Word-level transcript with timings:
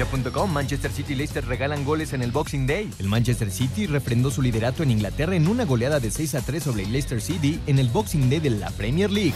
Cancha.com, 0.00 0.50
Manchester 0.50 0.90
City 0.90 1.12
y 1.12 1.16
Leicester 1.16 1.44
regalan 1.44 1.84
goles 1.84 2.14
en 2.14 2.22
el 2.22 2.32
Boxing 2.32 2.66
Day. 2.66 2.90
El 2.98 3.08
Manchester 3.08 3.50
City 3.50 3.86
refrendó 3.86 4.30
su 4.30 4.40
liderato 4.40 4.82
en 4.82 4.90
Inglaterra 4.90 5.36
en 5.36 5.46
una 5.46 5.66
goleada 5.66 6.00
de 6.00 6.10
6 6.10 6.36
a 6.36 6.40
3 6.40 6.62
sobre 6.62 6.86
Leicester 6.86 7.20
City 7.20 7.60
en 7.66 7.78
el 7.78 7.88
Boxing 7.88 8.30
Day 8.30 8.40
de 8.40 8.50
la 8.50 8.70
Premier 8.70 9.10
League. 9.10 9.34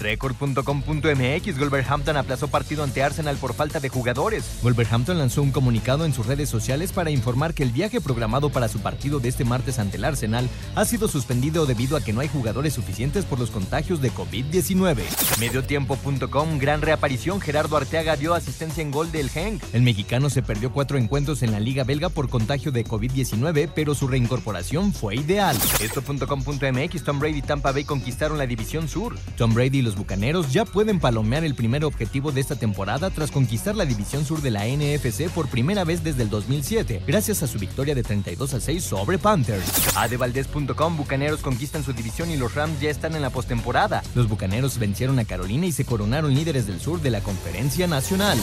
Record.com.mx, 0.00 1.58
Wolverhampton 1.58 2.16
aplazó 2.16 2.48
partido 2.48 2.82
ante 2.82 3.02
Arsenal 3.02 3.36
por 3.36 3.52
falta 3.54 3.78
de 3.80 3.88
jugadores. 3.90 4.58
Wolverhampton 4.62 5.18
lanzó 5.18 5.42
un 5.42 5.50
comunicado 5.50 6.06
en 6.06 6.14
sus 6.14 6.26
redes 6.26 6.48
sociales 6.48 6.92
para 6.92 7.10
informar 7.10 7.52
que 7.52 7.62
el 7.62 7.70
viaje 7.70 8.00
programado 8.00 8.50
para 8.50 8.68
su 8.68 8.80
partido 8.80 9.20
de 9.20 9.28
este 9.28 9.44
martes 9.44 9.78
ante 9.78 9.98
el 9.98 10.04
Arsenal 10.04 10.48
ha 10.74 10.84
sido 10.86 11.08
suspendido 11.08 11.66
debido 11.66 11.96
a 11.96 12.00
que 12.00 12.12
no 12.14 12.20
hay 12.20 12.28
jugadores 12.28 12.72
suficientes 12.72 13.24
por 13.26 13.38
los 13.38 13.50
contagios 13.50 14.00
de 14.00 14.12
COVID-19. 14.12 15.02
Mediotiempo.com, 15.40 16.58
gran 16.58 16.80
reaparición, 16.80 17.40
Gerardo 17.40 17.76
Arteaga 17.76 18.16
dio 18.16 18.34
asistencia 18.34 18.82
en 18.82 18.90
gol 18.90 19.12
del 19.12 19.28
Genk. 19.28 19.62
El 19.72 19.82
mexicano 19.82 20.05
se 20.30 20.42
perdió 20.42 20.72
cuatro 20.72 20.98
encuentros 20.98 21.42
en 21.42 21.52
la 21.52 21.60
Liga 21.60 21.84
Belga 21.84 22.08
por 22.08 22.28
contagio 22.28 22.70
de 22.70 22.84
COVID-19, 22.84 23.70
pero 23.74 23.94
su 23.94 24.06
reincorporación 24.06 24.92
fue 24.92 25.16
ideal. 25.16 25.56
Esto.com.mx, 25.80 27.04
Tom 27.04 27.18
Brady 27.18 27.38
y 27.38 27.42
Tampa 27.42 27.72
Bay 27.72 27.84
conquistaron 27.84 28.38
la 28.38 28.46
División 28.46 28.88
Sur. 28.88 29.18
Tom 29.36 29.52
Brady 29.52 29.78
y 29.78 29.82
los 29.82 29.96
Bucaneros 29.96 30.52
ya 30.52 30.64
pueden 30.64 31.00
palomear 31.00 31.44
el 31.44 31.54
primer 31.54 31.84
objetivo 31.84 32.32
de 32.32 32.40
esta 32.40 32.56
temporada 32.56 33.10
tras 33.10 33.30
conquistar 33.30 33.74
la 33.74 33.84
División 33.84 34.24
Sur 34.24 34.42
de 34.42 34.52
la 34.52 34.66
NFC 34.66 35.28
por 35.28 35.48
primera 35.48 35.84
vez 35.84 36.02
desde 36.02 36.22
el 36.22 36.30
2007, 36.30 37.02
gracias 37.06 37.42
a 37.42 37.46
su 37.46 37.58
victoria 37.58 37.94
de 37.94 38.02
32 38.02 38.54
a 38.54 38.60
6 38.60 38.82
sobre 38.82 39.18
Panthers. 39.18 39.96
Adevaldez.com, 39.96 40.96
Bucaneros 40.96 41.40
conquistan 41.40 41.84
su 41.84 41.92
división 41.92 42.30
y 42.30 42.36
los 42.36 42.54
Rams 42.54 42.80
ya 42.80 42.90
están 42.90 43.16
en 43.16 43.22
la 43.22 43.30
postemporada. 43.30 44.02
Los 44.14 44.28
Bucaneros 44.28 44.78
vencieron 44.78 45.18
a 45.18 45.24
Carolina 45.24 45.66
y 45.66 45.72
se 45.72 45.84
coronaron 45.84 46.34
líderes 46.34 46.66
del 46.66 46.80
sur 46.80 47.02
de 47.02 47.10
la 47.10 47.20
Conferencia 47.20 47.86
Nacional. 47.86 48.38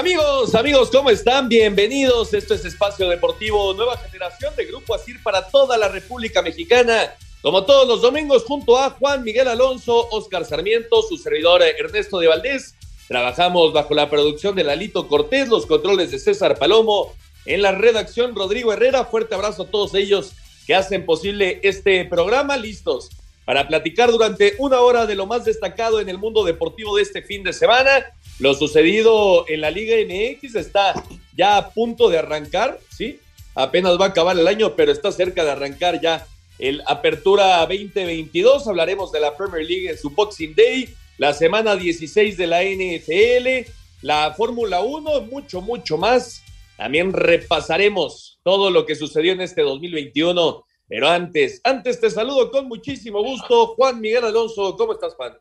Amigos, 0.00 0.54
amigos, 0.54 0.88
¿cómo 0.90 1.10
están? 1.10 1.46
Bienvenidos. 1.50 2.32
Esto 2.32 2.54
es 2.54 2.64
Espacio 2.64 3.06
Deportivo 3.06 3.74
Nueva 3.74 3.98
Generación 3.98 4.56
de 4.56 4.64
Grupo 4.64 4.94
Asir 4.94 5.22
para 5.22 5.46
toda 5.46 5.76
la 5.76 5.88
República 5.88 6.40
Mexicana. 6.40 7.12
Como 7.42 7.66
todos 7.66 7.86
los 7.86 8.00
domingos, 8.00 8.44
junto 8.44 8.78
a 8.78 8.88
Juan 8.92 9.22
Miguel 9.22 9.46
Alonso, 9.46 10.08
Oscar 10.10 10.46
Sarmiento, 10.46 11.02
su 11.02 11.18
servidor 11.18 11.60
Ernesto 11.60 12.18
de 12.18 12.28
Valdés. 12.28 12.76
Trabajamos 13.08 13.74
bajo 13.74 13.92
la 13.92 14.08
producción 14.08 14.54
de 14.54 14.64
Lalito 14.64 15.06
Cortés, 15.06 15.48
los 15.50 15.66
controles 15.66 16.10
de 16.10 16.18
César 16.18 16.58
Palomo, 16.58 17.12
en 17.44 17.60
la 17.60 17.72
redacción 17.72 18.34
Rodrigo 18.34 18.72
Herrera. 18.72 19.04
Fuerte 19.04 19.34
abrazo 19.34 19.64
a 19.64 19.70
todos 19.70 19.94
ellos 19.94 20.32
que 20.66 20.74
hacen 20.74 21.04
posible 21.04 21.60
este 21.62 22.06
programa. 22.06 22.56
Listos 22.56 23.10
para 23.44 23.66
platicar 23.68 24.10
durante 24.10 24.54
una 24.58 24.80
hora 24.80 25.06
de 25.06 25.16
lo 25.16 25.26
más 25.26 25.44
destacado 25.44 26.00
en 26.00 26.08
el 26.08 26.16
mundo 26.16 26.44
deportivo 26.44 26.96
de 26.96 27.02
este 27.02 27.20
fin 27.20 27.42
de 27.42 27.52
semana. 27.52 28.06
Lo 28.40 28.54
sucedido 28.54 29.44
en 29.48 29.60
la 29.60 29.70
Liga 29.70 29.96
MX 29.96 30.56
está 30.56 30.94
ya 31.36 31.56
a 31.58 31.70
punto 31.70 32.08
de 32.08 32.18
arrancar, 32.18 32.78
¿sí? 32.90 33.20
Apenas 33.54 34.00
va 34.00 34.06
a 34.06 34.08
acabar 34.08 34.38
el 34.38 34.48
año, 34.48 34.74
pero 34.74 34.92
está 34.92 35.12
cerca 35.12 35.44
de 35.44 35.50
arrancar 35.50 36.00
ya 36.00 36.26
el 36.58 36.82
Apertura 36.86 37.58
2022. 37.66 38.66
Hablaremos 38.66 39.12
de 39.12 39.20
la 39.20 39.36
Premier 39.36 39.64
League 39.64 39.90
en 39.90 39.98
su 39.98 40.10
Boxing 40.10 40.54
Day, 40.54 40.88
la 41.18 41.34
semana 41.34 41.76
16 41.76 42.36
de 42.36 42.46
la 42.46 42.62
NFL, 42.64 43.70
la 44.02 44.32
Fórmula 44.34 44.80
1, 44.80 45.20
mucho, 45.22 45.60
mucho 45.60 45.98
más. 45.98 46.42
También 46.76 47.12
repasaremos 47.12 48.38
todo 48.42 48.70
lo 48.70 48.86
que 48.86 48.96
sucedió 48.96 49.32
en 49.32 49.42
este 49.42 49.62
2021 49.62 50.64
pero 50.90 51.08
antes, 51.08 51.60
antes 51.62 52.00
te 52.00 52.10
saludo 52.10 52.50
con 52.50 52.66
muchísimo 52.66 53.22
gusto, 53.22 53.68
Juan 53.76 54.00
Miguel 54.00 54.24
Alonso. 54.24 54.76
¿Cómo 54.76 54.92
estás, 54.92 55.14
Juan? 55.14 55.38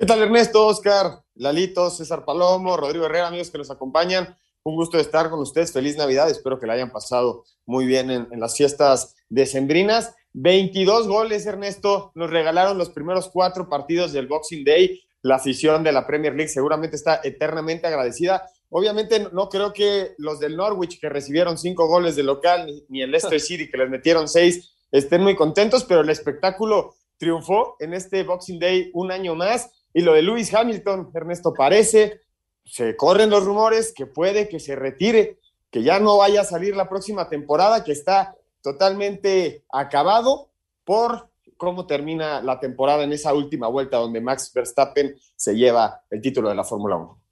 ¿Qué 0.00 0.06
tal, 0.06 0.22
Ernesto, 0.22 0.66
Oscar, 0.66 1.20
Lalito, 1.34 1.90
César 1.90 2.24
Palomo, 2.24 2.74
Rodrigo 2.74 3.04
Herrera, 3.04 3.28
amigos 3.28 3.50
que 3.50 3.58
nos 3.58 3.70
acompañan? 3.70 4.34
Un 4.62 4.74
gusto 4.74 4.96
de 4.96 5.02
estar 5.02 5.28
con 5.28 5.40
ustedes. 5.40 5.72
Feliz 5.74 5.98
Navidad. 5.98 6.30
Espero 6.30 6.58
que 6.58 6.66
la 6.66 6.72
hayan 6.72 6.90
pasado 6.90 7.44
muy 7.66 7.84
bien 7.84 8.10
en, 8.10 8.26
en 8.30 8.40
las 8.40 8.56
fiestas 8.56 9.14
decembrinas. 9.28 10.14
22 10.32 11.06
goles, 11.06 11.44
Ernesto. 11.44 12.12
Nos 12.14 12.30
regalaron 12.30 12.78
los 12.78 12.88
primeros 12.88 13.28
cuatro 13.28 13.68
partidos 13.68 14.14
del 14.14 14.26
Boxing 14.26 14.64
Day. 14.64 15.02
La 15.20 15.34
afición 15.34 15.84
de 15.84 15.92
la 15.92 16.06
Premier 16.06 16.34
League 16.34 16.48
seguramente 16.48 16.96
está 16.96 17.20
eternamente 17.22 17.86
agradecida. 17.86 18.48
Obviamente 18.70 19.28
no 19.34 19.50
creo 19.50 19.74
que 19.74 20.14
los 20.16 20.40
del 20.40 20.56
Norwich 20.56 20.98
que 20.98 21.10
recibieron 21.10 21.58
cinco 21.58 21.88
goles 21.88 22.16
de 22.16 22.22
local, 22.22 22.64
ni, 22.64 22.86
ni 22.88 23.02
el 23.02 23.10
Leicester 23.10 23.38
City 23.38 23.70
que 23.70 23.76
les 23.76 23.90
metieron 23.90 24.28
seis, 24.28 24.72
estén 24.90 25.20
muy 25.20 25.36
contentos, 25.36 25.84
pero 25.84 26.00
el 26.00 26.08
espectáculo 26.08 26.94
triunfó 27.18 27.76
en 27.80 27.92
este 27.92 28.22
Boxing 28.24 28.58
Day 28.58 28.90
un 28.94 29.12
año 29.12 29.34
más. 29.34 29.70
Y 29.92 30.02
lo 30.02 30.12
de 30.14 30.22
Lewis 30.22 30.52
Hamilton, 30.54 31.10
Ernesto, 31.14 31.52
parece, 31.52 32.20
se 32.64 32.96
corren 32.96 33.30
los 33.30 33.44
rumores 33.44 33.92
que 33.94 34.06
puede 34.06 34.48
que 34.48 34.60
se 34.60 34.76
retire, 34.76 35.38
que 35.70 35.82
ya 35.82 35.98
no 35.98 36.18
vaya 36.18 36.42
a 36.42 36.44
salir 36.44 36.76
la 36.76 36.88
próxima 36.88 37.28
temporada, 37.28 37.84
que 37.84 37.92
está 37.92 38.36
totalmente 38.62 39.64
acabado 39.72 40.50
por 40.84 41.28
cómo 41.56 41.86
termina 41.86 42.40
la 42.42 42.58
temporada 42.58 43.04
en 43.04 43.12
esa 43.12 43.34
última 43.34 43.68
vuelta 43.68 43.98
donde 43.98 44.20
Max 44.20 44.50
Verstappen 44.54 45.16
se 45.36 45.54
lleva 45.54 46.02
el 46.10 46.20
título 46.20 46.48
de 46.48 46.54
la 46.54 46.64
Fórmula 46.64 46.96
1. 46.96 47.22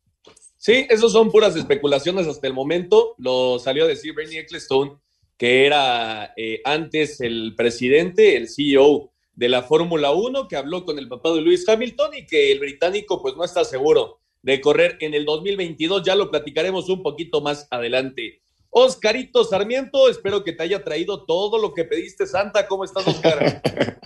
Sí, 0.56 0.86
esos 0.90 1.12
son 1.12 1.30
puras 1.30 1.56
especulaciones 1.56 2.26
hasta 2.26 2.46
el 2.46 2.52
momento. 2.52 3.14
Lo 3.19 3.58
salió 3.58 3.84
a 3.84 3.88
decir 3.88 4.14
Bernie 4.14 4.40
Ecclestone 4.40 4.98
que 5.38 5.66
era 5.66 6.34
eh, 6.36 6.60
antes 6.64 7.20
el 7.20 7.54
presidente, 7.56 8.36
el 8.36 8.48
CEO 8.48 9.12
de 9.38 9.49
la 9.49 9.62
Fórmula 9.62 10.10
1, 10.10 10.49
que 10.49 10.56
habló 10.56 10.84
con 10.84 10.99
el 10.99 11.06
papá 11.06 11.31
de 11.31 11.41
Luis 11.41 11.66
Hamilton 11.69 12.12
y 12.12 12.26
que 12.26 12.50
el 12.50 12.59
británico 12.59 13.22
pues 13.22 13.37
no 13.37 13.44
está 13.44 13.65
seguro 13.65 14.19
de 14.43 14.60
correr 14.60 14.99
en 14.99 15.15
el 15.15 15.25
2022. 15.25 16.03
Ya 16.04 16.16
lo 16.16 16.28
platicaremos 16.28 16.88
un 16.88 17.04
poquito 17.04 17.41
más 17.41 17.69
adelante. 17.71 18.43
Oscarito 18.71 19.44
Sarmiento, 19.44 20.09
espero 20.09 20.43
que 20.43 20.54
te 20.54 20.65
haya 20.65 20.82
traído 20.82 21.25
todo 21.25 21.59
lo 21.59 21.72
que 21.72 21.84
pediste, 21.84 22.26
Santa. 22.26 22.66
¿Cómo 22.66 22.82
estás, 22.82 23.06
Oscar? 23.06 23.62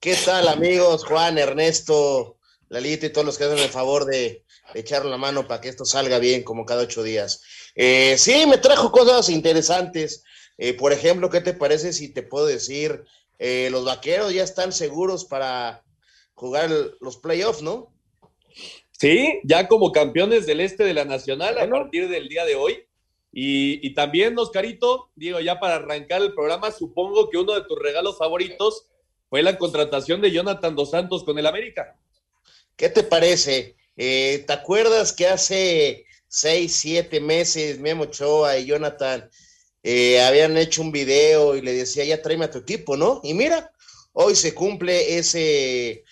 ¿Qué 0.00 0.16
tal, 0.24 0.48
amigos? 0.48 1.04
Juan, 1.04 1.36
Ernesto, 1.36 2.38
Lalito 2.70 3.04
y 3.04 3.10
todos 3.10 3.26
los 3.26 3.36
que 3.36 3.44
hacen 3.44 3.58
el 3.58 3.68
favor 3.68 4.06
de, 4.06 4.46
de 4.72 4.80
echar 4.80 5.04
la 5.04 5.18
mano 5.18 5.46
para 5.46 5.60
que 5.60 5.68
esto 5.68 5.84
salga 5.84 6.18
bien 6.18 6.42
como 6.42 6.64
cada 6.64 6.84
ocho 6.84 7.02
días. 7.02 7.42
Eh, 7.74 8.16
sí, 8.16 8.46
me 8.46 8.56
trajo 8.56 8.90
cosas 8.90 9.28
interesantes. 9.28 10.24
Eh, 10.56 10.72
por 10.72 10.94
ejemplo, 10.94 11.28
¿qué 11.28 11.42
te 11.42 11.52
parece 11.52 11.92
si 11.92 12.14
te 12.14 12.22
puedo 12.22 12.46
decir, 12.46 13.04
eh, 13.42 13.70
los 13.70 13.86
vaqueros 13.86 14.34
ya 14.34 14.44
están 14.44 14.70
seguros 14.70 15.24
para 15.24 15.82
jugar 16.34 16.70
los 17.00 17.16
playoffs, 17.16 17.62
¿no? 17.62 17.90
Sí, 18.90 19.40
ya 19.44 19.66
como 19.66 19.92
campeones 19.92 20.44
del 20.44 20.60
este 20.60 20.84
de 20.84 20.92
la 20.92 21.06
Nacional 21.06 21.58
a 21.58 21.68
partir 21.68 22.10
del 22.10 22.28
día 22.28 22.44
de 22.44 22.54
hoy. 22.54 22.84
Y, 23.32 23.86
y, 23.86 23.94
también, 23.94 24.38
Oscarito, 24.38 25.10
digo, 25.14 25.40
ya 25.40 25.58
para 25.58 25.76
arrancar 25.76 26.20
el 26.20 26.34
programa, 26.34 26.70
supongo 26.70 27.30
que 27.30 27.38
uno 27.38 27.54
de 27.54 27.64
tus 27.64 27.78
regalos 27.78 28.18
favoritos 28.18 28.88
fue 29.30 29.42
la 29.42 29.56
contratación 29.56 30.20
de 30.20 30.32
Jonathan 30.32 30.76
Dos 30.76 30.90
Santos 30.90 31.24
con 31.24 31.38
el 31.38 31.46
América. 31.46 31.98
¿Qué 32.76 32.90
te 32.90 33.04
parece? 33.04 33.74
Eh, 33.96 34.44
¿Te 34.46 34.52
acuerdas 34.52 35.14
que 35.14 35.28
hace 35.28 36.04
seis, 36.28 36.76
siete 36.76 37.20
meses 37.20 37.78
Memo 37.78 38.02
Ochoa 38.02 38.58
y 38.58 38.66
Jonathan 38.66 39.30
eh, 39.82 40.20
habían 40.20 40.56
hecho 40.56 40.82
un 40.82 40.92
video 40.92 41.56
y 41.56 41.62
le 41.62 41.72
decía, 41.72 42.04
ya 42.04 42.20
tráeme 42.20 42.46
a 42.46 42.50
tu 42.50 42.58
equipo, 42.58 42.96
¿no? 42.96 43.20
Y 43.24 43.34
mira, 43.34 43.72
hoy 44.12 44.36
se 44.36 44.54
cumple 44.54 45.18
ese, 45.18 46.04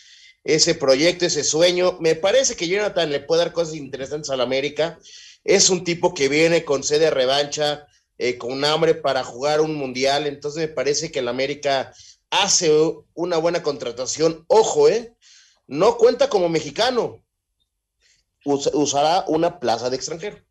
ese 0.44 0.74
proyecto, 0.74 1.26
ese 1.26 1.44
sueño. 1.44 1.98
Me 2.00 2.14
parece 2.14 2.56
que 2.56 2.68
Jonathan 2.68 3.10
le 3.10 3.20
puede 3.20 3.42
dar 3.44 3.52
cosas 3.52 3.74
interesantes 3.74 4.30
al 4.30 4.40
América. 4.40 4.98
Es 5.44 5.70
un 5.70 5.84
tipo 5.84 6.14
que 6.14 6.28
viene 6.28 6.64
con 6.64 6.82
sede 6.82 7.10
revancha, 7.10 7.86
eh, 8.16 8.38
con 8.38 8.64
hambre 8.64 8.94
para 8.94 9.22
jugar 9.24 9.60
un 9.60 9.74
mundial. 9.74 10.26
Entonces 10.26 10.68
me 10.68 10.74
parece 10.74 11.10
que 11.10 11.18
el 11.18 11.28
América 11.28 11.92
hace 12.30 12.70
una 13.14 13.36
buena 13.36 13.62
contratación. 13.62 14.44
Ojo, 14.48 14.88
¿eh? 14.88 15.14
No 15.66 15.98
cuenta 15.98 16.28
como 16.30 16.48
mexicano. 16.48 17.22
usará 18.44 19.24
una 19.28 19.60
plaza 19.60 19.90
de 19.90 19.96
extranjero. 19.96 20.47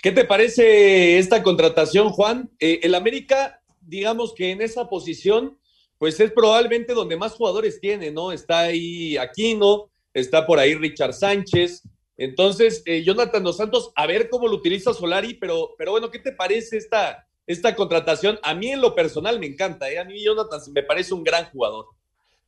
¿Qué 0.00 0.12
te 0.12 0.24
parece 0.24 1.18
esta 1.18 1.42
contratación, 1.42 2.10
Juan? 2.10 2.50
Eh, 2.60 2.80
el 2.84 2.94
América, 2.94 3.60
digamos 3.80 4.32
que 4.32 4.52
en 4.52 4.62
esa 4.62 4.88
posición, 4.88 5.58
pues 5.98 6.20
es 6.20 6.30
probablemente 6.30 6.94
donde 6.94 7.16
más 7.16 7.32
jugadores 7.34 7.80
tiene, 7.80 8.12
¿no? 8.12 8.30
Está 8.30 8.60
ahí 8.60 9.16
Aquino, 9.16 9.90
está 10.14 10.46
por 10.46 10.60
ahí 10.60 10.76
Richard 10.76 11.14
Sánchez. 11.14 11.82
Entonces, 12.16 12.82
eh, 12.86 13.02
Jonathan 13.02 13.42
Dos 13.42 13.56
Santos, 13.56 13.90
a 13.96 14.06
ver 14.06 14.28
cómo 14.28 14.46
lo 14.46 14.54
utiliza 14.54 14.94
Solari, 14.94 15.34
pero, 15.34 15.74
pero 15.76 15.90
bueno, 15.90 16.12
¿qué 16.12 16.20
te 16.20 16.30
parece 16.30 16.76
esta, 16.76 17.26
esta 17.44 17.74
contratación? 17.74 18.38
A 18.44 18.54
mí 18.54 18.70
en 18.70 18.80
lo 18.80 18.94
personal 18.94 19.40
me 19.40 19.46
encanta, 19.46 19.90
¿eh? 19.90 19.98
A 19.98 20.04
mí 20.04 20.22
Jonathan 20.22 20.60
me 20.72 20.84
parece 20.84 21.12
un 21.12 21.24
gran 21.24 21.50
jugador. 21.50 21.86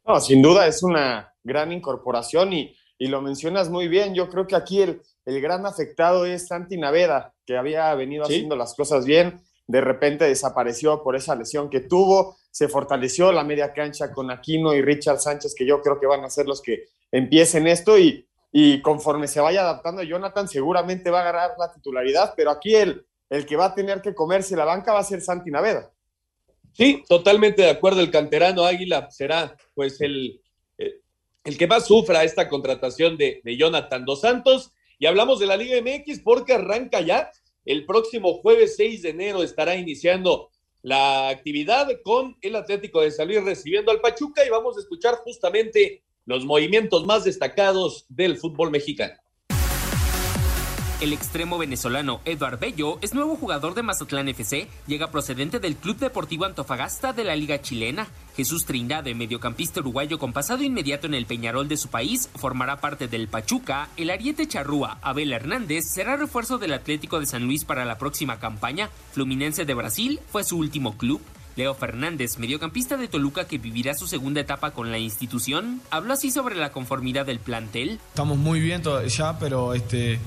No, 0.06 0.20
sin 0.20 0.40
duda 0.40 0.68
es 0.68 0.84
una 0.84 1.34
gran 1.42 1.72
incorporación 1.72 2.52
y, 2.52 2.76
y 2.96 3.08
lo 3.08 3.20
mencionas 3.20 3.70
muy 3.70 3.88
bien. 3.88 4.14
Yo 4.14 4.28
creo 4.28 4.46
que 4.46 4.54
aquí 4.54 4.82
el, 4.82 5.02
el 5.24 5.40
gran 5.40 5.66
afectado 5.66 6.26
es 6.26 6.48
Santi 6.48 6.76
Naveda, 6.76 7.34
que 7.46 7.56
había 7.56 7.94
venido 7.94 8.24
haciendo 8.24 8.56
las 8.56 8.74
cosas 8.74 9.04
bien, 9.04 9.40
de 9.66 9.80
repente 9.80 10.24
desapareció 10.24 11.02
por 11.02 11.14
esa 11.14 11.36
lesión 11.36 11.70
que 11.70 11.80
tuvo, 11.80 12.36
se 12.50 12.68
fortaleció 12.68 13.30
la 13.30 13.44
media 13.44 13.72
cancha 13.72 14.10
con 14.12 14.30
Aquino 14.30 14.74
y 14.74 14.82
Richard 14.82 15.20
Sánchez, 15.20 15.54
que 15.56 15.66
yo 15.66 15.80
creo 15.80 16.00
que 16.00 16.06
van 16.06 16.24
a 16.24 16.30
ser 16.30 16.46
los 16.46 16.60
que 16.60 16.88
empiecen 17.12 17.68
esto 17.68 17.96
y, 17.96 18.26
y 18.50 18.82
conforme 18.82 19.28
se 19.28 19.40
vaya 19.40 19.60
adaptando 19.60 20.02
Jonathan 20.02 20.48
seguramente 20.48 21.10
va 21.10 21.18
a 21.18 21.22
agarrar 21.22 21.50
la 21.58 21.72
titularidad, 21.72 22.34
pero 22.36 22.50
aquí 22.50 22.74
el, 22.74 23.06
el 23.28 23.46
que 23.46 23.56
va 23.56 23.66
a 23.66 23.74
tener 23.74 24.02
que 24.02 24.14
comerse 24.14 24.56
la 24.56 24.64
banca 24.64 24.92
va 24.92 25.00
a 25.00 25.04
ser 25.04 25.20
Santi 25.20 25.50
Naveda. 25.50 25.90
Sí, 26.72 27.04
totalmente 27.08 27.62
de 27.62 27.70
acuerdo, 27.70 28.00
el 28.00 28.10
canterano 28.10 28.64
Águila 28.64 29.08
será 29.10 29.56
pues 29.74 30.00
el, 30.00 30.40
eh, 30.78 31.00
el 31.44 31.56
que 31.56 31.66
más 31.66 31.86
sufra 31.86 32.24
esta 32.24 32.48
contratación 32.48 33.16
de, 33.16 33.40
de 33.44 33.56
Jonathan 33.56 34.04
Dos 34.04 34.20
Santos 34.22 34.72
y 35.00 35.06
hablamos 35.06 35.40
de 35.40 35.46
la 35.46 35.56
Liga 35.56 35.80
MX 35.80 36.20
porque 36.20 36.52
arranca 36.52 37.00
ya. 37.00 37.32
El 37.64 37.86
próximo 37.86 38.34
jueves 38.34 38.76
6 38.76 39.02
de 39.02 39.10
enero 39.10 39.42
estará 39.42 39.74
iniciando 39.74 40.50
la 40.82 41.30
actividad 41.30 41.88
con 42.04 42.36
el 42.42 42.54
Atlético 42.54 43.00
de 43.00 43.10
Salir 43.10 43.42
recibiendo 43.42 43.90
al 43.90 44.00
Pachuca 44.00 44.44
y 44.44 44.50
vamos 44.50 44.76
a 44.76 44.80
escuchar 44.80 45.16
justamente 45.16 46.02
los 46.26 46.44
movimientos 46.44 47.06
más 47.06 47.24
destacados 47.24 48.04
del 48.10 48.36
fútbol 48.36 48.70
mexicano. 48.70 49.14
El 51.00 51.14
extremo 51.14 51.56
venezolano 51.56 52.20
Eduard 52.26 52.60
Bello 52.60 52.98
es 53.00 53.14
nuevo 53.14 53.34
jugador 53.34 53.72
de 53.72 53.82
Mazatlán 53.82 54.28
FC, 54.28 54.68
llega 54.86 55.10
procedente 55.10 55.58
del 55.58 55.76
Club 55.76 55.96
Deportivo 55.96 56.44
Antofagasta 56.44 57.14
de 57.14 57.24
la 57.24 57.34
Liga 57.36 57.62
Chilena. 57.62 58.06
Jesús 58.36 58.66
Trindade, 58.66 59.14
mediocampista 59.14 59.80
uruguayo 59.80 60.18
con 60.18 60.34
pasado 60.34 60.62
inmediato 60.62 61.06
en 61.06 61.14
el 61.14 61.24
Peñarol 61.24 61.68
de 61.68 61.78
su 61.78 61.88
país, 61.88 62.28
formará 62.34 62.82
parte 62.82 63.08
del 63.08 63.28
Pachuca. 63.28 63.88
El 63.96 64.10
Ariete 64.10 64.46
Charrúa, 64.46 64.98
Abel 65.00 65.32
Hernández, 65.32 65.86
será 65.90 66.18
refuerzo 66.18 66.58
del 66.58 66.74
Atlético 66.74 67.18
de 67.18 67.24
San 67.24 67.46
Luis 67.46 67.64
para 67.64 67.86
la 67.86 67.96
próxima 67.96 68.38
campaña. 68.38 68.90
Fluminense 69.12 69.64
de 69.64 69.72
Brasil 69.72 70.20
fue 70.30 70.44
su 70.44 70.58
último 70.58 70.98
club. 70.98 71.22
Leo 71.56 71.74
Fernández, 71.74 72.38
mediocampista 72.38 72.98
de 72.98 73.08
Toluca 73.08 73.46
que 73.46 73.56
vivirá 73.58 73.94
su 73.94 74.06
segunda 74.06 74.42
etapa 74.42 74.72
con 74.72 74.90
la 74.90 74.98
institución, 74.98 75.80
habló 75.90 76.12
así 76.12 76.30
sobre 76.30 76.56
la 76.56 76.72
conformidad 76.72 77.24
del 77.24 77.38
plantel. 77.38 77.98
Estamos 78.10 78.36
muy 78.36 78.60
bien 78.60 78.82
ya, 79.08 79.38
pero 79.38 79.74
este 79.74 80.18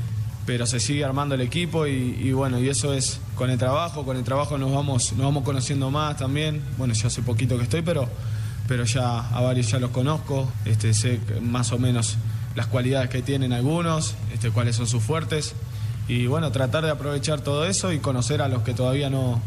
pero 0.45 0.65
se 0.65 0.79
sigue 0.79 1.05
armando 1.05 1.35
el 1.35 1.41
equipo 1.41 1.87
y, 1.87 2.31
bueno, 2.33 2.59
y 2.59 2.67
eso 2.69 2.93
es 2.93 3.19
con 3.35 3.49
el 3.49 3.57
trabajo, 3.57 4.03
con 4.03 4.17
el 4.17 4.23
trabajo 4.23 4.57
nos 4.57 4.73
vamos, 4.73 5.13
nos 5.13 5.25
vamos 5.25 5.43
conociendo 5.43 5.89
más 5.89 6.17
también. 6.17 6.61
Bueno, 6.77 6.93
yo 6.93 7.07
hace 7.07 7.21
poquito 7.21 7.57
que 7.57 7.63
estoy, 7.63 7.81
pero, 7.81 8.09
pero 8.67 8.83
ya 8.83 9.29
a 9.29 9.41
varios 9.41 9.71
ya 9.71 9.79
los 9.79 9.91
conozco, 9.91 10.51
este, 10.65 10.93
sé 10.93 11.19
más 11.41 11.71
o 11.71 11.79
menos 11.79 12.17
las 12.55 12.67
cualidades 12.67 13.09
que 13.09 13.21
tienen 13.21 13.53
algunos, 13.53 14.15
este, 14.33 14.51
cuáles 14.51 14.75
son 14.75 14.87
sus 14.87 15.01
fuertes. 15.01 15.55
Y 16.07 16.27
bueno, 16.27 16.51
tratar 16.51 16.83
de 16.83 16.91
aprovechar 16.91 17.41
todo 17.41 17.65
eso 17.65 17.93
y 17.93 17.99
conocer 17.99 18.41
a 18.41 18.49
los 18.49 18.63
que 18.63 18.73
todavía 18.73 19.09
no, 19.09 19.41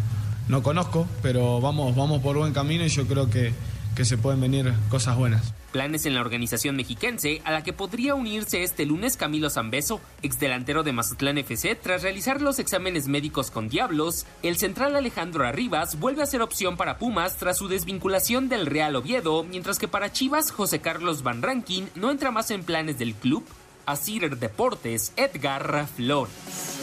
no 0.48 0.62
conozco, 0.62 1.06
pero 1.22 1.60
vamos, 1.60 1.94
vamos 1.94 2.22
por 2.22 2.38
buen 2.38 2.54
camino 2.54 2.84
y 2.84 2.88
yo 2.88 3.06
creo 3.06 3.28
que, 3.28 3.52
que 3.94 4.04
se 4.06 4.16
pueden 4.16 4.40
venir 4.40 4.72
cosas 4.88 5.16
buenas. 5.16 5.55
Planes 5.76 6.06
en 6.06 6.14
la 6.14 6.22
organización 6.22 6.74
mexiquense, 6.74 7.42
a 7.44 7.52
la 7.52 7.62
que 7.62 7.74
podría 7.74 8.14
unirse 8.14 8.62
este 8.62 8.86
lunes 8.86 9.18
Camilo 9.18 9.50
Zambeso, 9.50 10.00
exdelantero 10.22 10.82
de 10.82 10.92
Mazatlán 10.92 11.36
FC, 11.36 11.74
tras 11.74 12.02
realizar 12.02 12.40
los 12.40 12.58
exámenes 12.58 13.08
médicos 13.08 13.50
con 13.50 13.68
Diablos. 13.68 14.24
El 14.42 14.56
central 14.56 14.96
Alejandro 14.96 15.46
Arribas 15.46 16.00
vuelve 16.00 16.22
a 16.22 16.26
ser 16.26 16.40
opción 16.40 16.78
para 16.78 16.96
Pumas 16.96 17.36
tras 17.36 17.58
su 17.58 17.68
desvinculación 17.68 18.48
del 18.48 18.64
Real 18.64 18.96
Oviedo, 18.96 19.44
mientras 19.44 19.78
que 19.78 19.86
para 19.86 20.10
Chivas, 20.10 20.50
José 20.50 20.80
Carlos 20.80 21.22
Van 21.22 21.42
Rankin 21.42 21.90
no 21.94 22.10
entra 22.10 22.30
más 22.30 22.50
en 22.50 22.64
planes 22.64 22.98
del 22.98 23.14
club. 23.14 23.44
A 23.84 23.96
Deportes, 23.96 25.12
Edgar 25.14 25.86
Flores. 25.94 26.75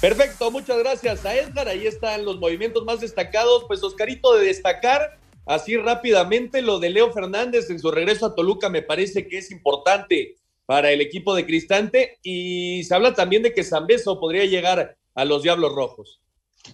Perfecto, 0.00 0.50
muchas 0.50 0.78
gracias 0.78 1.24
a 1.24 1.34
Edgar. 1.34 1.68
Ahí 1.68 1.86
están 1.86 2.24
los 2.24 2.38
movimientos 2.38 2.84
más 2.84 3.00
destacados. 3.00 3.64
Pues 3.66 3.82
Oscarito 3.82 4.34
de 4.34 4.46
destacar 4.46 5.18
así 5.46 5.76
rápidamente 5.76 6.60
lo 6.60 6.78
de 6.78 6.90
Leo 6.90 7.12
Fernández 7.12 7.70
en 7.70 7.78
su 7.78 7.90
regreso 7.90 8.26
a 8.26 8.34
Toluca 8.34 8.68
me 8.68 8.82
parece 8.82 9.26
que 9.26 9.38
es 9.38 9.50
importante 9.50 10.36
para 10.66 10.90
el 10.90 11.00
equipo 11.00 11.34
de 11.34 11.46
Cristante 11.46 12.18
y 12.22 12.82
se 12.84 12.94
habla 12.94 13.14
también 13.14 13.42
de 13.42 13.54
que 13.54 13.64
Zambeso 13.64 14.20
podría 14.20 14.44
llegar 14.44 14.96
a 15.14 15.24
los 15.24 15.42
Diablos 15.42 15.72
Rojos. 15.72 16.20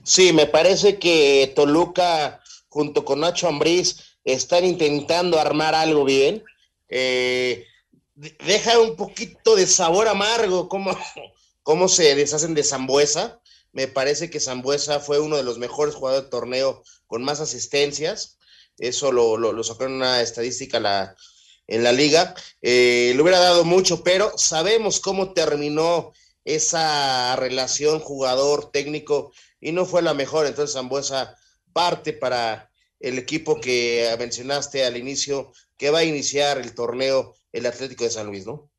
Sí, 0.02 0.32
me 0.32 0.46
parece 0.46 0.98
que 0.98 1.52
Toluca 1.54 2.40
junto 2.68 3.04
con 3.04 3.20
Nacho 3.20 3.46
Ambriz 3.48 4.16
están 4.24 4.64
intentando 4.64 5.38
armar 5.38 5.74
algo 5.74 6.04
bien. 6.04 6.42
Eh, 6.88 7.66
deja 8.14 8.80
un 8.80 8.96
poquito 8.96 9.54
de 9.54 9.66
sabor 9.66 10.08
amargo 10.08 10.68
como 10.68 10.96
cómo 11.62 11.88
se 11.88 12.14
deshacen 12.14 12.54
de 12.54 12.64
Zambuesa. 12.64 13.40
Me 13.72 13.88
parece 13.88 14.30
que 14.30 14.40
Zambuesa 14.40 15.00
fue 15.00 15.18
uno 15.18 15.36
de 15.36 15.42
los 15.42 15.58
mejores 15.58 15.94
jugadores 15.94 16.24
de 16.24 16.30
torneo 16.30 16.82
con 17.06 17.22
más 17.22 17.40
asistencias. 17.40 18.38
Eso 18.78 19.12
lo, 19.12 19.36
lo, 19.36 19.64
sacó 19.64 19.84
en 19.84 19.92
una 19.92 20.20
estadística 20.20 20.80
la, 20.80 21.14
en 21.66 21.84
la 21.84 21.92
liga. 21.92 22.34
Eh, 22.60 23.12
le 23.14 23.22
hubiera 23.22 23.38
dado 23.38 23.64
mucho, 23.64 24.02
pero 24.02 24.36
sabemos 24.36 25.00
cómo 25.00 25.32
terminó 25.32 26.12
esa 26.44 27.36
relación 27.36 28.00
jugador-técnico 28.00 29.32
y 29.60 29.72
no 29.72 29.86
fue 29.86 30.02
la 30.02 30.14
mejor. 30.14 30.46
Entonces 30.46 30.74
Zambuesa 30.74 31.36
parte 31.72 32.12
para 32.12 32.70
el 33.00 33.18
equipo 33.18 33.60
que 33.60 34.14
mencionaste 34.18 34.84
al 34.84 34.96
inicio, 34.96 35.52
que 35.76 35.90
va 35.90 36.00
a 36.00 36.04
iniciar 36.04 36.58
el 36.58 36.74
torneo 36.74 37.34
el 37.52 37.66
Atlético 37.66 38.04
de 38.04 38.10
San 38.10 38.26
Luis, 38.26 38.46
¿no? 38.46 38.71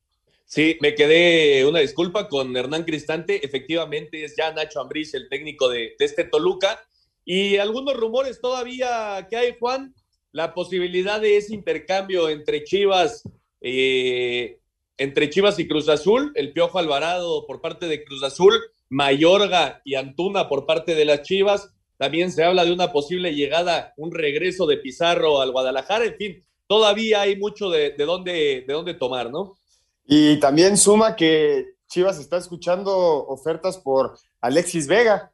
Sí, 0.53 0.77
me 0.81 0.93
quedé 0.93 1.65
una 1.65 1.79
disculpa 1.79 2.27
con 2.27 2.55
Hernán 2.55 2.83
Cristante. 2.83 3.43
Efectivamente, 3.43 4.23
es 4.23 4.35
ya 4.37 4.53
Nacho 4.53 4.81
Ambriz, 4.81 5.15
el 5.15 5.27
técnico 5.27 5.67
de, 5.67 5.95
este 5.97 6.25
Toluca. 6.25 6.79
Y 7.25 7.57
algunos 7.57 7.97
rumores 7.97 8.39
todavía 8.39 9.25
que 9.31 9.35
hay, 9.35 9.55
Juan, 9.59 9.95
la 10.31 10.53
posibilidad 10.53 11.19
de 11.19 11.37
ese 11.37 11.55
intercambio 11.55 12.29
entre 12.29 12.63
Chivas, 12.63 13.23
eh, 13.61 14.59
entre 14.97 15.31
Chivas 15.31 15.57
y 15.57 15.67
Cruz 15.67 15.89
Azul, 15.89 16.31
el 16.35 16.53
Piojo 16.53 16.77
Alvarado 16.77 17.47
por 17.47 17.59
parte 17.59 17.87
de 17.87 18.03
Cruz 18.03 18.21
Azul, 18.21 18.53
Mayorga 18.89 19.81
y 19.83 19.95
Antuna 19.95 20.49
por 20.49 20.67
parte 20.67 20.93
de 20.93 21.05
las 21.05 21.23
Chivas. 21.23 21.73
También 21.97 22.31
se 22.31 22.43
habla 22.43 22.63
de 22.63 22.73
una 22.73 22.91
posible 22.91 23.33
llegada, 23.33 23.95
un 23.97 24.11
regreso 24.11 24.67
de 24.67 24.77
Pizarro 24.77 25.41
al 25.41 25.51
Guadalajara. 25.51 26.05
En 26.05 26.15
fin, 26.15 26.43
todavía 26.67 27.21
hay 27.21 27.37
mucho 27.37 27.71
de, 27.71 27.89
de 27.89 28.05
dónde, 28.05 28.63
de 28.67 28.71
dónde 28.71 28.93
tomar, 28.93 29.31
¿no? 29.31 29.57
Y 30.05 30.39
también 30.39 30.77
suma 30.77 31.15
que 31.15 31.75
Chivas 31.87 32.19
está 32.19 32.37
escuchando 32.37 32.91
ofertas 33.27 33.77
por 33.77 34.17
Alexis 34.41 34.87
Vega. 34.87 35.31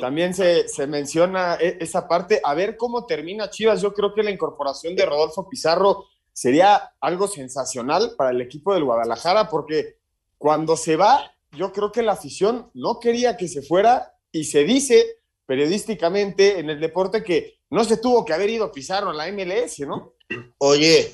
También 0.00 0.34
se, 0.34 0.66
menciona 0.88 1.54
e, 1.60 1.78
esa 1.80 2.08
parte. 2.08 2.40
A 2.42 2.54
ver 2.54 2.76
cómo 2.76 3.06
termina 3.06 3.50
Chivas. 3.50 3.80
Yo 3.80 3.94
creo 3.94 4.14
que 4.14 4.22
la 4.22 4.30
incorporación 4.30 4.96
de 4.96 5.06
Rodolfo 5.06 5.48
Pizarro 5.48 6.06
sería 6.32 6.94
algo 7.00 7.28
sensacional 7.28 8.14
para 8.16 8.30
el 8.30 8.40
equipo 8.40 8.74
del 8.74 8.84
Guadalajara, 8.84 9.48
porque 9.48 9.96
cuando 10.38 10.76
se 10.76 10.96
va, 10.96 11.32
yo 11.52 11.72
creo 11.72 11.92
que 11.92 12.02
la 12.02 12.12
afición 12.12 12.70
no 12.74 12.98
quería 12.98 13.36
que 13.36 13.46
se 13.46 13.62
fuera 13.62 14.14
y 14.32 14.44
se 14.44 14.64
dice 14.64 15.18
periodísticamente 15.46 16.58
en 16.58 16.70
el 16.70 16.80
deporte 16.80 17.22
que 17.22 17.58
no 17.70 17.84
se 17.84 17.96
tuvo 17.96 18.24
que 18.24 18.32
haber 18.32 18.50
ido 18.50 18.72
Pizarro 18.72 19.10
a 19.10 19.14
la 19.14 19.30
MLS, 19.30 19.80
¿no? 19.80 20.14
Oye, 20.58 21.12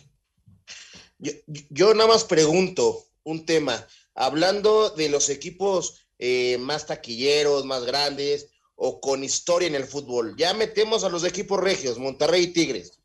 yo, 1.18 1.94
nada 1.94 2.08
más 2.08 2.24
pregunto 2.24 3.06
un 3.24 3.46
tema, 3.46 3.86
hablando 4.14 4.90
de 4.90 5.08
los 5.08 5.28
equipos 5.28 6.06
eh, 6.18 6.58
más 6.58 6.86
taquilleros, 6.86 7.64
más 7.64 7.84
grandes, 7.84 8.48
o 8.76 9.00
con 9.00 9.24
historia 9.24 9.68
en 9.68 9.74
el 9.74 9.86
fútbol. 9.86 10.36
Ya 10.36 10.54
metemos 10.54 11.02
a 11.02 11.08
los 11.08 11.24
equipos 11.24 11.58
regios, 11.58 11.98
Monterrey 11.98 12.44
y 12.44 12.52
Tigres, 12.52 13.00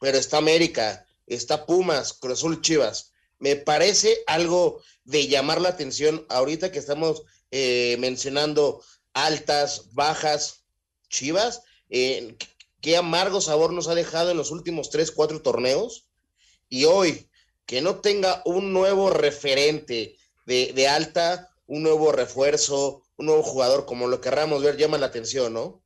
pero 0.00 0.16
está 0.16 0.38
América, 0.38 1.06
está 1.26 1.66
Pumas, 1.66 2.12
Cruz 2.12 2.38
Azul, 2.38 2.62
Chivas. 2.62 3.12
Me 3.38 3.56
parece 3.56 4.18
algo 4.26 4.80
de 5.04 5.26
llamar 5.26 5.60
la 5.60 5.70
atención 5.70 6.24
ahorita 6.28 6.72
que 6.72 6.78
estamos 6.78 7.22
eh, 7.50 7.96
mencionando 7.98 8.82
altas, 9.12 9.92
bajas, 9.92 10.64
Chivas. 11.08 11.62
Eh, 11.90 12.36
qué 12.80 12.96
amargo 12.96 13.40
sabor 13.40 13.72
nos 13.72 13.88
ha 13.88 13.94
dejado 13.94 14.30
en 14.30 14.36
los 14.36 14.50
últimos 14.50 14.90
tres, 14.90 15.10
cuatro 15.10 15.42
torneos. 15.42 16.08
Y 16.68 16.84
hoy, 16.84 17.28
que 17.68 17.82
no 17.82 17.96
tenga 17.96 18.40
un 18.46 18.72
nuevo 18.72 19.10
referente 19.10 20.16
de, 20.46 20.72
de 20.72 20.88
alta, 20.88 21.50
un 21.66 21.82
nuevo 21.82 22.12
refuerzo, 22.12 23.02
un 23.18 23.26
nuevo 23.26 23.42
jugador, 23.42 23.84
como 23.84 24.08
lo 24.08 24.22
querramos 24.22 24.62
ver, 24.62 24.78
llama 24.78 24.96
la 24.96 25.06
atención, 25.06 25.52
¿no? 25.52 25.82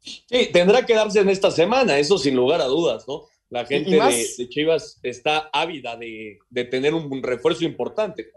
Sí, 0.00 0.50
tendrá 0.52 0.84
que 0.84 0.96
darse 0.96 1.20
en 1.20 1.28
esta 1.28 1.52
semana, 1.52 1.96
eso 1.96 2.18
sin 2.18 2.34
lugar 2.34 2.60
a 2.60 2.64
dudas, 2.64 3.04
¿no? 3.06 3.22
La 3.50 3.64
gente 3.64 3.90
de, 3.90 4.26
de 4.36 4.48
Chivas 4.48 4.98
está 5.04 5.48
ávida 5.52 5.96
de, 5.96 6.40
de 6.50 6.64
tener 6.64 6.92
un 6.92 7.22
refuerzo 7.22 7.64
importante. 7.64 8.32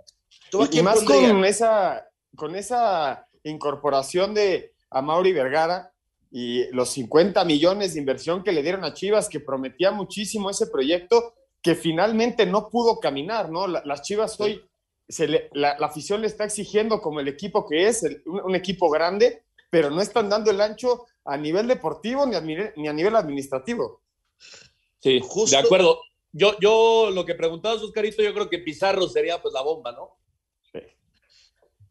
¿Tú 0.51 0.69
Y, 0.71 0.83
más 0.83 1.01
con 1.03 1.43
esa, 1.43 2.07
con 2.35 2.55
esa 2.55 3.27
incorporación 3.43 4.35
de 4.35 4.73
Amauri 4.91 5.31
Vergara 5.31 5.91
y 6.29 6.65
los 6.71 6.89
50 6.89 7.43
millones 7.45 7.95
de 7.95 7.99
inversión 7.99 8.43
que 8.43 8.51
le 8.51 8.61
dieron 8.61 8.83
a 8.83 8.93
Chivas, 8.93 9.27
que 9.27 9.39
prometía 9.39 9.89
muchísimo 9.89 10.51
ese 10.51 10.67
proyecto, 10.67 11.33
que 11.65 11.73
finalmente 11.73 12.45
no 12.45 12.69
pudo 12.69 12.99
caminar, 12.99 13.49
¿no? 13.49 13.65
La- 13.65 13.81
las 13.85 14.03
Chivas 14.03 14.39
hoy, 14.39 14.63
se 15.09 15.27
le- 15.27 15.49
la, 15.53 15.75
la 15.79 15.87
afición 15.87 16.21
le 16.21 16.27
está 16.27 16.43
exigiendo 16.43 17.01
como 17.01 17.19
el 17.21 17.27
equipo 17.27 17.65
que 17.67 17.87
es, 17.87 18.03
el- 18.03 18.21
un, 18.27 18.39
un 18.41 18.55
equipo 18.55 18.87
grande, 18.91 19.45
pero 19.71 19.89
no 19.89 19.99
están 19.99 20.29
dando 20.29 20.51
el 20.51 20.61
ancho 20.61 21.07
a 21.23 21.35
nivel 21.37 21.67
deportivo 21.67 22.23
ni 22.27 22.35
a, 22.35 22.41
nivel- 22.41 22.71
ni 22.75 22.87
a 22.87 22.93
nivel 22.93 23.15
administrativo. 23.15 24.03
Sí, 24.99 25.19
Justo- 25.23 25.57
de 25.57 25.63
acuerdo. 25.63 26.01
Yo, 26.31 26.55
yo 26.59 27.09
lo 27.11 27.25
que 27.25 27.33
preguntabas, 27.33 27.81
Oscarito, 27.81 28.21
yo 28.21 28.31
creo 28.35 28.47
que 28.47 28.59
Pizarro 28.59 29.07
sería 29.09 29.41
pues 29.41 29.51
la 29.55 29.61
bomba, 29.63 29.91
¿no? 29.91 30.19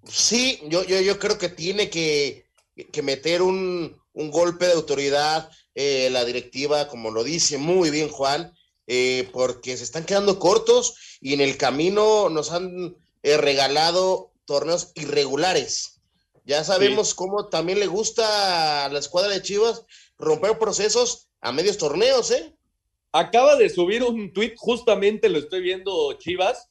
Sí, 0.07 0.61
yo, 0.69 0.85
yo, 0.85 1.01
yo 1.01 1.19
creo 1.19 1.37
que 1.37 1.49
tiene 1.49 1.91
que, 1.91 2.47
que 2.93 3.03
meter 3.03 3.43
un, 3.43 4.01
un 4.13 4.31
golpe 4.31 4.67
de 4.67 4.75
autoridad 4.75 5.51
eh, 5.75 6.11
la 6.13 6.25
directiva, 6.25 6.87
como 6.87 7.11
lo 7.11 7.25
dice 7.25 7.59
muy 7.59 7.91
bien 7.91 8.09
Juan, 8.09 8.53
eh, 8.87 9.29
porque 9.33 9.77
se 9.77 9.85
están 9.85 10.05
quedando 10.05 10.39
cortos 10.39 11.19
y 11.21 11.35
en 11.35 11.41
el 11.41 11.57
camino 11.57 12.29
nos 12.29 12.53
han 12.53 12.97
eh, 13.23 13.37
regalado 13.37 14.33
torneos 14.45 14.93
irregulares. 14.95 16.01
Ya 16.45 16.63
sabemos 16.63 17.15
cómo 17.15 17.49
también 17.49 17.81
le 17.81 17.87
gusta 17.87 18.85
a 18.85 18.89
la 18.91 18.99
escuadra 18.99 19.33
de 19.33 19.41
Chivas 19.41 19.87
romper 20.19 20.59
procesos 20.59 21.29
a 21.41 21.53
medios 21.53 21.79
torneos, 21.79 22.31
¿eh? 22.31 22.55
Acaba 23.13 23.57
de 23.57 23.71
subir 23.71 24.03
un 24.03 24.33
tuit, 24.33 24.55
justamente 24.57 25.29
lo 25.29 25.39
estoy 25.39 25.63
viendo 25.63 26.13
Chivas, 26.15 26.69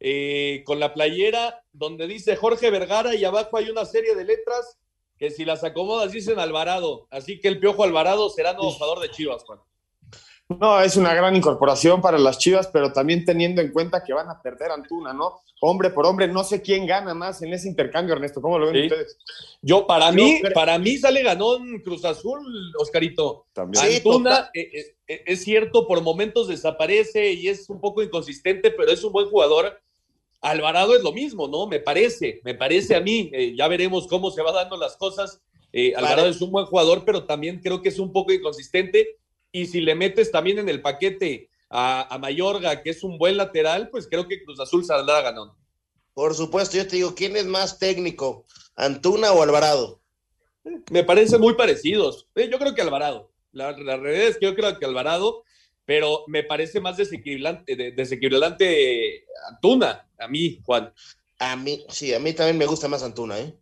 eh, 0.00 0.62
con 0.64 0.80
la 0.80 0.94
playera 0.94 1.62
donde 1.72 2.06
dice 2.06 2.36
Jorge 2.36 2.70
Vergara 2.70 3.14
y 3.14 3.24
abajo 3.24 3.56
hay 3.56 3.68
una 3.68 3.84
serie 3.84 4.14
de 4.14 4.24
letras 4.24 4.78
que 5.18 5.30
si 5.30 5.44
las 5.44 5.62
acomodas 5.62 6.12
dicen 6.12 6.38
Alvarado. 6.38 7.06
Así 7.10 7.38
que 7.38 7.48
el 7.48 7.60
Piojo 7.60 7.84
Alvarado 7.84 8.30
será 8.30 8.54
nuevo 8.54 8.72
jugador 8.72 9.00
de 9.00 9.10
Chivas, 9.10 9.44
Juan. 9.44 9.60
No, 10.60 10.80
es 10.80 10.96
una 10.96 11.14
gran 11.14 11.34
incorporación 11.36 12.00
para 12.00 12.18
las 12.18 12.38
Chivas, 12.38 12.68
pero 12.72 12.92
también 12.92 13.24
teniendo 13.24 13.60
en 13.60 13.72
cuenta 13.72 14.02
que 14.04 14.12
van 14.12 14.28
a 14.28 14.40
perder 14.40 14.70
a 14.70 14.74
Antuna, 14.74 15.12
¿no? 15.12 15.40
Hombre 15.60 15.90
por 15.90 16.06
hombre, 16.06 16.26
no 16.26 16.42
sé 16.42 16.60
quién 16.60 16.86
gana 16.86 17.14
más 17.14 17.40
en 17.42 17.52
ese 17.52 17.68
intercambio, 17.68 18.14
Ernesto. 18.14 18.40
¿Cómo 18.42 18.58
lo 18.58 18.66
ven 18.66 18.74
Sí. 18.74 18.82
ustedes? 18.88 19.16
Yo, 19.62 19.86
para 19.86 20.08
Yo 20.10 20.16
mí, 20.16 20.40
para 20.54 20.78
mí 20.78 20.96
sale 20.96 21.22
ganón 21.22 21.80
Cruz 21.84 22.04
Azul, 22.04 22.42
Oscarito. 22.78 23.46
También. 23.52 23.84
Antuna, 23.84 24.30
total. 24.30 24.50
eh, 24.54 24.96
eh, 25.06 25.22
es 25.26 25.44
cierto, 25.44 25.86
por 25.86 26.02
momentos 26.02 26.48
desaparece 26.48 27.32
y 27.32 27.46
es 27.48 27.70
un 27.70 27.80
poco 27.80 28.02
inconsistente, 28.02 28.70
pero 28.72 28.90
es 28.90 29.04
un 29.04 29.12
buen 29.12 29.28
jugador. 29.28 29.80
Alvarado 30.40 30.96
es 30.96 31.02
lo 31.04 31.12
mismo, 31.12 31.46
¿no? 31.46 31.68
Me 31.68 31.78
parece, 31.78 32.40
me 32.42 32.54
parece 32.54 32.96
a 32.96 33.00
mí. 33.00 33.30
Eh, 33.32 33.54
ya 33.56 33.68
veremos 33.68 34.08
cómo 34.08 34.32
se 34.32 34.42
va 34.42 34.50
dando 34.50 34.76
las 34.76 34.96
cosas. 34.96 35.40
Eh, 35.72 35.94
Alvarado 35.94 36.22
Vale. 36.22 36.30
es 36.34 36.42
un 36.42 36.50
buen 36.50 36.66
jugador, 36.66 37.04
pero 37.04 37.24
también 37.24 37.60
creo 37.62 37.80
que 37.80 37.88
es 37.90 37.98
un 38.00 38.12
poco 38.12 38.32
inconsistente. 38.32 39.16
Y 39.52 39.66
si 39.66 39.80
le 39.82 39.94
metes 39.94 40.30
también 40.32 40.58
en 40.58 40.68
el 40.68 40.80
paquete 40.80 41.50
a, 41.68 42.12
a 42.14 42.18
Mayorga, 42.18 42.82
que 42.82 42.90
es 42.90 43.04
un 43.04 43.18
buen 43.18 43.36
lateral, 43.36 43.90
pues 43.90 44.08
creo 44.08 44.26
que 44.26 44.42
Cruz 44.42 44.58
Azul 44.60 44.84
saldrá 44.84 45.20
ganón. 45.20 45.52
Por 46.14 46.34
supuesto, 46.34 46.76
yo 46.76 46.86
te 46.86 46.96
digo, 46.96 47.14
¿quién 47.14 47.36
es 47.36 47.46
más 47.46 47.78
técnico, 47.78 48.46
Antuna 48.76 49.32
o 49.32 49.42
Alvarado? 49.42 50.00
Me 50.90 51.04
parecen 51.04 51.40
muy 51.40 51.54
parecidos. 51.54 52.28
Eh, 52.34 52.48
yo 52.50 52.58
creo 52.58 52.74
que 52.74 52.82
Alvarado. 52.82 53.30
La, 53.52 53.72
la 53.72 53.96
realidad 53.96 54.28
es 54.28 54.38
que 54.38 54.46
yo 54.46 54.54
creo 54.54 54.78
que 54.78 54.84
Alvarado, 54.86 55.42
pero 55.84 56.24
me 56.28 56.42
parece 56.42 56.80
más 56.80 56.96
desequilibrante, 56.96 57.76
de- 57.76 57.92
desequilibrante 57.92 59.24
Antuna, 59.50 60.08
a 60.18 60.28
mí, 60.28 60.60
Juan. 60.64 60.92
A 61.38 61.56
mí, 61.56 61.84
sí, 61.88 62.14
a 62.14 62.18
mí 62.18 62.32
también 62.32 62.58
me 62.58 62.66
gusta 62.66 62.88
más 62.88 63.02
Antuna, 63.02 63.38
¿eh? 63.40 63.54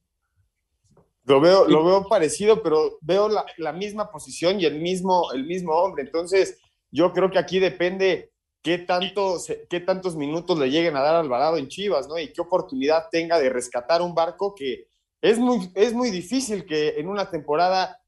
Lo 1.24 1.40
veo, 1.40 1.66
lo 1.68 1.84
veo 1.84 2.08
parecido, 2.08 2.62
pero 2.62 2.98
veo 3.02 3.28
la, 3.28 3.44
la 3.58 3.72
misma 3.72 4.10
posición 4.10 4.60
y 4.60 4.64
el 4.64 4.80
mismo, 4.80 5.32
el 5.32 5.44
mismo 5.44 5.72
hombre. 5.74 6.02
Entonces, 6.02 6.58
yo 6.90 7.12
creo 7.12 7.30
que 7.30 7.38
aquí 7.38 7.58
depende 7.58 8.32
qué, 8.62 8.78
tanto, 8.78 9.38
se- 9.38 9.66
qué 9.68 9.80
tantos 9.80 10.16
minutos 10.16 10.58
le 10.58 10.70
lleguen 10.70 10.96
a 10.96 11.02
dar 11.02 11.16
a 11.16 11.20
Alvarado 11.20 11.56
en 11.56 11.68
Chivas, 11.68 12.08
¿no? 12.08 12.18
Y 12.18 12.32
qué 12.32 12.40
oportunidad 12.40 13.08
tenga 13.10 13.38
de 13.38 13.50
rescatar 13.50 14.02
un 14.02 14.14
barco 14.14 14.54
que 14.54 14.88
es 15.20 15.38
muy, 15.38 15.70
es 15.74 15.92
muy 15.92 16.10
difícil 16.10 16.64
que 16.64 16.90
en 16.98 17.08
una 17.08 17.30
temporada 17.30 18.00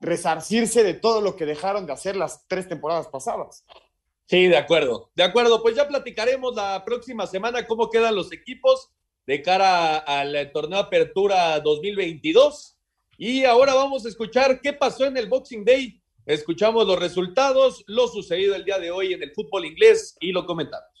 resarcirse 0.00 0.82
de 0.82 0.94
todo 0.94 1.20
lo 1.20 1.36
que 1.36 1.46
dejaron 1.46 1.86
de 1.86 1.92
hacer 1.92 2.16
las 2.16 2.46
tres 2.48 2.68
temporadas 2.68 3.08
pasadas. 3.08 3.64
Sí, 4.28 4.46
de 4.46 4.56
acuerdo. 4.56 5.10
De 5.14 5.22
acuerdo, 5.24 5.62
pues 5.62 5.76
ya 5.76 5.86
platicaremos 5.86 6.54
la 6.54 6.84
próxima 6.84 7.26
semana 7.26 7.66
cómo 7.66 7.90
quedan 7.90 8.14
los 8.14 8.32
equipos 8.32 8.90
de 9.26 9.42
cara 9.42 9.98
al 9.98 10.50
torneo 10.52 10.78
Apertura 10.78 11.60
2022. 11.60 12.76
Y 13.18 13.44
ahora 13.44 13.74
vamos 13.74 14.04
a 14.04 14.08
escuchar 14.08 14.60
qué 14.60 14.72
pasó 14.72 15.04
en 15.04 15.16
el 15.16 15.28
Boxing 15.28 15.64
Day. 15.64 16.00
Escuchamos 16.26 16.86
los 16.86 16.98
resultados, 16.98 17.84
lo 17.86 18.08
sucedido 18.08 18.54
el 18.54 18.64
día 18.64 18.78
de 18.78 18.90
hoy 18.90 19.12
en 19.12 19.22
el 19.22 19.32
fútbol 19.32 19.64
inglés 19.64 20.16
y 20.20 20.32
lo 20.32 20.46
comentamos. 20.46 20.91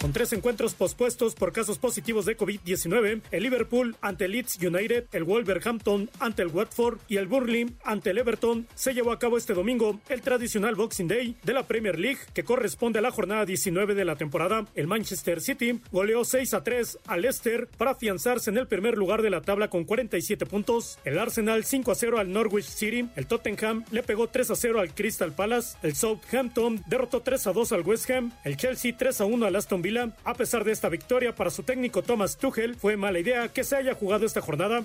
Con 0.00 0.12
tres 0.12 0.32
encuentros 0.32 0.74
pospuestos 0.74 1.34
por 1.34 1.52
casos 1.52 1.78
positivos 1.78 2.24
de 2.24 2.36
COVID-19, 2.36 3.20
el 3.32 3.42
Liverpool 3.42 3.96
ante 4.00 4.28
Leeds 4.28 4.56
United, 4.62 5.06
el 5.10 5.24
Wolverhampton 5.24 6.08
ante 6.20 6.42
el 6.42 6.48
Watford 6.48 7.00
y 7.08 7.16
el 7.16 7.26
Burnley 7.26 7.74
ante 7.82 8.10
el 8.10 8.18
Everton, 8.18 8.68
se 8.76 8.94
llevó 8.94 9.10
a 9.10 9.18
cabo 9.18 9.36
este 9.36 9.54
domingo 9.54 9.98
el 10.08 10.22
tradicional 10.22 10.76
Boxing 10.76 11.08
Day 11.08 11.34
de 11.42 11.52
la 11.52 11.64
Premier 11.64 11.98
League 11.98 12.20
que 12.32 12.44
corresponde 12.44 13.00
a 13.00 13.02
la 13.02 13.10
jornada 13.10 13.44
19 13.44 13.96
de 13.96 14.04
la 14.04 14.14
temporada. 14.14 14.66
El 14.76 14.86
Manchester 14.86 15.40
City 15.40 15.80
goleó 15.90 16.24
6 16.24 16.54
a 16.54 16.62
3 16.62 16.98
al 17.08 17.22
Leicester 17.22 17.66
para 17.76 17.90
afianzarse 17.90 18.50
en 18.50 18.58
el 18.58 18.68
primer 18.68 18.96
lugar 18.96 19.20
de 19.20 19.30
la 19.30 19.40
tabla 19.40 19.68
con 19.68 19.82
47 19.82 20.46
puntos. 20.46 21.00
El 21.04 21.18
Arsenal 21.18 21.64
5 21.64 21.90
a 21.90 21.96
0 21.96 22.18
al 22.20 22.32
Norwich 22.32 22.66
City, 22.66 23.08
el 23.16 23.26
Tottenham 23.26 23.84
le 23.90 24.04
pegó 24.04 24.28
3 24.28 24.52
a 24.52 24.54
0 24.54 24.78
al 24.78 24.94
Crystal 24.94 25.32
Palace, 25.32 25.76
el 25.82 25.96
Southampton 25.96 26.84
derrotó 26.86 27.20
3 27.22 27.48
a 27.48 27.52
2 27.52 27.72
al 27.72 27.82
West 27.82 28.08
Ham, 28.10 28.30
el 28.44 28.56
Chelsea 28.56 28.96
3 28.96 29.22
a 29.22 29.24
1 29.24 29.44
al 29.44 29.56
Aston 29.56 29.82
Villa. 29.82 29.87
A 30.24 30.34
pesar 30.34 30.64
de 30.64 30.72
esta 30.72 30.88
victoria 30.88 31.34
para 31.34 31.50
su 31.50 31.62
técnico 31.62 32.02
Thomas 32.02 32.36
Tuchel, 32.36 32.74
fue 32.74 32.96
mala 32.96 33.18
idea 33.18 33.48
que 33.48 33.64
se 33.64 33.76
haya 33.76 33.94
jugado 33.94 34.26
esta 34.26 34.42
jornada. 34.42 34.84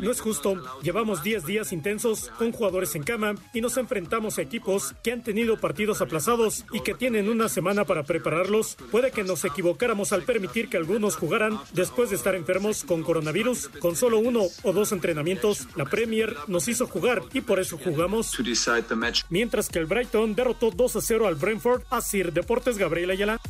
No 0.00 0.10
es 0.12 0.20
justo. 0.20 0.62
Llevamos 0.82 1.24
10 1.24 1.44
días 1.44 1.72
intensos 1.72 2.30
con 2.38 2.52
jugadores 2.52 2.94
en 2.94 3.02
cama 3.02 3.34
y 3.52 3.60
nos 3.60 3.76
enfrentamos 3.76 4.38
a 4.38 4.42
equipos 4.42 4.94
que 5.02 5.10
han 5.10 5.24
tenido 5.24 5.58
partidos 5.58 6.00
aplazados 6.00 6.64
y 6.72 6.80
que 6.80 6.94
tienen 6.94 7.28
una 7.28 7.48
semana 7.48 7.84
para 7.84 8.04
prepararlos. 8.04 8.76
Puede 8.92 9.10
que 9.10 9.24
nos 9.24 9.44
equivocáramos 9.44 10.12
al 10.12 10.22
permitir 10.22 10.68
que 10.68 10.76
algunos 10.76 11.16
jugaran 11.16 11.58
después 11.72 12.10
de 12.10 12.16
estar 12.16 12.36
enfermos 12.36 12.84
con 12.84 13.02
coronavirus. 13.02 13.68
Con 13.80 13.96
solo 13.96 14.20
uno 14.20 14.42
o 14.62 14.72
dos 14.72 14.92
entrenamientos, 14.92 15.66
la 15.74 15.84
Premier 15.84 16.36
nos 16.46 16.68
hizo 16.68 16.86
jugar 16.86 17.22
y 17.32 17.40
por 17.40 17.58
eso 17.58 17.76
jugamos. 17.76 18.30
Mientras 19.30 19.68
que 19.68 19.80
el 19.80 19.86
Brighton 19.86 20.36
derrotó 20.36 20.70
2 20.70 20.96
a 20.96 21.00
0 21.00 21.26
al 21.26 21.34
Brentford. 21.34 21.82
Así 21.90 22.22
Deportes 22.22 22.78
Gabriel 22.78 23.10
Ayala. 23.10 23.40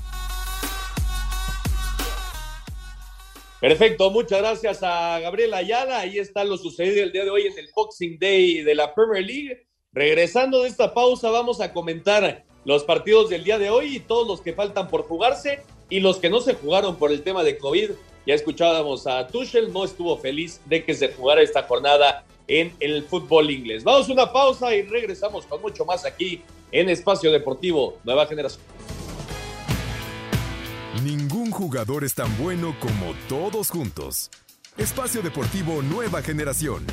Perfecto, 3.61 4.11
muchas 4.13 4.39
gracias 4.39 4.83
a 4.85 5.19
Gabriel 5.19 5.53
Ayala. 5.53 5.99
Ahí 5.99 6.19
está 6.19 6.45
lo 6.45 6.57
sucedido 6.57 7.03
el 7.03 7.11
día 7.11 7.25
de 7.25 7.31
hoy 7.31 7.47
en 7.47 7.59
el 7.59 7.69
Boxing 7.75 8.17
Day 8.17 8.63
de 8.63 8.75
la 8.75 8.95
Premier 8.95 9.25
League. 9.25 9.67
Regresando 9.93 10.63
de 10.63 10.69
esta 10.69 10.95
pausa, 10.95 11.29
vamos 11.31 11.61
a 11.61 11.73
comentar 11.73 12.45
los 12.65 12.85
partidos 12.85 13.31
del 13.31 13.43
día 13.43 13.59
de 13.59 13.69
hoy 13.69 13.97
y 13.97 14.01
todos 14.01 14.29
los 14.29 14.41
que 14.43 14.53
faltan 14.53 14.87
por 14.87 15.09
jugarse 15.09 15.63
y 15.91 15.99
los 15.99 16.19
que 16.19 16.31
no 16.31 16.41
se 16.41 16.55
jugaron 16.55 16.97
por 16.97 17.11
el 17.11 17.23
tema 17.25 17.43
de 17.43 17.59
COVID. 17.59 17.91
Ya 18.27 18.35
escuchábamos 18.35 19.09
a 19.09 19.27
Tuchel, 19.27 19.73
no 19.73 19.85
estuvo 19.85 20.17
feliz 20.19 20.61
de 20.67 20.85
que 20.85 20.95
se 20.95 21.09
jugara 21.09 21.43
esta 21.43 21.65
jornada 21.65 22.25
en 22.47 22.73
el 22.79 23.03
fútbol 23.03 23.51
inglés. 23.51 23.83
Vamos 23.83 24.09
a 24.09 24.13
una 24.13 24.33
pausa 24.33 24.73
y 24.73 24.83
regresamos 24.83 25.47
con 25.47 25.61
mucho 25.61 25.85
más 25.85 26.05
aquí 26.05 26.43
en 26.71 26.91
Espacio 26.91 27.33
Deportivo 27.33 27.99
Nueva 28.05 28.25
Generación. 28.27 28.63
Ningún 31.49 31.67
jugador 31.67 32.05
es 32.05 32.15
tan 32.15 32.37
bueno 32.37 32.77
como 32.79 33.15
todos 33.27 33.71
juntos. 33.71 34.31
Espacio 34.77 35.23
Deportivo 35.23 35.81
Nueva 35.81 36.21
Generación. 36.21 36.85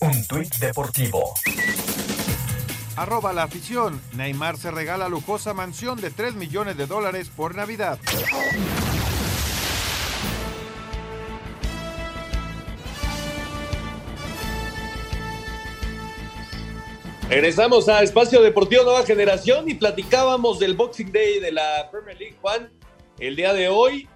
Un 0.00 0.26
tuit 0.26 0.54
deportivo. 0.56 1.32
Arroba 2.96 3.32
la 3.32 3.44
afición. 3.44 3.98
Neymar 4.12 4.58
se 4.58 4.70
regala 4.72 5.08
lujosa 5.08 5.54
mansión 5.54 5.98
de 6.02 6.10
3 6.10 6.34
millones 6.34 6.76
de 6.76 6.86
dólares 6.86 7.30
por 7.34 7.54
Navidad. 7.54 7.98
Regresamos 17.28 17.88
a 17.88 18.02
Espacio 18.02 18.42
Deportivo 18.42 18.84
Nueva 18.84 19.04
Generación 19.04 19.68
y 19.68 19.74
platicábamos 19.74 20.58
del 20.58 20.74
Boxing 20.74 21.10
Day 21.10 21.40
de 21.40 21.52
la 21.52 21.88
Premier 21.90 22.18
League, 22.18 22.36
Juan. 22.42 22.70
El 23.18 23.34
día 23.34 23.54
de 23.54 23.70
hoy, 23.70 24.06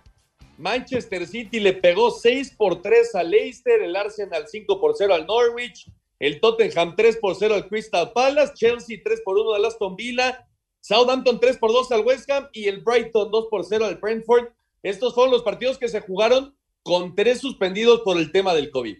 Manchester 0.58 1.26
City 1.26 1.58
le 1.58 1.72
pegó 1.72 2.10
6 2.10 2.54
por 2.58 2.82
3 2.82 3.14
al 3.14 3.30
Leicester, 3.30 3.80
el 3.80 3.96
Arsenal 3.96 4.44
5 4.46 4.78
por 4.78 4.94
0 4.94 5.14
al 5.14 5.26
Norwich, 5.26 5.90
el 6.18 6.38
Tottenham 6.38 6.94
3 6.96 7.16
por 7.16 7.34
0 7.34 7.54
al 7.54 7.68
Crystal 7.68 8.12
Palace, 8.12 8.52
Chelsea 8.54 8.98
3 9.02 9.22
por 9.24 9.38
1 9.38 9.54
al 9.54 9.64
Aston 9.64 9.96
Villa, 9.96 10.46
Southampton 10.80 11.40
3 11.40 11.56
por 11.56 11.72
2 11.72 11.90
al 11.92 12.04
West 12.04 12.30
Ham 12.30 12.48
y 12.52 12.68
el 12.68 12.82
Brighton 12.82 13.30
2 13.30 13.46
por 13.50 13.64
0 13.64 13.86
al 13.86 13.96
Brentford. 13.96 14.48
Estos 14.82 15.14
fueron 15.14 15.32
los 15.32 15.42
partidos 15.42 15.78
que 15.78 15.88
se 15.88 16.00
jugaron 16.00 16.54
con 16.82 17.14
tres 17.14 17.40
suspendidos 17.40 18.02
por 18.02 18.18
el 18.18 18.30
tema 18.32 18.52
del 18.54 18.70
COVID. 18.70 18.98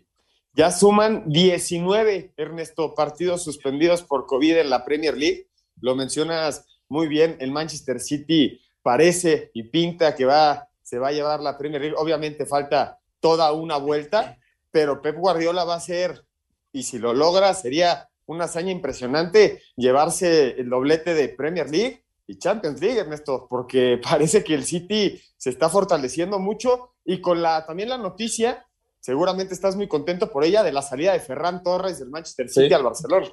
Ya 0.59 0.73
suman 0.73 1.23
19, 1.29 2.33
Ernesto, 2.37 2.93
partidos 2.97 3.45
suspendidos 3.45 4.03
por 4.03 4.27
COVID 4.27 4.57
en 4.57 4.71
la 4.71 4.85
Premier 4.85 5.17
League. 5.17 5.47
Lo 5.81 5.95
mencionas 5.95 6.67
muy 6.89 7.07
bien, 7.07 7.37
el 7.39 7.53
Manchester 7.53 8.01
City 8.01 8.61
parece 8.83 9.53
y 9.55 9.63
pinta 9.63 10.17
que 10.17 10.25
va, 10.25 10.69
se 10.83 10.99
va 10.99 11.09
a 11.09 11.13
llevar 11.13 11.39
la 11.39 11.57
Premier 11.57 11.81
League. 11.81 11.95
Obviamente 11.97 12.45
falta 12.45 12.99
toda 13.21 13.53
una 13.53 13.77
vuelta, 13.77 14.37
pero 14.73 15.01
Pep 15.01 15.17
Guardiola 15.17 15.63
va 15.63 15.77
a 15.77 15.81
ser, 15.81 16.25
y 16.73 16.83
si 16.83 16.99
lo 16.99 17.15
logra, 17.15 17.55
sería 17.55 18.09
una 18.27 18.47
hazaña 18.47 18.73
impresionante 18.73 19.63
llevarse 19.77 20.61
el 20.61 20.71
doblete 20.71 21.15
de 21.15 21.29
Premier 21.29 21.71
League 21.71 22.03
y 22.27 22.37
Champions 22.37 22.81
League, 22.81 22.99
Ernesto, 22.99 23.47
porque 23.49 24.01
parece 24.03 24.43
que 24.43 24.55
el 24.55 24.65
City 24.65 25.23
se 25.37 25.51
está 25.51 25.69
fortaleciendo 25.69 26.41
mucho 26.41 26.95
y 27.05 27.21
con 27.21 27.43
la 27.43 27.65
también 27.65 27.91
la 27.91 27.99
noticia 27.99 28.67
seguramente 29.01 29.55
estás 29.55 29.77
muy 29.77 29.89
contento 29.89 30.31
por 30.31 30.45
ella 30.45 30.63
de 30.63 30.73
la 30.73 30.83
salida 30.83 31.13
de 31.13 31.21
Ferran 31.21 31.63
Torres 31.63 31.99
del 31.99 32.11
Manchester 32.11 32.49
City 32.49 32.69
Sí. 32.69 32.75
al 32.75 32.83
Barcelona. 32.83 33.29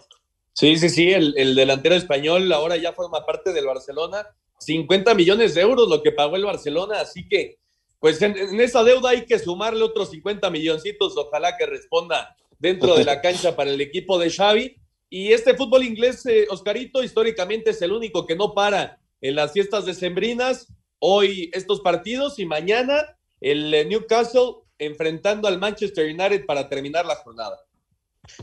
Sí, 0.53 0.77
sí, 0.77 0.89
sí, 0.89 1.12
el, 1.12 1.34
el 1.38 1.53
delantero 1.55 1.95
español 1.95 2.51
ahora 2.53 2.77
ya 2.77 2.93
forma 2.93 3.25
parte 3.25 3.51
del 3.51 3.65
Barcelona. 3.65 4.25
50 4.60 5.13
millones 5.13 5.53
de 5.53 5.62
euros 5.62 5.89
lo 5.89 6.01
que 6.01 6.12
pagó 6.13 6.38
el 6.38 6.45
Barcelona, 6.45 7.01
así 7.01 7.27
que 7.27 7.57
pues 8.00 8.22
en, 8.22 8.38
en 8.38 8.62
esa 8.62 8.84
deuda 8.84 9.10
hay 9.10 9.25
que 9.25 9.38
sumarle 9.39 9.84
otros 9.84 10.12
50 10.12 10.50
milloncitos, 10.50 11.17
ojalá 11.17 11.57
que 11.57 11.65
responda 11.65 12.36
dentro 12.60 12.95
de 12.95 13.03
la 13.03 13.19
cancha 13.22 13.55
para 13.55 13.72
el 13.72 13.81
equipo 13.81 14.17
de 14.19 14.29
Xavi. 14.29 14.75
Y 15.10 15.34
este 15.34 15.55
fútbol 15.55 15.84
inglés, 15.84 16.25
eh, 16.25 16.48
Oscarito, 16.50 17.03
históricamente 17.03 17.72
es 17.72 17.81
el 17.81 17.91
único 17.91 18.25
que 18.25 18.36
no 18.36 18.53
para 18.53 19.00
en 19.22 19.36
las 19.36 19.51
fiestas 19.53 19.86
decembrinas. 19.86 20.67
Hoy 21.00 21.50
estos 21.53 21.81
partidos 21.81 22.39
y 22.39 22.45
mañana 22.45 23.17
el 23.41 23.74
eh, 23.74 23.86
Newcastle 23.86 24.55
enfrentando 24.77 25.48
al 25.48 25.60
Manchester 25.60 26.05
United 26.05 26.46
para 26.46 26.67
terminar 26.70 27.05
la 27.05 27.15
jornada. 27.15 27.60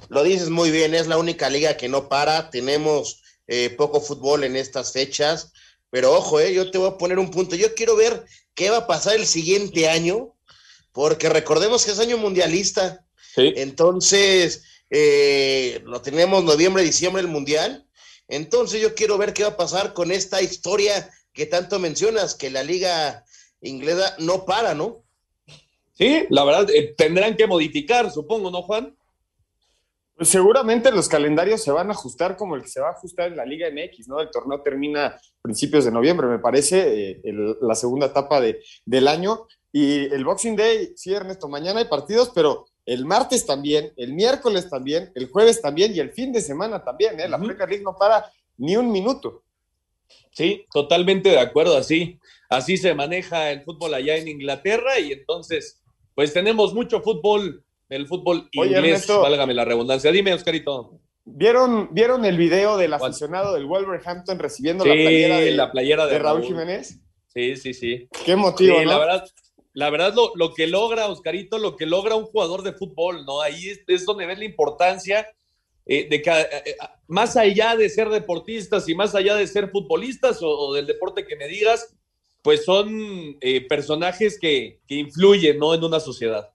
Lo 0.08 0.22
dices 0.22 0.50
muy 0.50 0.70
bien, 0.70 0.94
es 0.94 1.06
la 1.06 1.18
única 1.18 1.50
liga 1.50 1.76
que 1.76 1.88
no 1.88 2.08
para. 2.08 2.50
Tenemos 2.50 3.22
eh, 3.46 3.70
poco 3.70 4.00
fútbol 4.00 4.44
en 4.44 4.56
estas 4.56 4.92
fechas, 4.92 5.52
pero 5.90 6.12
ojo, 6.12 6.40
eh, 6.40 6.54
yo 6.54 6.70
te 6.70 6.78
voy 6.78 6.90
a 6.90 6.98
poner 6.98 7.18
un 7.18 7.30
punto. 7.30 7.56
Yo 7.56 7.74
quiero 7.74 7.96
ver 7.96 8.24
qué 8.54 8.70
va 8.70 8.78
a 8.78 8.86
pasar 8.86 9.16
el 9.16 9.26
siguiente 9.26 9.88
año, 9.88 10.34
porque 10.92 11.28
recordemos 11.28 11.84
que 11.84 11.92
es 11.92 11.98
año 11.98 12.18
mundialista. 12.18 13.04
Entonces, 13.36 14.62
eh, 14.90 15.80
lo 15.84 16.02
tenemos 16.02 16.44
noviembre, 16.44 16.82
diciembre 16.82 17.22
el 17.22 17.28
mundial. 17.28 17.86
Entonces, 18.28 18.80
yo 18.80 18.94
quiero 18.94 19.18
ver 19.18 19.32
qué 19.32 19.42
va 19.42 19.50
a 19.50 19.56
pasar 19.56 19.94
con 19.94 20.12
esta 20.12 20.40
historia 20.42 21.10
que 21.32 21.46
tanto 21.46 21.78
mencionas, 21.78 22.34
que 22.34 22.50
la 22.50 22.62
liga 22.62 23.24
inglesa 23.62 24.14
no 24.18 24.44
para, 24.44 24.74
¿no? 24.74 25.02
Sí, 25.92 26.24
la 26.30 26.44
verdad, 26.44 26.70
eh, 26.70 26.94
tendrán 26.96 27.36
que 27.36 27.46
modificar, 27.46 28.10
supongo, 28.10 28.50
¿no, 28.50 28.62
Juan? 28.62 28.96
Pues 30.16 30.28
seguramente 30.28 30.90
los 30.92 31.08
calendarios 31.08 31.62
se 31.62 31.72
van 31.72 31.88
a 31.88 31.92
ajustar 31.92 32.36
como 32.36 32.54
el 32.54 32.62
que 32.62 32.68
se 32.68 32.80
va 32.80 32.88
a 32.88 32.92
ajustar 32.92 33.28
en 33.28 33.36
la 33.36 33.44
Liga 33.44 33.68
MX, 33.68 34.08
¿no? 34.08 34.20
El 34.20 34.30
torneo 34.30 34.62
termina 34.62 35.06
a 35.06 35.20
principios 35.42 35.84
de 35.84 35.90
noviembre, 35.90 36.26
me 36.28 36.38
parece, 36.38 37.10
eh, 37.10 37.20
el- 37.24 37.56
la 37.60 37.74
segunda 37.74 38.06
etapa 38.06 38.40
de, 38.40 38.62
del 38.84 39.08
año. 39.08 39.46
Y 39.72 40.04
el 40.12 40.24
Boxing 40.24 40.54
Day, 40.54 40.92
sí, 40.96 41.12
Ernesto, 41.14 41.48
mañana 41.48 41.80
hay 41.80 41.86
partidos, 41.86 42.30
pero 42.34 42.66
el 42.84 43.04
martes 43.06 43.46
también, 43.46 43.92
el 43.96 44.12
miércoles 44.12 44.68
también, 44.68 45.10
el 45.14 45.28
jueves 45.30 45.62
también 45.62 45.94
y 45.94 45.98
el 46.00 46.12
fin 46.12 46.32
de 46.32 46.40
semana 46.42 46.84
también, 46.84 47.18
¿eh? 47.18 47.28
La 47.28 47.38
Premier 47.38 47.68
League 47.68 47.82
no 47.84 47.96
para 47.96 48.30
ni 48.58 48.76
un 48.76 48.92
minuto. 48.92 49.42
Sí, 50.30 50.66
totalmente 50.72 51.30
de 51.30 51.38
acuerdo, 51.40 51.76
así, 51.76 52.18
así 52.48 52.76
se 52.76 52.94
maneja 52.94 53.50
el 53.50 53.62
fútbol 53.64 53.94
allá 53.94 54.16
en 54.16 54.28
Inglaterra 54.28 54.98
y 54.98 55.12
entonces, 55.12 55.81
pues 56.14 56.32
tenemos 56.32 56.74
mucho 56.74 57.00
fútbol, 57.00 57.64
el 57.88 58.06
fútbol 58.06 58.48
Oye, 58.58 58.70
inglés, 58.70 58.84
Ernesto. 58.84 59.20
válgame 59.22 59.54
la 59.54 59.64
redundancia. 59.64 60.10
Dime, 60.12 60.34
Oscarito. 60.34 60.98
¿Vieron, 61.24 61.88
¿Vieron 61.92 62.24
el 62.24 62.36
video 62.36 62.76
del 62.76 62.94
aficionado 62.94 63.54
del 63.54 63.66
Wolverhampton 63.66 64.38
recibiendo 64.38 64.82
Sí, 64.84 64.90
la 64.90 64.94
playera 64.96 65.38
de, 65.38 65.50
la 65.52 65.70
playera 65.72 66.06
de 66.06 66.18
Raúl 66.18 66.40
Raúl. 66.40 66.48
Jiménez? 66.48 66.98
Sí, 67.28 67.56
sí, 67.56 67.74
sí. 67.74 68.08
Qué 68.24 68.34
motivo, 68.34 68.76
Sí, 68.78 68.84
¿no? 68.84 68.90
La 68.90 68.98
verdad, 68.98 69.28
la 69.72 69.90
verdad 69.90 70.14
lo, 70.14 70.32
lo 70.34 70.52
que 70.52 70.66
logra, 70.66 71.06
Oscarito, 71.06 71.58
lo 71.58 71.76
que 71.76 71.86
logra 71.86 72.16
un 72.16 72.24
jugador 72.24 72.62
de 72.62 72.72
fútbol, 72.72 73.24
¿no? 73.24 73.40
Ahí 73.40 73.68
es, 73.68 73.80
es 73.86 74.04
donde 74.04 74.26
ves 74.26 74.38
la 74.38 74.44
importancia 74.44 75.28
eh, 75.86 76.08
de 76.10 76.22
que, 76.22 76.30
eh, 76.30 76.46
eh, 76.66 76.76
más 77.08 77.36
allá 77.36 77.76
de 77.76 77.88
ser 77.88 78.08
deportistas 78.08 78.88
y 78.88 78.94
más 78.94 79.14
allá 79.14 79.34
de 79.36 79.46
ser 79.46 79.70
futbolistas 79.70 80.42
o, 80.42 80.48
o 80.48 80.74
del 80.74 80.86
deporte 80.86 81.24
que 81.26 81.36
me 81.36 81.46
digas, 81.48 81.94
pues 82.42 82.64
son 82.64 83.36
eh, 83.40 83.66
personajes 83.68 84.38
que, 84.38 84.80
que 84.86 84.96
influyen, 84.96 85.58
¿no? 85.58 85.74
En 85.74 85.84
una 85.84 86.00
sociedad. 86.00 86.52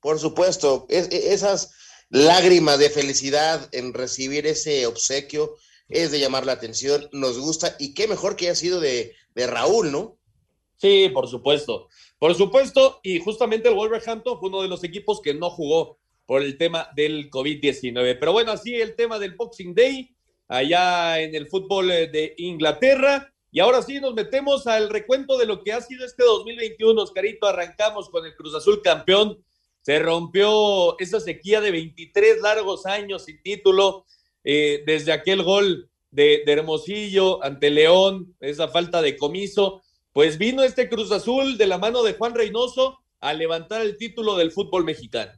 Por 0.00 0.18
supuesto, 0.18 0.86
es- 0.88 1.10
e- 1.10 1.32
esas 1.34 1.74
lágrimas 2.10 2.78
de 2.78 2.90
felicidad 2.90 3.68
en 3.72 3.92
recibir 3.92 4.46
ese 4.46 4.86
obsequio 4.86 5.56
es 5.88 6.10
de 6.10 6.20
llamar 6.20 6.46
la 6.46 6.52
atención, 6.52 7.08
nos 7.12 7.38
gusta 7.38 7.76
y 7.78 7.94
qué 7.94 8.08
mejor 8.08 8.36
que 8.36 8.46
haya 8.46 8.54
sido 8.54 8.80
de, 8.80 9.14
de 9.34 9.46
Raúl, 9.46 9.92
¿no? 9.92 10.18
Sí, 10.76 11.08
por 11.12 11.28
supuesto. 11.28 11.88
Por 12.18 12.34
supuesto, 12.34 13.00
y 13.02 13.20
justamente 13.20 13.68
el 13.68 13.74
Wolverhampton 13.74 14.38
fue 14.38 14.48
uno 14.48 14.62
de 14.62 14.68
los 14.68 14.84
equipos 14.84 15.20
que 15.20 15.34
no 15.34 15.50
jugó 15.50 15.98
por 16.26 16.42
el 16.42 16.58
tema 16.58 16.88
del 16.96 17.30
COVID-19. 17.30 18.16
Pero 18.18 18.32
bueno, 18.32 18.52
así 18.52 18.74
el 18.74 18.94
tema 18.96 19.18
del 19.18 19.34
Boxing 19.34 19.74
Day 19.74 20.14
allá 20.48 21.20
en 21.20 21.34
el 21.34 21.46
fútbol 21.48 21.90
eh, 21.90 22.08
de 22.08 22.34
Inglaterra. 22.38 23.32
Y 23.56 23.60
ahora 23.60 23.80
sí 23.80 24.00
nos 24.00 24.12
metemos 24.12 24.66
al 24.66 24.90
recuento 24.90 25.38
de 25.38 25.46
lo 25.46 25.64
que 25.64 25.72
ha 25.72 25.80
sido 25.80 26.04
este 26.04 26.22
2021, 26.22 27.00
Oscarito. 27.02 27.46
Arrancamos 27.46 28.10
con 28.10 28.26
el 28.26 28.36
Cruz 28.36 28.54
Azul 28.54 28.82
campeón. 28.82 29.42
Se 29.80 29.98
rompió 29.98 30.98
esa 30.98 31.20
sequía 31.20 31.62
de 31.62 31.70
23 31.70 32.42
largos 32.42 32.84
años 32.84 33.24
sin 33.24 33.42
título, 33.42 34.04
eh, 34.44 34.82
desde 34.84 35.10
aquel 35.12 35.42
gol 35.42 35.88
de, 36.10 36.42
Hermosillo 36.46 37.42
ante 37.42 37.70
León, 37.70 38.36
esa 38.40 38.68
falta 38.68 39.00
de 39.00 39.16
comiso. 39.16 39.80
Pues 40.12 40.36
vino 40.36 40.62
este 40.62 40.90
Cruz 40.90 41.10
Azul 41.10 41.56
de 41.56 41.66
la 41.66 41.78
mano 41.78 42.02
de 42.02 42.12
Juan 42.12 42.34
Reynoso 42.34 42.98
a 43.20 43.32
levantar 43.32 43.80
el 43.80 43.96
título 43.96 44.36
del 44.36 44.52
fútbol 44.52 44.84
mexicano. 44.84 45.32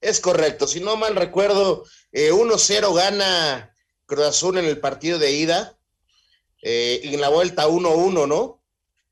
Es 0.00 0.18
correcto, 0.18 0.66
si 0.66 0.80
no 0.80 0.96
mal 0.96 1.14
recuerdo, 1.14 1.84
eh, 2.10 2.32
1-0 2.32 2.94
gana 2.94 3.70
Cruz 4.06 4.24
Azul 4.24 4.56
en 4.56 4.64
el 4.64 4.80
partido 4.80 5.18
de 5.18 5.32
ida 5.32 5.73
eh, 6.64 7.00
en 7.04 7.20
la 7.20 7.28
vuelta 7.28 7.68
1-1, 7.68 8.26
¿no? 8.26 8.62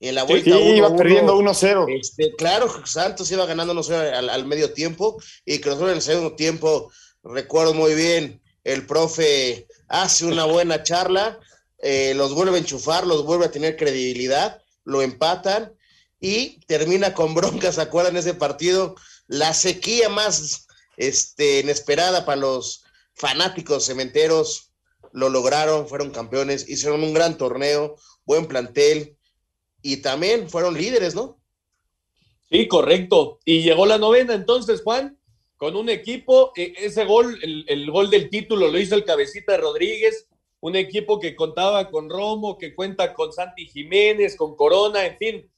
Y 0.01 0.09
en 0.09 0.15
la 0.15 0.25
vuelta 0.25 0.51
sí, 0.51 0.57
1-1, 0.57 0.77
iba 0.79 0.97
perdiendo 0.97 1.39
1-0. 1.39 2.01
Este, 2.01 2.35
claro, 2.35 2.69
Santos 2.87 3.31
iba 3.31 3.45
ganando 3.45 3.75
1-0 3.75 4.15
al, 4.15 4.31
al 4.31 4.47
medio 4.47 4.73
tiempo 4.73 5.23
y 5.45 5.61
Cruz 5.61 5.77
Azul 5.77 5.91
en 5.91 5.97
el 5.97 6.03
segundo 6.03 6.35
tiempo, 6.35 6.91
recuerdo 7.23 7.75
muy 7.75 7.95
bien, 7.95 8.43
el 8.65 8.87
profe 8.87 9.69
hace 9.89 10.25
una 10.25 10.47
buena 10.47 10.83
charla, 10.83 11.39
eh, 11.79 12.15
los 12.17 12.35
vuelve 12.35 12.57
a 12.57 12.61
enchufar, 12.61 13.07
los 13.07 13.25
vuelve 13.25 13.45
a 13.45 13.51
tener 13.51 13.77
credibilidad, 13.77 14.63
lo 14.85 15.03
empatan 15.03 15.75
y 16.21 16.61
termina 16.67 17.13
con 17.13 17.35
broncas, 17.35 17.75
¿se 17.75 17.83
acuerdan 17.83 18.17
ese 18.17 18.33
partido? 18.33 18.95
La 19.27 19.53
sequía 19.53 20.09
más 20.09 20.67
este, 20.97 21.61
inesperada 21.61 22.25
para 22.25 22.41
los 22.41 22.85
fanáticos 23.15 23.85
cementeros, 23.85 24.72
lo 25.13 25.29
lograron, 25.29 25.89
fueron 25.89 26.11
campeones, 26.11 26.69
hicieron 26.69 27.03
un 27.03 27.15
gran 27.15 27.37
torneo, 27.37 27.97
buen 28.25 28.47
plantel 28.47 29.17
y 29.83 29.99
también 29.99 30.49
fueron 30.49 30.75
líderes, 30.75 31.15
¿no? 31.15 31.39
Sí, 32.51 32.69
correcto. 32.69 33.39
Y 33.45 33.63
llegó 33.63 33.87
la 33.87 33.99
novena 33.99 34.35
entonces, 34.35 34.83
Juan, 34.83 35.19
con 35.57 35.77
un 35.77 35.89
equipo, 35.89 36.53
eh, 36.57 36.75
ese 36.79 37.05
gol, 37.05 37.39
el, 37.43 37.65
el 37.69 37.91
gol 37.91 38.11
del 38.11 38.29
título 38.31 38.69
lo 38.69 38.79
hizo 38.79 38.95
el 38.95 39.05
cabecita 39.05 39.57
Rodríguez, 39.57 40.29
un 40.63 40.77
equipo 40.77 41.19
que 41.19 41.35
contaba 41.35 41.91
con 41.91 42.09
Romo, 42.09 42.57
que 42.57 42.75
cuenta 42.75 43.15
con 43.15 43.33
Santi 43.33 43.67
Jiménez, 43.67 44.37
con 44.37 44.55
Corona, 44.55 45.05
en 45.05 45.19
fin. 45.19 45.51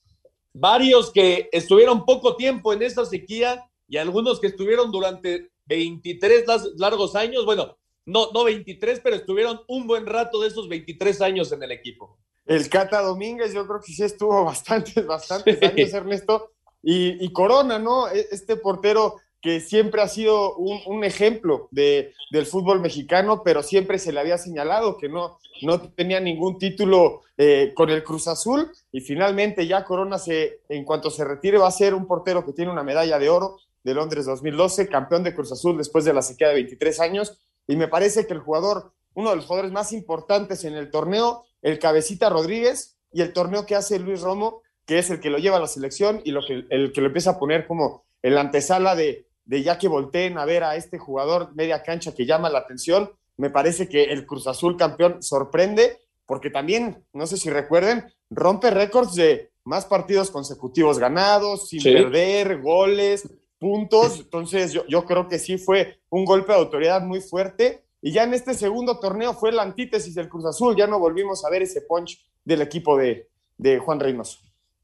varios 0.53 1.11
que 1.11 1.49
estuvieron 1.53 2.07
poco 2.07 2.37
tiempo 2.37 2.73
en 2.73 2.83
esta 2.83 3.05
sequía 3.05 3.69
y 3.87 3.99
algunos 3.99 4.41
que 4.41 4.47
estuvieron 4.47 4.91
durante 4.91 5.51
23 5.67 6.45
largos 6.79 7.15
años. 7.17 7.45
Bueno, 7.45 7.77
no, 8.07 8.31
no 8.33 8.45
23, 8.45 9.01
pero 9.01 9.17
estuvieron 9.17 9.61
un 9.69 9.87
buen 9.87 10.07
rato 10.07 10.41
de 10.41 10.49
esos 10.49 10.69
23 10.69 11.21
años 11.21 11.53
en 11.53 11.63
el 11.63 11.73
equipo. 11.73 12.19
El 12.47 12.69
Cata 12.69 13.01
Domínguez, 13.01 13.55
yo 13.55 13.67
creo 13.67 13.81
que 13.81 13.93
sí 13.93 14.03
estuvo 14.03 14.45
bastantes, 14.45 15.07
bastantes 15.07 15.63
años, 15.63 15.93
Ernesto. 15.93 16.51
Y, 16.83 17.25
y, 17.25 17.33
Corona, 17.33 17.79
¿no? 17.79 18.09
E, 18.09 18.27
este 18.31 18.57
portero 18.57 19.17
que 19.45 19.61
siempre 19.61 20.01
ha 20.01 20.09
sido 20.09 20.57
un, 20.57 21.05
ejemplo 21.05 21.69
de, 21.71 22.15
del 22.31 22.47
fútbol 22.47 22.81
mexicano, 22.81 23.43
pero 23.45 23.63
siempre 23.63 23.99
se 23.99 24.11
le 24.11 24.21
había 24.21 24.39
señalado 24.39 24.97
que 24.97 25.11
no, 25.11 25.39
no 25.61 25.83
tenía 25.83 26.19
ningún 26.19 26.59
título 26.59 27.21
eh, 27.37 27.73
con 27.75 27.91
el 27.91 28.03
Cruz 28.03 28.27
Azul 28.27 28.71
y 28.91 29.03
finalmente 29.03 29.67
ya 29.67 29.85
Corona 29.85 30.17
se, 30.17 30.61
en 30.71 30.85
cuanto 30.87 31.11
se 31.11 31.27
retire 31.27 31.59
va 31.59 31.69
a 31.69 31.73
ser 31.73 31.93
un 31.93 32.07
portero 32.07 32.43
que 32.47 32.55
tiene 32.55 32.73
una 32.73 32.83
medalla 32.83 33.19
de 33.19 33.29
oro 33.29 33.59
de 33.83 33.93
Londres 33.93 34.25
2012, 34.25 34.89
campeón 34.89 35.23
de 35.23 35.35
Cruz 35.35 35.53
Azul 35.53 35.77
después 35.77 36.07
de 36.07 36.15
la 36.15 36.23
sequía 36.23 36.49
de 36.49 36.55
23 36.55 37.01
años 37.01 37.39
y 37.67 37.77
me 37.77 37.89
parece 37.89 38.27
que 38.27 38.35
el 38.35 38.41
jugador, 38.41 38.93
uno 39.15 39.31
de 39.31 39.37
los 39.37 39.47
jugadores 39.47 39.73
más 39.73 39.93
importantes 39.93 40.65
en 40.65 40.75
el 40.75 40.91
torneo, 40.91 41.45
el 41.63 41.79
Cabecita 41.79 42.29
Rodríguez 42.29 42.97
y 43.13 43.23
el 43.23 43.33
torneo 43.33 43.67
que 43.67 43.75
hace 43.75 43.99
Luis 43.99 44.21
Romo, 44.21 44.63
que 44.87 44.99
es 44.99 45.11
el 45.11 45.21
que 45.21 45.31
lo 45.31 45.39
lleva 45.39 45.57
a 45.57 45.61
la 45.61 45.67
selección 45.67 46.21
y 46.25 46.33
lo 46.33 46.45
que, 46.45 46.67
el 46.69 46.93
que 46.93 47.01
lo 47.01 47.07
empieza 47.07 47.31
a 47.31 47.39
poner 47.39 47.67
como 47.67 48.05
en 48.23 48.35
la 48.35 48.43
antesala 48.43 48.95
de, 48.95 49.27
de 49.45 49.63
ya 49.63 49.79
que 49.79 49.89
volteen 49.89 50.39
a 50.39 50.45
ver 50.45 50.65
a 50.65 50.77
este 50.77 50.99
jugador 50.99 51.55
media 51.55 51.83
cancha 51.83 52.15
que 52.15 52.27
llama 52.27 52.51
la 52.51 52.61
atención. 52.61 53.11
Me 53.37 53.51
parece 53.51 53.89
que 53.89 54.05
el 54.05 54.27
Cruz 54.27 54.47
Azul 54.47 54.77
campeón 54.77 55.23
sorprende 55.23 55.99
porque 56.27 56.51
también, 56.51 57.05
no 57.13 57.27
sé 57.27 57.37
si 57.37 57.51
recuerden, 57.51 58.05
rompe 58.31 58.71
récords 58.71 59.15
de 59.15 59.51
más 59.65 59.87
partidos 59.87 60.31
consecutivos 60.31 60.99
ganados, 60.99 61.69
sin 61.69 61.83
perder, 61.83 62.61
goles, 62.61 63.29
puntos. 63.65 64.19
Entonces 64.19 64.75
yo, 64.75 64.85
yo 64.87 65.07
creo 65.07 65.27
que 65.27 65.39
sí 65.39 65.57
fue 65.57 65.99
un 66.11 66.27
golpe 66.27 66.53
de 66.53 66.59
autoridad 66.59 67.01
muy 67.01 67.23
fuerte. 67.23 67.83
Y 68.03 68.13
ya 68.13 68.25
en 68.25 68.35
este 68.35 68.53
segundo 68.53 69.01
torneo 69.01 69.33
fue 69.33 69.53
la 69.53 69.63
antítesis 69.63 70.15
del 70.15 70.29
Cruz 70.29 70.45
Azul. 70.45 70.77
Ya 70.77 70.87
no 70.87 70.99
volvimos 70.99 71.47
a 71.47 71.49
ver 71.49 71.63
ese 71.63 71.81
punch 71.81 72.23
del 72.45 72.61
equipo 72.61 72.99
de, 72.99 73.31
de 73.57 73.79
Juan 73.79 74.01
Reynoso. 74.01 74.41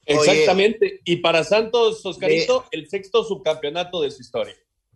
Exactamente. 0.07 1.03
y 1.05 1.17
para 1.17 1.45
Santos, 1.45 2.05
Oscarito, 2.07 2.65
el 2.71 2.89
sexto 2.89 3.23
subcampeonato 3.23 4.01
de 4.01 4.11
su 4.11 4.23
historia. 4.23 4.55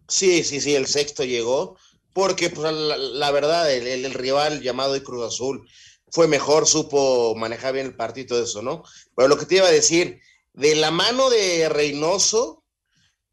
Sí, 0.08 0.42
sí, 0.44 0.62
sí, 0.62 0.74
el 0.74 0.86
sexto 0.86 1.22
llegó, 1.22 1.76
porque 2.14 2.48
pues, 2.48 2.72
la, 2.72 3.30
verdad, 3.32 3.70
el, 3.70 4.14
rival 4.14 4.62
llamado 4.62 5.00
Cruz 5.02 5.26
Azul 5.26 5.68
fue 6.10 6.26
mejor, 6.26 6.66
supo 6.66 7.34
manejar 7.36 7.74
bien 7.74 7.86
el 7.86 7.96
partido 7.96 8.38
de 8.38 8.44
eso, 8.44 8.62
¿no? 8.62 8.82
Pero 9.14 9.28
lo 9.28 9.36
que 9.36 9.44
te 9.44 9.56
iba 9.56 9.66
a 9.66 9.70
decir, 9.70 10.20
de 10.54 10.74
la 10.74 10.90
mano 10.90 11.28
de 11.28 11.68
Reynoso, 11.68 12.63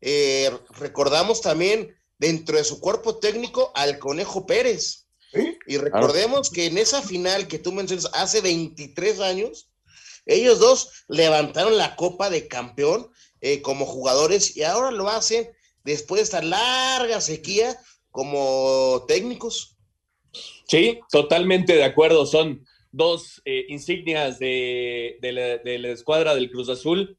eh, 0.01 0.51
recordamos 0.79 1.41
también 1.41 1.95
dentro 2.17 2.57
de 2.57 2.63
su 2.63 2.79
cuerpo 2.79 3.17
técnico 3.17 3.71
al 3.75 3.99
Conejo 3.99 4.45
Pérez. 4.45 5.07
Y 5.65 5.77
recordemos 5.77 6.49
que 6.49 6.65
en 6.65 6.77
esa 6.77 7.01
final 7.01 7.47
que 7.47 7.57
tú 7.57 7.71
mencionas 7.71 8.09
hace 8.13 8.41
23 8.41 9.21
años, 9.21 9.69
ellos 10.25 10.59
dos 10.59 11.05
levantaron 11.07 11.77
la 11.77 11.95
copa 11.95 12.29
de 12.29 12.47
campeón 12.47 13.09
eh, 13.39 13.61
como 13.61 13.85
jugadores 13.85 14.57
y 14.57 14.63
ahora 14.63 14.91
lo 14.91 15.07
hacen 15.07 15.49
después 15.83 16.19
de 16.19 16.23
esta 16.23 16.41
larga 16.41 17.21
sequía 17.21 17.79
como 18.11 19.05
técnicos. 19.07 19.77
Sí, 20.67 20.99
totalmente 21.11 21.75
de 21.75 21.83
acuerdo. 21.83 22.25
Son 22.25 22.65
dos 22.91 23.41
eh, 23.45 23.65
insignias 23.69 24.37
de, 24.39 25.17
la, 25.21 25.89
escuadra 25.89 26.35
del 26.35 26.51
Cruz 26.51 26.69
Azul. 26.69 27.17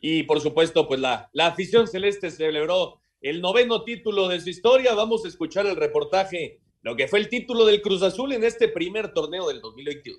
Y 0.00 0.22
por 0.24 0.40
supuesto, 0.40 0.88
pues 0.88 1.00
la, 1.00 1.28
la 1.32 1.46
afición 1.46 1.86
celeste 1.86 2.30
celebró 2.30 3.00
el 3.20 3.40
noveno 3.40 3.84
título 3.84 4.28
de 4.28 4.40
su 4.40 4.48
historia. 4.48 4.94
Vamos 4.94 5.24
a 5.24 5.28
escuchar 5.28 5.66
el 5.66 5.76
reportaje, 5.76 6.60
lo 6.82 6.96
que 6.96 7.08
fue 7.08 7.18
el 7.18 7.28
título 7.28 7.66
del 7.66 7.82
Cruz 7.82 8.02
Azul 8.02 8.32
en 8.32 8.44
este 8.44 8.68
primer 8.68 9.12
torneo 9.12 9.48
del 9.48 9.60
2021. 9.60 10.18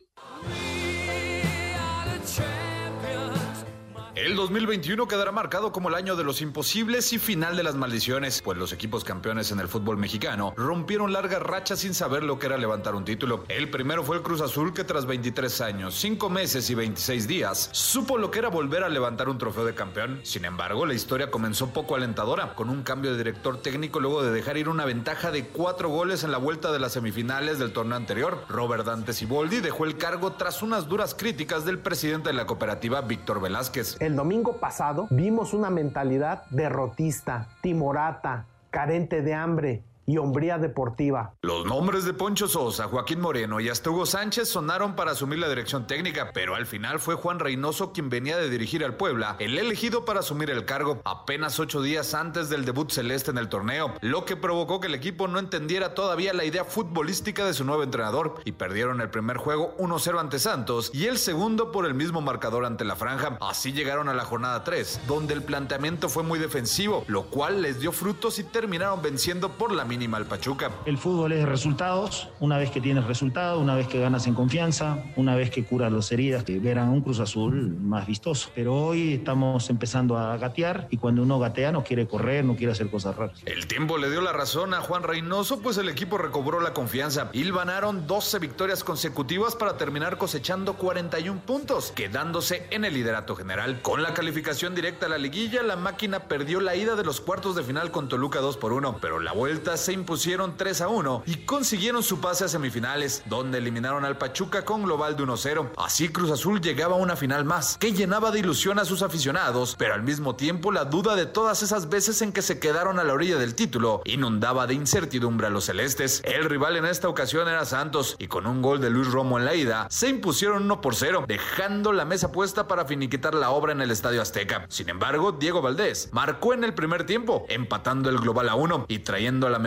El 4.23 4.36
2021 4.36 5.07
quedará 5.07 5.31
marcado 5.31 5.71
como 5.71 5.89
el 5.89 5.95
año 5.95 6.15
de 6.15 6.23
los 6.23 6.43
imposibles 6.43 7.12
y 7.12 7.17
final 7.17 7.57
de 7.57 7.63
las 7.63 7.73
maldiciones, 7.73 8.43
pues 8.43 8.55
los 8.55 8.71
equipos 8.71 9.03
campeones 9.03 9.51
en 9.51 9.60
el 9.60 9.67
fútbol 9.67 9.97
mexicano 9.97 10.53
rompieron 10.55 11.12
largas 11.12 11.41
rachas 11.41 11.79
sin 11.79 11.95
saber 11.95 12.21
lo 12.21 12.38
que 12.38 12.45
era 12.45 12.60
levantar 12.60 12.93
un 12.93 13.03
título. 13.03 13.45
El 13.47 13.71
primero 13.71 14.03
fue 14.03 14.17
el 14.17 14.21
Cruz 14.21 14.41
Azul 14.41 14.75
que 14.75 14.84
tras 14.84 15.07
23 15.07 15.62
años, 15.62 15.95
5 15.95 16.29
meses 16.29 16.69
y 16.69 16.75
26 16.75 17.27
días, 17.27 17.69
supo 17.71 18.19
lo 18.19 18.29
que 18.29 18.38
era 18.38 18.49
volver 18.49 18.84
a 18.84 18.89
levantar 18.89 19.27
un 19.27 19.39
trofeo 19.39 19.65
de 19.65 19.73
campeón. 19.73 20.19
Sin 20.21 20.45
embargo, 20.45 20.86
la 20.86 20.93
historia 20.93 21.31
comenzó 21.31 21.73
poco 21.73 21.95
alentadora, 21.95 22.53
con 22.53 22.69
un 22.69 22.84
cambio 22.84 23.13
de 23.13 23.17
director 23.17 23.60
técnico 23.60 23.99
luego 23.99 24.21
de 24.21 24.29
dejar 24.29 24.55
ir 24.55 24.69
una 24.69 24.86
ventaja 24.86 25.31
de 25.31 25.47
4 25.47 25.89
goles 25.89 26.23
en 26.23 26.31
la 26.31 26.38
vuelta 26.38 26.71
de 26.71 26.77
las 26.77 26.91
semifinales 26.91 27.57
del 27.57 27.73
torneo 27.73 27.97
anterior. 27.97 28.45
Robert 28.49 28.86
Dante 28.86 29.13
Siboldi 29.13 29.62
dejó 29.62 29.86
el 29.86 29.97
cargo 29.97 30.34
tras 30.34 30.62
unas 30.62 30.88
duras 30.88 31.15
críticas 31.15 31.65
del 31.65 31.79
presidente 31.79 32.29
de 32.29 32.36
la 32.36 32.45
cooperativa, 32.45 33.01
Víctor 33.01 33.41
Velázquez 33.41 33.97
el 34.11 34.11
domingo 34.15 34.58
pasado 34.58 35.08
vimos 35.10 35.54
una 35.54 35.69
mentalidad 35.69 36.43
derrotista, 36.50 37.47
timorata, 37.62 38.45
carente 38.69 39.21
de 39.21 39.34
hambre, 39.34 39.84
y 40.12 40.17
hombría 40.17 40.58
deportiva. 40.58 41.36
Los 41.41 41.65
nombres 41.65 42.04
de 42.04 42.13
Poncho 42.13 42.50
Sosa, 42.50 42.89
Joaquín 42.89 43.21
Moreno 43.21 43.62
y 43.62 43.69
hasta 43.69 43.89
Hugo 43.91 44.06
Sánchez 44.06 44.50
sonaron 44.50 44.93
para 44.93 45.12
asumir 45.12 45.39
la 45.39 45.47
dirección 45.47 45.88
técnica, 45.88 46.32
pero 46.34 46.56
al 46.56 46.65
final 46.65 47.00
fue 47.00 47.15
Juan 47.15 47.39
Reynoso 47.39 47.93
quien 47.93 48.10
venía 48.10 48.36
de 48.36 48.50
dirigir 48.50 48.84
al 48.84 48.97
Puebla, 48.97 49.38
el 49.39 49.58
elegido 49.58 50.04
para 50.04 50.19
asumir 50.19 50.50
el 50.50 50.65
cargo 50.65 51.00
apenas 51.06 51.62
ocho 51.62 51.82
días 51.82 52.13
antes 52.13 52.50
del 52.50 52.65
debut 52.65 52.91
celeste 52.91 53.32
en 53.32 53.38
el 53.38 53.47
torneo, 53.47 53.93
lo 54.02 54.26
que 54.26 54.36
provocó 54.36 54.82
que 54.82 54.88
el 54.88 54.95
equipo 54.95 55.30
no 55.30 55.39
entendiera 55.39 55.93
todavía 55.93 56.34
la 56.34 56.43
idea 56.43 56.65
futbolística 56.65 57.45
de 57.45 57.54
su 57.54 57.63
nuevo 57.63 57.84
entrenador 57.84 58.36
y 58.43 58.52
perdieron 58.52 59.00
el 59.00 59.10
primer 59.10 59.38
juego 59.38 59.78
1-0 59.78 60.19
ante 60.19 60.39
Santos 60.39 60.91
y 60.93 61.06
el 61.06 61.19
segundo 61.19 61.71
por 61.71 61.86
el 61.86 61.93
mismo 61.93 62.19
marcador 62.19 62.65
ante 62.65 62.84
la 62.84 62.97
franja. 62.97 63.38
Así 63.39 63.71
llegaron 63.71 64.10
a 64.10 64.13
la 64.13 64.26
jornada 64.26 64.65
3, 64.65 65.04
donde 65.08 65.34
el 65.34 65.43
planteamiento 65.43 66.10
fue 66.10 66.24
muy 66.24 66.38
defensivo, 66.38 67.06
lo 67.08 67.28
cual 67.28 67.62
les 67.62 67.80
dio 67.80 67.93
frutos 67.93 68.39
y 68.39 68.43
terminaron 68.43 69.02
venciendo 69.02 69.54
por 69.54 69.71
la 69.71 69.86
mínima 69.86 70.01
al 70.02 70.26
Pachuca. 70.26 70.72
El 70.86 70.98
fútbol 70.98 71.32
es 71.32 71.40
de 71.40 71.46
resultados. 71.46 72.30
Una 72.40 72.58
vez 72.58 72.72
que 72.72 72.82
tienes 72.82 73.06
resultados, 73.06 73.62
una 73.62 73.76
vez 73.76 73.88
que 73.88 74.00
ganas 74.00 74.26
en 74.26 74.34
confianza, 74.34 74.98
una 75.16 75.36
vez 75.36 75.52
que 75.52 75.64
curas 75.64 75.92
las 75.92 76.12
heridas, 76.12 76.44
que 76.44 76.58
verán 76.58 76.90
un 76.90 77.02
Cruz 77.02 77.20
Azul 77.20 77.78
más 77.80 78.08
vistoso. 78.08 78.50
Pero 78.56 78.76
hoy 78.76 79.14
estamos 79.14 79.70
empezando 79.70 80.18
a 80.18 80.36
gatear 80.38 80.88
y 80.90 80.98
cuando 80.98 81.22
uno 81.22 81.38
gatea 81.38 81.72
no 81.72 81.84
quiere 81.84 82.08
correr, 82.08 82.44
no 82.44 82.56
quiere 82.56 82.74
hacer 82.74 82.90
cosas 82.90 83.16
raras. 83.16 83.40
El 83.46 83.68
tiempo 83.68 84.00
le 84.00 84.10
dio 84.10 84.22
la 84.22 84.34
razón 84.34 84.74
a 84.74 84.82
Juan 84.82 85.04
Reynoso, 85.04 85.62
pues 85.62 85.78
el 85.78 85.88
equipo 85.88 86.18
recobró 86.18 86.60
la 86.60 86.74
confianza. 86.74 87.30
y 87.32 87.52
ganaron 87.52 88.08
12 88.08 88.40
victorias 88.40 88.84
consecutivas 88.84 89.56
para 89.56 89.78
terminar 89.78 90.18
cosechando 90.18 90.74
41 90.74 91.42
puntos, 91.42 91.92
quedándose 91.92 92.66
en 92.72 92.86
el 92.86 92.96
liderato 92.96 93.36
general. 93.36 93.82
Con 93.84 94.02
la 94.02 94.16
calificación 94.16 94.74
directa 94.74 95.06
a 95.06 95.10
la 95.10 95.20
liguilla, 95.20 95.62
la 95.62 95.76
máquina 95.76 96.22
perdió 96.22 96.60
la 96.60 96.76
ida 96.76 96.96
de 96.96 97.04
los 97.04 97.22
cuartos 97.22 97.56
de 97.56 97.64
final 97.64 97.92
con 97.92 98.10
Toluca 98.10 98.40
2 98.40 98.58
por 98.58 98.74
1, 98.74 98.98
pero 99.00 99.20
la 99.20 99.34
vuelta 99.34 99.78
se 99.82 99.94
impusieron 99.94 100.56
3 100.56 100.82
a 100.82 100.88
1 100.88 101.24
y 101.26 101.36
consiguieron 101.46 102.04
su 102.04 102.22
pase 102.22 102.46
a 102.46 102.48
semifinales, 102.48 103.24
donde 103.26 103.58
eliminaron 103.58 104.06
al 104.06 104.17
Pachuca 104.17 104.63
con 104.63 104.84
global 104.84 105.17
de 105.17 105.24
1-0. 105.24 105.72
Así 105.78 106.10
Cruz 106.10 106.32
Azul 106.32 106.62
llegaba 106.62 106.96
a 106.96 107.00
una 107.00 107.15
final 107.15 107.44
más, 107.44 107.78
que 107.78 107.91
llenaba 107.91 108.32
de 108.32 108.39
ilusión 108.39 108.80
a 108.80 108.86
sus 108.86 109.02
aficionados, 109.02 109.76
pero 109.78 109.94
al 109.94 110.04
mismo 110.04 110.36
tiempo 110.36 110.72
la 110.72 110.86
duda 110.86 111.15
de 111.15 111.26
todas 111.26 111.63
esas 111.63 111.89
veces 111.89 112.22
en 112.22 112.32
que 112.32 112.41
se 112.41 112.60
quedaron 112.60 113.00
a 113.00 113.04
la 113.04 113.13
orilla 113.13 113.38
del 113.38 113.56
título 113.56 114.02
inundaba 114.06 114.67
de 114.67 114.76
incertidumbre 114.76 115.48
a 115.48 115.50
los 115.50 115.65
celestes. 115.65 116.22
El 116.24 116.46
rival 116.46 116.78
en 116.78 116.86
esta 116.86 117.10
ocasión 117.10 117.48
era 117.48 117.65
Santos 117.65 118.15
y 118.20 118.28
con 118.28 118.48
un 118.48 118.62
gol 118.62 118.80
de 118.80 118.89
Luis 118.89 119.12
Romo 119.12 119.38
en 119.38 119.46
la 119.46 119.56
ida 119.56 119.88
se 119.89 120.10
impusieron 120.10 120.63
1 120.63 120.82
por 120.82 120.96
0, 120.96 121.26
dejando 121.28 121.91
la 121.91 122.06
mesa 122.06 122.32
puesta 122.32 122.67
para 122.67 122.86
finiquitar 122.86 123.34
la 123.34 123.50
obra 123.50 123.72
en 123.72 123.82
el 123.82 123.91
Estadio 123.91 124.22
Azteca. 124.22 124.65
Sin 124.70 124.89
embargo, 124.89 125.32
Diego 125.32 125.62
Valdés 125.62 126.10
marcó 126.12 126.54
en 126.54 126.63
el 126.63 126.74
primer 126.74 127.06
tiempo, 127.06 127.46
empatando 127.50 128.10
el 128.10 128.20
global 128.20 128.50
a 128.50 128.56
1 128.56 128.86
y 128.88 129.00
trayendo 129.00 129.48
a 129.48 129.50
la 129.50 129.60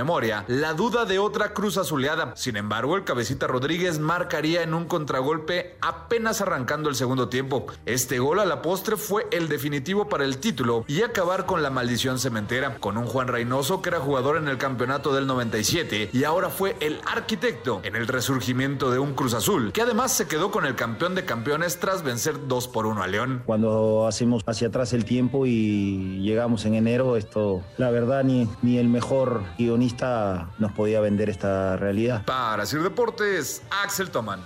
la 0.48 0.74
duda 0.74 1.06
de 1.06 1.18
otra 1.18 1.54
cruz 1.54 1.78
azuleada. 1.78 2.36
Sin 2.36 2.56
embargo, 2.56 2.94
el 2.96 3.04
cabecita 3.04 3.46
Rodríguez 3.46 3.98
marcaría 3.98 4.62
en 4.62 4.74
un 4.74 4.84
contragolpe 4.84 5.76
apenas 5.80 6.42
arrancando 6.42 6.90
el 6.90 6.94
segundo 6.94 7.30
tiempo. 7.30 7.66
Este 7.86 8.18
gol 8.18 8.38
a 8.38 8.44
la 8.44 8.60
postre 8.60 8.96
fue 8.96 9.26
el 9.30 9.48
definitivo 9.48 10.08
para 10.08 10.24
el 10.24 10.38
título 10.38 10.84
y 10.88 11.00
acabar 11.00 11.46
con 11.46 11.62
la 11.62 11.70
maldición 11.70 12.18
cementera, 12.18 12.76
con 12.80 12.98
un 12.98 13.06
Juan 13.06 13.28
Reynoso 13.28 13.80
que 13.80 13.88
era 13.88 13.98
jugador 13.98 14.36
en 14.36 14.48
el 14.48 14.58
campeonato 14.58 15.14
del 15.14 15.26
97 15.26 16.10
y 16.12 16.24
ahora 16.24 16.50
fue 16.50 16.76
el 16.80 17.00
arquitecto 17.06 17.80
en 17.82 17.96
el 17.96 18.06
resurgimiento 18.06 18.90
de 18.90 18.98
un 18.98 19.14
Cruz 19.14 19.32
Azul, 19.32 19.72
que 19.72 19.80
además 19.80 20.12
se 20.12 20.28
quedó 20.28 20.50
con 20.50 20.66
el 20.66 20.74
campeón 20.74 21.14
de 21.14 21.24
campeones 21.24 21.78
tras 21.80 22.02
vencer 22.02 22.46
2 22.46 22.68
por 22.68 22.84
1 22.84 23.02
a 23.02 23.06
León. 23.06 23.42
Cuando 23.46 24.06
hacemos 24.06 24.42
hacia 24.46 24.68
atrás 24.68 24.92
el 24.92 25.06
tiempo 25.06 25.46
y 25.46 26.20
llegamos 26.20 26.66
en 26.66 26.74
enero, 26.74 27.16
esto, 27.16 27.62
la 27.78 27.90
verdad, 27.90 28.22
ni, 28.22 28.46
ni 28.60 28.76
el 28.76 28.88
mejor 28.88 29.42
guionista 29.58 29.93
nos 30.58 30.72
podía 30.72 31.00
vender 31.00 31.30
esta 31.30 31.76
realidad. 31.76 32.24
Para 32.24 32.66
Sir 32.66 32.82
Deportes, 32.82 33.62
Axel 33.70 34.10
Toman. 34.10 34.42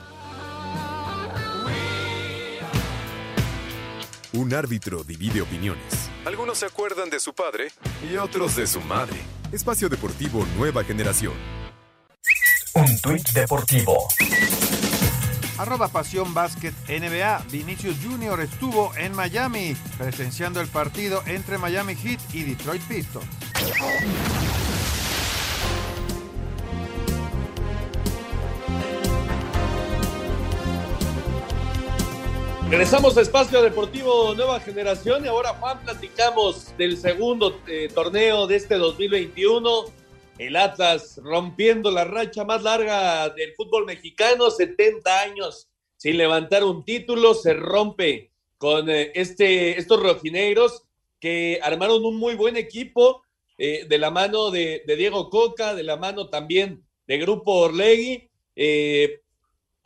Un 4.32 4.54
árbitro 4.54 5.02
divide 5.04 5.40
opiniones. 5.40 6.10
Algunos 6.26 6.58
se 6.58 6.66
acuerdan 6.66 7.10
de 7.10 7.18
su 7.18 7.32
padre 7.32 7.72
y 8.08 8.16
otros 8.16 8.56
de 8.56 8.66
su 8.66 8.80
madre. 8.82 9.16
Espacio 9.50 9.88
Deportivo 9.88 10.46
Nueva 10.56 10.84
Generación. 10.84 11.32
Un 12.74 13.00
tuit 13.00 13.26
deportivo. 13.30 14.06
Arroba 15.58 15.88
Pasión 15.88 16.34
Básquet 16.34 16.74
NBA. 16.88 17.46
Vinicius 17.50 17.96
Jr. 18.04 18.40
estuvo 18.42 18.94
en 18.96 19.14
Miami 19.16 19.74
presenciando 19.96 20.60
el 20.60 20.68
partido 20.68 21.22
entre 21.26 21.58
Miami 21.58 21.96
Heat 21.96 22.20
y 22.32 22.44
Detroit 22.44 22.82
Pistons. 22.82 23.26
Regresamos 32.70 33.16
a 33.16 33.22
Espacio 33.22 33.62
Deportivo 33.62 34.34
Nueva 34.34 34.60
Generación 34.60 35.24
y 35.24 35.28
ahora 35.28 35.54
Juan 35.54 35.82
platicamos 35.82 36.76
del 36.76 36.98
segundo 36.98 37.62
eh, 37.66 37.88
torneo 37.94 38.46
de 38.46 38.56
este 38.56 38.74
2021. 38.74 39.86
El 40.36 40.54
Atlas 40.54 41.18
rompiendo 41.24 41.90
la 41.90 42.04
racha 42.04 42.44
más 42.44 42.62
larga 42.62 43.30
del 43.30 43.54
fútbol 43.54 43.86
mexicano, 43.86 44.50
70 44.50 45.22
años 45.22 45.70
sin 45.96 46.18
levantar 46.18 46.62
un 46.62 46.84
título, 46.84 47.32
se 47.32 47.54
rompe 47.54 48.32
con 48.58 48.90
eh, 48.90 49.12
este, 49.14 49.78
estos 49.78 50.02
rojinegros 50.02 50.84
que 51.18 51.60
armaron 51.62 52.04
un 52.04 52.18
muy 52.18 52.34
buen 52.34 52.58
equipo 52.58 53.22
eh, 53.56 53.86
de 53.88 53.98
la 53.98 54.10
mano 54.10 54.50
de, 54.50 54.82
de, 54.86 54.94
Diego 54.94 55.30
Coca, 55.30 55.74
de 55.74 55.84
la 55.84 55.96
mano 55.96 56.28
también 56.28 56.84
de 57.06 57.16
Grupo 57.16 57.52
Orlegui. 57.60 58.28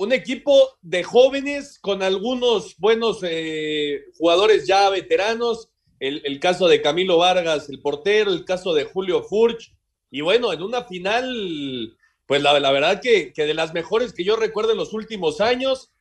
Un 0.02 0.12
equipo 0.12 0.80
de 0.82 1.04
jóvenes 1.04 1.78
con 1.78 2.02
algunos 2.02 2.76
buenos 2.78 3.20
eh, 3.22 4.06
jugadores 4.18 4.66
ya 4.66 4.90
veteranos, 4.90 5.68
el, 6.00 6.40
caso 6.40 6.66
de 6.66 6.82
Camilo 6.82 7.18
Vargas, 7.18 7.70
el 7.70 7.80
portero, 7.80 8.32
el 8.32 8.44
caso 8.44 8.74
de 8.74 8.82
Julio 8.82 9.22
Furch, 9.22 9.72
y 10.10 10.20
bueno, 10.20 10.52
en 10.52 10.60
una 10.60 10.82
final, 10.82 11.96
pues 12.26 12.42
la, 12.42 12.58
la 12.58 12.72
verdad 12.72 13.00
que, 13.00 13.32
que, 13.32 13.46
de 13.46 13.54
las 13.54 13.74
mejores 13.74 14.12
que 14.12 14.24
yo 14.24 14.34
recuerdo 14.34 14.72
en 14.72 14.78
los 14.78 14.92
últimos 14.92 15.40
años, 15.40 15.92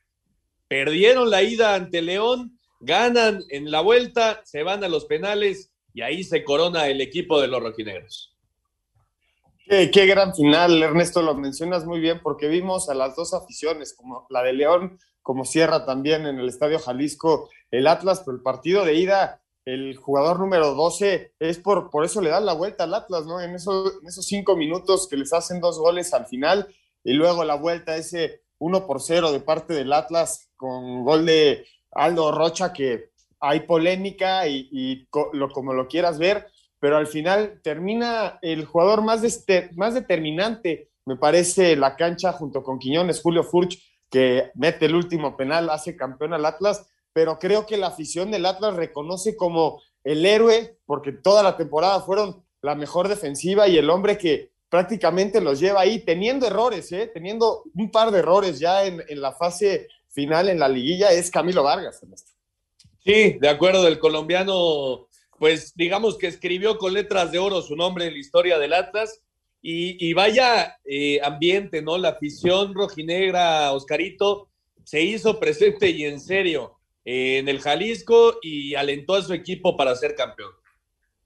perdieron 0.66 1.30
la 1.30 1.44
ida 1.44 1.76
ante 1.76 2.02
León, 2.02 2.58
ganan 2.80 3.44
en 3.50 3.70
la 3.70 3.82
vuelta, 3.82 4.42
se 4.44 4.64
van 4.64 4.82
a 4.82 4.88
los 4.88 5.04
penales 5.04 5.70
y 5.94 6.00
ahí 6.00 6.24
se 6.24 6.42
corona 6.42 6.88
el 6.88 7.00
equipo 7.00 7.40
de 7.40 7.46
los 7.46 7.62
rojinegros. 7.62 8.31
Qué, 9.66 10.06
gran 10.06 10.34
final, 10.34 10.82
Ernesto, 10.82 11.22
lo 11.22 11.34
mencionas 11.34 11.86
muy 11.86 12.00
bien, 12.00 12.20
porque 12.22 12.48
vimos 12.48 12.88
a 12.88 12.94
las 12.94 13.16
dos 13.16 13.32
aficiones, 13.32 13.94
como 13.94 14.26
la 14.28 14.42
de 14.42 14.52
León, 14.52 14.98
como 15.22 15.44
cierra 15.44 15.86
también 15.86 16.26
en 16.26 16.38
el 16.38 16.48
Estadio 16.48 16.78
Jalisco 16.78 17.48
el 17.70 17.86
Atlas, 17.86 18.22
pero 18.24 18.36
el 18.36 18.42
partido 18.42 18.84
de 18.84 18.94
ida, 18.94 19.42
el 19.64 19.96
jugador 19.96 20.40
número 20.40 20.74
12, 20.74 21.34
es 21.38 21.58
por, 21.58 21.90
por 21.90 22.04
eso 22.04 22.20
le 22.20 22.30
dan 22.30 22.44
la 22.44 22.52
vuelta 22.52 22.84
al 22.84 22.94
Atlas, 22.94 23.24
¿no? 23.24 23.40
En, 23.40 23.50
en 23.50 23.56
esos 23.56 24.26
cinco 24.26 24.56
minutos 24.56 25.08
que 25.08 25.16
les 25.16 25.32
hacen 25.32 25.60
dos 25.60 25.78
goles 25.78 26.12
al 26.12 26.26
final, 26.26 26.68
y 27.02 27.14
luego 27.14 27.44
la 27.44 27.54
vuelta, 27.54 27.96
ese 27.96 28.42
1 28.58 28.86
por 28.86 29.00
0 29.00 29.32
de 29.32 29.40
parte 29.40 29.72
del 29.74 29.92
Atlas, 29.92 30.50
con 30.56 31.04
gol 31.04 31.26
de 31.26 31.66
Aldo 31.90 32.30
Rocha, 32.30 32.72
que 32.72 33.10
hay 33.40 33.60
polémica 33.60 34.46
y, 34.46 34.68
y 34.70 35.08
lo, 35.32 35.48
como 35.50 35.72
lo 35.72 35.88
quieras 35.88 36.18
ver, 36.18 36.46
pero 36.82 36.96
al 36.96 37.06
final 37.06 37.60
termina 37.62 38.40
el 38.42 38.64
jugador 38.64 39.02
más, 39.02 39.22
más 39.76 39.94
determinante, 39.94 40.90
me 41.06 41.14
parece, 41.14 41.76
la 41.76 41.94
cancha 41.94 42.32
junto 42.32 42.64
con 42.64 42.80
Quiñones, 42.80 43.22
Julio 43.22 43.44
Furch, 43.44 43.80
que 44.10 44.50
mete 44.56 44.86
el 44.86 44.96
último 44.96 45.36
penal, 45.36 45.70
hace 45.70 45.94
campeón 45.94 46.32
al 46.34 46.44
Atlas, 46.44 46.90
pero 47.12 47.38
creo 47.38 47.66
que 47.66 47.76
la 47.76 47.86
afición 47.86 48.32
del 48.32 48.46
Atlas 48.46 48.74
reconoce 48.74 49.36
como 49.36 49.80
el 50.02 50.26
héroe, 50.26 50.76
porque 50.84 51.12
toda 51.12 51.44
la 51.44 51.56
temporada 51.56 52.00
fueron 52.00 52.44
la 52.62 52.74
mejor 52.74 53.06
defensiva 53.06 53.68
y 53.68 53.78
el 53.78 53.88
hombre 53.88 54.18
que 54.18 54.50
prácticamente 54.68 55.40
los 55.40 55.60
lleva 55.60 55.82
ahí, 55.82 56.00
teniendo 56.00 56.48
errores, 56.48 56.90
¿eh? 56.90 57.08
teniendo 57.14 57.62
un 57.76 57.92
par 57.92 58.10
de 58.10 58.18
errores 58.18 58.58
ya 58.58 58.84
en, 58.84 59.04
en 59.06 59.20
la 59.20 59.30
fase 59.30 59.86
final 60.08 60.48
en 60.48 60.58
la 60.58 60.68
liguilla, 60.68 61.12
es 61.12 61.30
Camilo 61.30 61.62
Vargas. 61.62 62.00
Sí, 63.04 63.38
de 63.40 63.48
acuerdo, 63.48 63.86
el 63.86 64.00
colombiano 64.00 65.06
pues 65.42 65.72
digamos 65.74 66.18
que 66.18 66.28
escribió 66.28 66.78
con 66.78 66.92
letras 66.92 67.32
de 67.32 67.40
oro 67.40 67.62
su 67.62 67.74
nombre 67.74 68.06
en 68.06 68.12
la 68.12 68.20
historia 68.20 68.60
del 68.60 68.72
Atlas. 68.72 69.22
Y, 69.60 70.08
y 70.08 70.12
vaya 70.12 70.76
eh, 70.84 71.18
ambiente, 71.20 71.82
¿no? 71.82 71.98
La 71.98 72.10
afición 72.10 72.72
rojinegra, 72.72 73.72
Oscarito, 73.72 74.50
se 74.84 75.02
hizo 75.02 75.40
presente 75.40 75.90
y 75.90 76.04
en 76.04 76.20
serio 76.20 76.78
eh, 77.04 77.38
en 77.38 77.48
el 77.48 77.58
Jalisco 77.58 78.38
y 78.40 78.76
alentó 78.76 79.16
a 79.16 79.22
su 79.22 79.32
equipo 79.32 79.76
para 79.76 79.96
ser 79.96 80.14
campeón. 80.14 80.52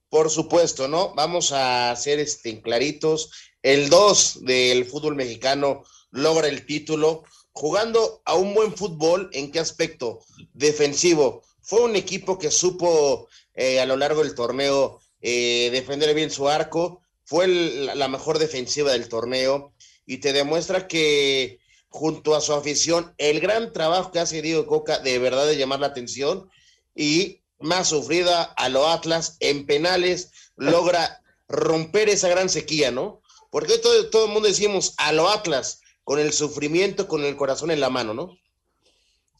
Por 0.09 0.31
supuesto, 0.31 0.88
¿no? 0.88 1.14
Vamos 1.14 1.52
a 1.52 1.94
ser 1.94 2.18
este, 2.18 2.62
claritos. 2.62 3.31
El 3.62 3.90
2 3.90 4.46
del 4.46 4.87
fútbol 4.87 5.14
mexicano 5.14 5.83
logra 6.11 6.48
el 6.48 6.64
título 6.64 7.24
jugando 7.52 8.22
a 8.24 8.35
un 8.35 8.55
buen 8.55 8.74
fútbol. 8.74 9.29
¿En 9.35 9.52
qué 9.52 9.59
aspecto? 9.59 10.20
Defensivo. 10.55 11.42
Fue 11.61 11.83
un 11.83 11.96
equipo 11.96 12.38
que 12.38 12.50
supo 12.50 13.29
eh, 13.57 13.81
a 13.81 13.87
lo 13.87 13.97
largo 13.97 14.23
del 14.23 14.35
torneo 14.35 15.01
eh, 15.21 15.71
defender 15.73 16.14
bien 16.14 16.31
su 16.31 16.49
arco, 16.49 17.03
fue 17.25 17.49
la 17.49 18.07
mejor 18.07 18.38
defensiva 18.38 18.92
del 18.92 19.09
torneo 19.09 19.73
y 20.07 20.19
te 20.19 20.33
demuestra 20.33 20.87
que 20.87 21.59
junto 21.88 22.35
a 22.35 22.40
su 22.40 22.53
afición, 22.53 23.14
el 23.19 23.40
gran 23.40 23.73
trabajo 23.73 24.12
que 24.12 24.21
hace 24.21 24.42
Diego 24.42 24.66
Coca 24.66 24.99
de 24.99 25.19
verdad 25.19 25.47
de 25.47 25.57
llamar 25.57 25.81
la 25.81 25.88
atención 25.88 26.49
y 26.95 27.40
más 27.59 27.88
sufrida 27.88 28.42
a 28.42 28.69
lo 28.69 28.87
Atlas 28.87 29.37
en 29.40 29.66
penales 29.66 30.31
logra 30.57 31.23
romper 31.49 32.09
esa 32.09 32.29
gran 32.29 32.49
sequía, 32.49 32.90
¿no? 32.90 33.23
Porque 33.51 33.79
todo, 33.79 34.11
todo 34.11 34.27
el 34.27 34.33
mundo 34.33 34.49
decimos 34.49 34.95
a 34.99 35.12
lo 35.12 35.29
Atlas 35.29 35.81
con 36.05 36.21
el 36.21 36.33
sufrimiento, 36.33 37.09
con 37.09 37.25
el 37.25 37.37
corazón 37.37 37.71
en 37.71 37.81
la 37.81 37.90
mano, 37.90 38.14
¿no? 38.14 38.38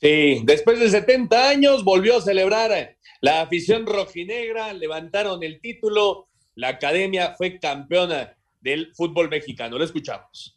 Sí, 0.00 0.40
después 0.44 0.81
de 0.81 0.90
70 0.90 1.48
años 1.48 1.85
volvió 1.85 2.16
a 2.16 2.22
celebrar 2.22 2.95
la 3.26 3.40
afición 3.40 3.86
rojinegra, 3.86 4.72
levantaron 4.72 5.42
el 5.42 5.60
título, 5.60 6.28
la 6.54 6.68
academia 6.68 7.34
fue 7.36 7.58
campeona 7.58 8.36
del 8.60 8.94
fútbol 8.94 9.28
mexicano. 9.28 9.78
Lo 9.78 9.84
escuchamos. 9.84 10.56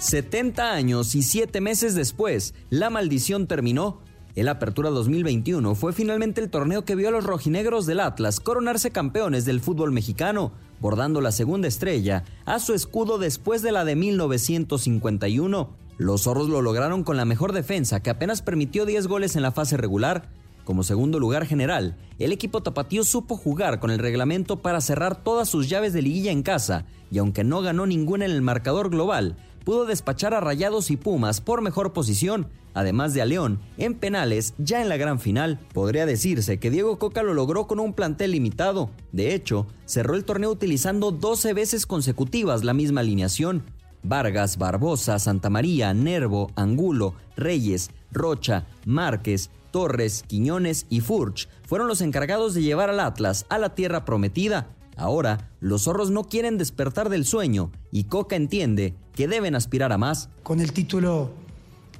70 0.00 0.72
años 0.72 1.14
y 1.14 1.22
7 1.22 1.60
meses 1.60 1.94
después, 1.94 2.52
la 2.68 2.90
maldición 2.90 3.46
terminó. 3.46 4.02
El 4.34 4.48
Apertura 4.48 4.90
2021 4.90 5.76
fue 5.76 5.92
finalmente 5.92 6.40
el 6.40 6.50
torneo 6.50 6.84
que 6.84 6.96
vio 6.96 7.10
a 7.10 7.12
los 7.12 7.22
rojinegros 7.22 7.86
del 7.86 8.00
Atlas 8.00 8.40
coronarse 8.40 8.90
campeones 8.90 9.44
del 9.44 9.60
fútbol 9.60 9.92
mexicano, 9.92 10.50
bordando 10.80 11.20
la 11.20 11.30
segunda 11.30 11.68
estrella 11.68 12.24
a 12.44 12.58
su 12.58 12.74
escudo 12.74 13.18
después 13.18 13.62
de 13.62 13.70
la 13.70 13.84
de 13.84 13.94
1951. 13.94 15.76
Los 15.96 16.22
zorros 16.22 16.48
lo 16.48 16.60
lograron 16.60 17.04
con 17.04 17.16
la 17.16 17.24
mejor 17.24 17.52
defensa, 17.52 18.02
que 18.02 18.10
apenas 18.10 18.42
permitió 18.42 18.84
10 18.84 19.06
goles 19.06 19.36
en 19.36 19.42
la 19.42 19.52
fase 19.52 19.76
regular. 19.76 20.28
Como 20.68 20.82
segundo 20.82 21.18
lugar 21.18 21.46
general, 21.46 21.96
el 22.18 22.30
equipo 22.30 22.62
tapatío 22.62 23.02
supo 23.02 23.38
jugar 23.38 23.80
con 23.80 23.90
el 23.90 23.98
reglamento 23.98 24.60
para 24.60 24.82
cerrar 24.82 25.24
todas 25.24 25.48
sus 25.48 25.70
llaves 25.70 25.94
de 25.94 26.02
liguilla 26.02 26.30
en 26.30 26.42
casa, 26.42 26.84
y 27.10 27.16
aunque 27.16 27.42
no 27.42 27.62
ganó 27.62 27.86
ninguna 27.86 28.26
en 28.26 28.32
el 28.32 28.42
marcador 28.42 28.90
global, 28.90 29.38
pudo 29.64 29.86
despachar 29.86 30.34
a 30.34 30.40
Rayados 30.40 30.90
y 30.90 30.98
Pumas 30.98 31.40
por 31.40 31.62
mejor 31.62 31.94
posición, 31.94 32.48
además 32.74 33.14
de 33.14 33.22
a 33.22 33.24
León 33.24 33.60
en 33.78 33.94
penales 33.94 34.52
ya 34.58 34.82
en 34.82 34.90
la 34.90 34.98
gran 34.98 35.20
final. 35.20 35.58
Podría 35.72 36.04
decirse 36.04 36.58
que 36.58 36.70
Diego 36.70 36.98
Coca 36.98 37.22
lo 37.22 37.32
logró 37.32 37.66
con 37.66 37.80
un 37.80 37.94
plantel 37.94 38.32
limitado. 38.32 38.90
De 39.10 39.34
hecho, 39.34 39.66
cerró 39.86 40.16
el 40.16 40.26
torneo 40.26 40.50
utilizando 40.50 41.12
12 41.12 41.54
veces 41.54 41.86
consecutivas 41.86 42.62
la 42.62 42.74
misma 42.74 43.00
alineación. 43.00 43.62
Vargas, 44.02 44.58
Barbosa, 44.58 45.18
Santamaría, 45.18 45.94
Nervo, 45.94 46.50
Angulo, 46.56 47.14
Reyes, 47.36 47.90
Rocha, 48.12 48.66
Márquez, 48.84 49.50
Torres, 49.70 50.24
Quiñones 50.26 50.86
y 50.88 51.00
Furch 51.00 51.48
fueron 51.66 51.88
los 51.88 52.00
encargados 52.00 52.54
de 52.54 52.62
llevar 52.62 52.90
al 52.90 53.00
Atlas 53.00 53.46
a 53.48 53.58
la 53.58 53.74
tierra 53.74 54.04
prometida. 54.04 54.74
Ahora, 54.96 55.50
los 55.60 55.84
zorros 55.84 56.10
no 56.10 56.24
quieren 56.24 56.58
despertar 56.58 57.08
del 57.08 57.24
sueño 57.24 57.70
y 57.92 58.04
Coca 58.04 58.36
entiende 58.36 58.94
que 59.14 59.28
deben 59.28 59.54
aspirar 59.54 59.92
a 59.92 59.98
más. 59.98 60.28
Con 60.42 60.60
el 60.60 60.72
título 60.72 61.30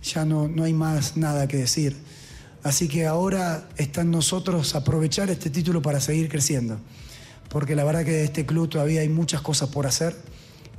ya 0.03 0.25
no, 0.25 0.49
no 0.49 0.65
hay 0.65 0.75
más 0.75 1.17
nada 1.17 1.47
que 1.47 1.59
decir. 1.59 1.97
Así 2.63 2.89
que 2.89 3.07
ahora 3.07 3.69
está 3.77 4.01
en 4.01 4.11
nosotros 4.11 4.75
aprovechar 4.75 5.31
este 5.31 5.49
título 5.49 5.81
para 5.81 6.01
seguir 6.01 6.29
creciendo. 6.29 6.79
Porque 7.49 7.77
la 7.77 7.85
verdad 7.85 8.05
que 8.05 8.11
de 8.11 8.25
este 8.25 8.45
club 8.45 8.69
todavía 8.69 9.01
hay 9.01 9.09
muchas 9.09 9.41
cosas 9.43 9.69
por 9.69 9.87
hacer 9.87 10.17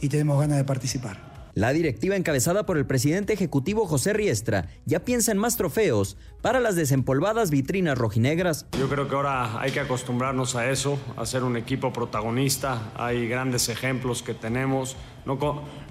y 0.01 0.09
tenemos 0.09 0.39
ganas 0.39 0.57
de 0.57 0.65
participar. 0.65 1.28
La 1.59 1.73
directiva 1.73 2.15
encabezada 2.15 2.65
por 2.65 2.77
el 2.77 2.85
presidente 2.85 3.33
ejecutivo 3.33 3.85
José 3.85 4.13
Riestra 4.13 4.69
ya 4.85 5.03
piensa 5.03 5.33
en 5.33 5.37
más 5.37 5.57
trofeos 5.57 6.15
para 6.41 6.61
las 6.61 6.77
desempolvadas 6.77 7.51
vitrinas 7.51 7.97
rojinegras. 7.97 8.65
Yo 8.79 8.87
creo 8.87 9.09
que 9.09 9.15
ahora 9.15 9.59
hay 9.59 9.71
que 9.71 9.81
acostumbrarnos 9.81 10.55
a 10.55 10.69
eso, 10.69 10.97
a 11.17 11.25
ser 11.25 11.43
un 11.43 11.57
equipo 11.57 11.91
protagonista. 11.91 12.93
Hay 12.95 13.27
grandes 13.27 13.67
ejemplos 13.67 14.23
que 14.23 14.33
tenemos. 14.33 14.95
No, 15.25 15.37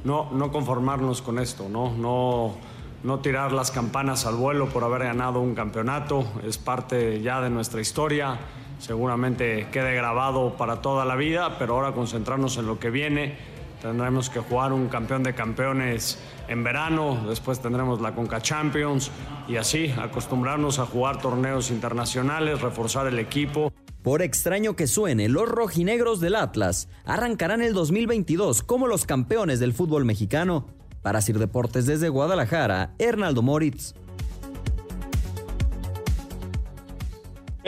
no, 0.04 0.30
no 0.32 0.50
conformarnos 0.50 1.20
con 1.20 1.38
esto, 1.38 1.68
¿no? 1.68 1.94
no 1.94 2.56
no 3.04 3.20
tirar 3.20 3.52
las 3.52 3.70
campanas 3.70 4.24
al 4.24 4.36
vuelo 4.36 4.70
por 4.70 4.82
haber 4.84 5.04
ganado 5.04 5.40
un 5.40 5.54
campeonato, 5.54 6.26
es 6.44 6.58
parte 6.58 7.20
ya 7.22 7.40
de 7.40 7.48
nuestra 7.48 7.80
historia, 7.80 8.38
seguramente 8.80 9.68
quede 9.70 9.94
grabado 9.94 10.56
para 10.56 10.80
toda 10.80 11.04
la 11.04 11.14
vida, 11.14 11.58
pero 11.60 11.74
ahora 11.74 11.92
concentrarnos 11.92 12.56
en 12.56 12.66
lo 12.66 12.80
que 12.80 12.90
viene. 12.90 13.57
Tendremos 13.80 14.28
que 14.28 14.40
jugar 14.40 14.72
un 14.72 14.88
campeón 14.88 15.22
de 15.22 15.34
campeones 15.34 16.18
en 16.48 16.64
verano, 16.64 17.24
después 17.28 17.60
tendremos 17.60 18.00
la 18.00 18.14
Conca 18.14 18.40
Champions 18.40 19.10
y 19.46 19.56
así 19.56 19.94
acostumbrarnos 19.96 20.78
a 20.78 20.86
jugar 20.86 21.20
torneos 21.20 21.70
internacionales, 21.70 22.60
reforzar 22.60 23.06
el 23.06 23.18
equipo. 23.18 23.72
Por 24.02 24.22
extraño 24.22 24.74
que 24.74 24.86
suene, 24.86 25.28
los 25.28 25.48
rojinegros 25.48 26.20
del 26.20 26.34
Atlas 26.34 26.88
arrancarán 27.04 27.62
el 27.62 27.72
2022 27.72 28.62
como 28.62 28.86
los 28.86 29.04
campeones 29.06 29.60
del 29.60 29.72
fútbol 29.72 30.04
mexicano. 30.04 30.66
Para 31.02 31.20
Sir 31.20 31.38
Deportes 31.38 31.86
desde 31.86 32.08
Guadalajara, 32.08 32.94
Hernaldo 32.98 33.42
Moritz. 33.42 33.94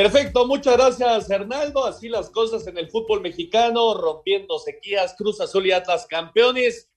Perfecto, 0.00 0.46
muchas 0.46 0.78
gracias 0.78 1.28
Hernaldo. 1.28 1.84
Así 1.84 2.08
las 2.08 2.30
cosas 2.30 2.66
en 2.66 2.78
el 2.78 2.90
fútbol 2.90 3.20
mexicano, 3.20 3.92
rompiendo 3.92 4.58
sequías, 4.58 5.14
Cruz 5.14 5.42
Azul 5.42 5.66
y 5.66 5.72
Atlas 5.72 6.06
campeones. 6.06 6.88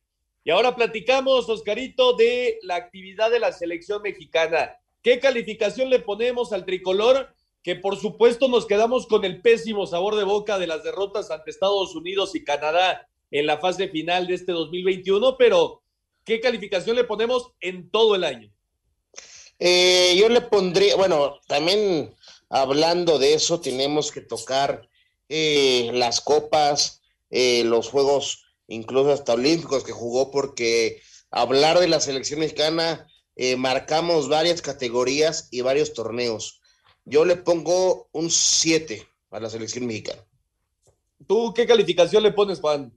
Y 0.46 0.52
ahora 0.52 0.74
platicamos, 0.74 1.50
Oscarito, 1.50 2.14
de 2.14 2.60
la 2.62 2.76
actividad 2.76 3.30
de 3.30 3.42
la 3.42 3.52
selección 3.52 4.02
mexicana. 4.04 4.78
¿Qué 5.02 5.20
calificación 5.20 5.90
le 5.90 6.00
ponemos 6.00 6.54
al 6.54 6.64
tricolor? 6.64 7.36
Que 7.62 7.76
por 7.76 7.98
supuesto 7.98 8.48
nos 8.48 8.66
quedamos 8.66 9.06
con 9.06 9.26
el 9.26 9.42
pésimo 9.42 9.86
sabor 9.86 10.16
de 10.16 10.24
boca 10.24 10.58
de 10.58 10.68
las 10.68 10.86
derrotas 10.86 11.30
ante 11.30 11.52
Estados 11.52 11.94
Unidos 11.96 12.34
y 12.36 12.46
Canadá 12.46 13.10
en 13.32 13.48
la 13.48 13.58
fase 13.58 13.90
final 13.90 14.28
de 14.28 14.36
este 14.36 14.54
2021, 14.54 15.36
pero 15.38 15.82
¿qué 16.24 16.40
calificación 16.40 16.96
le 16.96 17.04
ponemos 17.04 17.52
en 17.60 17.90
todo 17.90 18.16
el 18.16 18.24
año? 18.24 18.50
Eh, 19.60 20.16
yo 20.18 20.30
le 20.30 20.40
pondría, 20.40 20.96
bueno, 20.96 21.40
también 21.48 22.16
hablando 22.54 23.18
de 23.18 23.34
eso, 23.34 23.60
tenemos 23.60 24.12
que 24.12 24.22
tocar 24.22 24.88
eh, 25.28 25.90
las 25.94 26.22
copas, 26.22 27.02
eh, 27.32 27.64
los 27.66 27.90
juegos, 27.90 28.46
incluso 28.68 29.12
hasta 29.12 29.34
olímpicos 29.34 29.84
que 29.84 29.92
jugó, 29.92 30.30
porque 30.30 31.02
hablar 31.32 31.80
de 31.80 31.88
la 31.88 32.00
selección 32.00 32.42
mexicana, 32.42 33.08
eh, 33.36 33.56
marcamos 33.56 34.30
varias 34.30 34.62
categorías 34.62 35.48
y 35.50 35.62
varios 35.62 35.94
torneos. 35.94 36.62
Yo 37.06 37.26
le 37.26 37.38
pongo 37.38 38.08
un 38.12 38.30
7 38.30 39.04
a 39.32 39.40
la 39.40 39.50
selección 39.50 39.88
mexicana. 39.88 40.24
¿Tú 41.28 41.54
qué 41.56 41.66
calificación 41.66 42.22
le 42.22 42.34
pones, 42.34 42.60
Juan? 42.60 42.94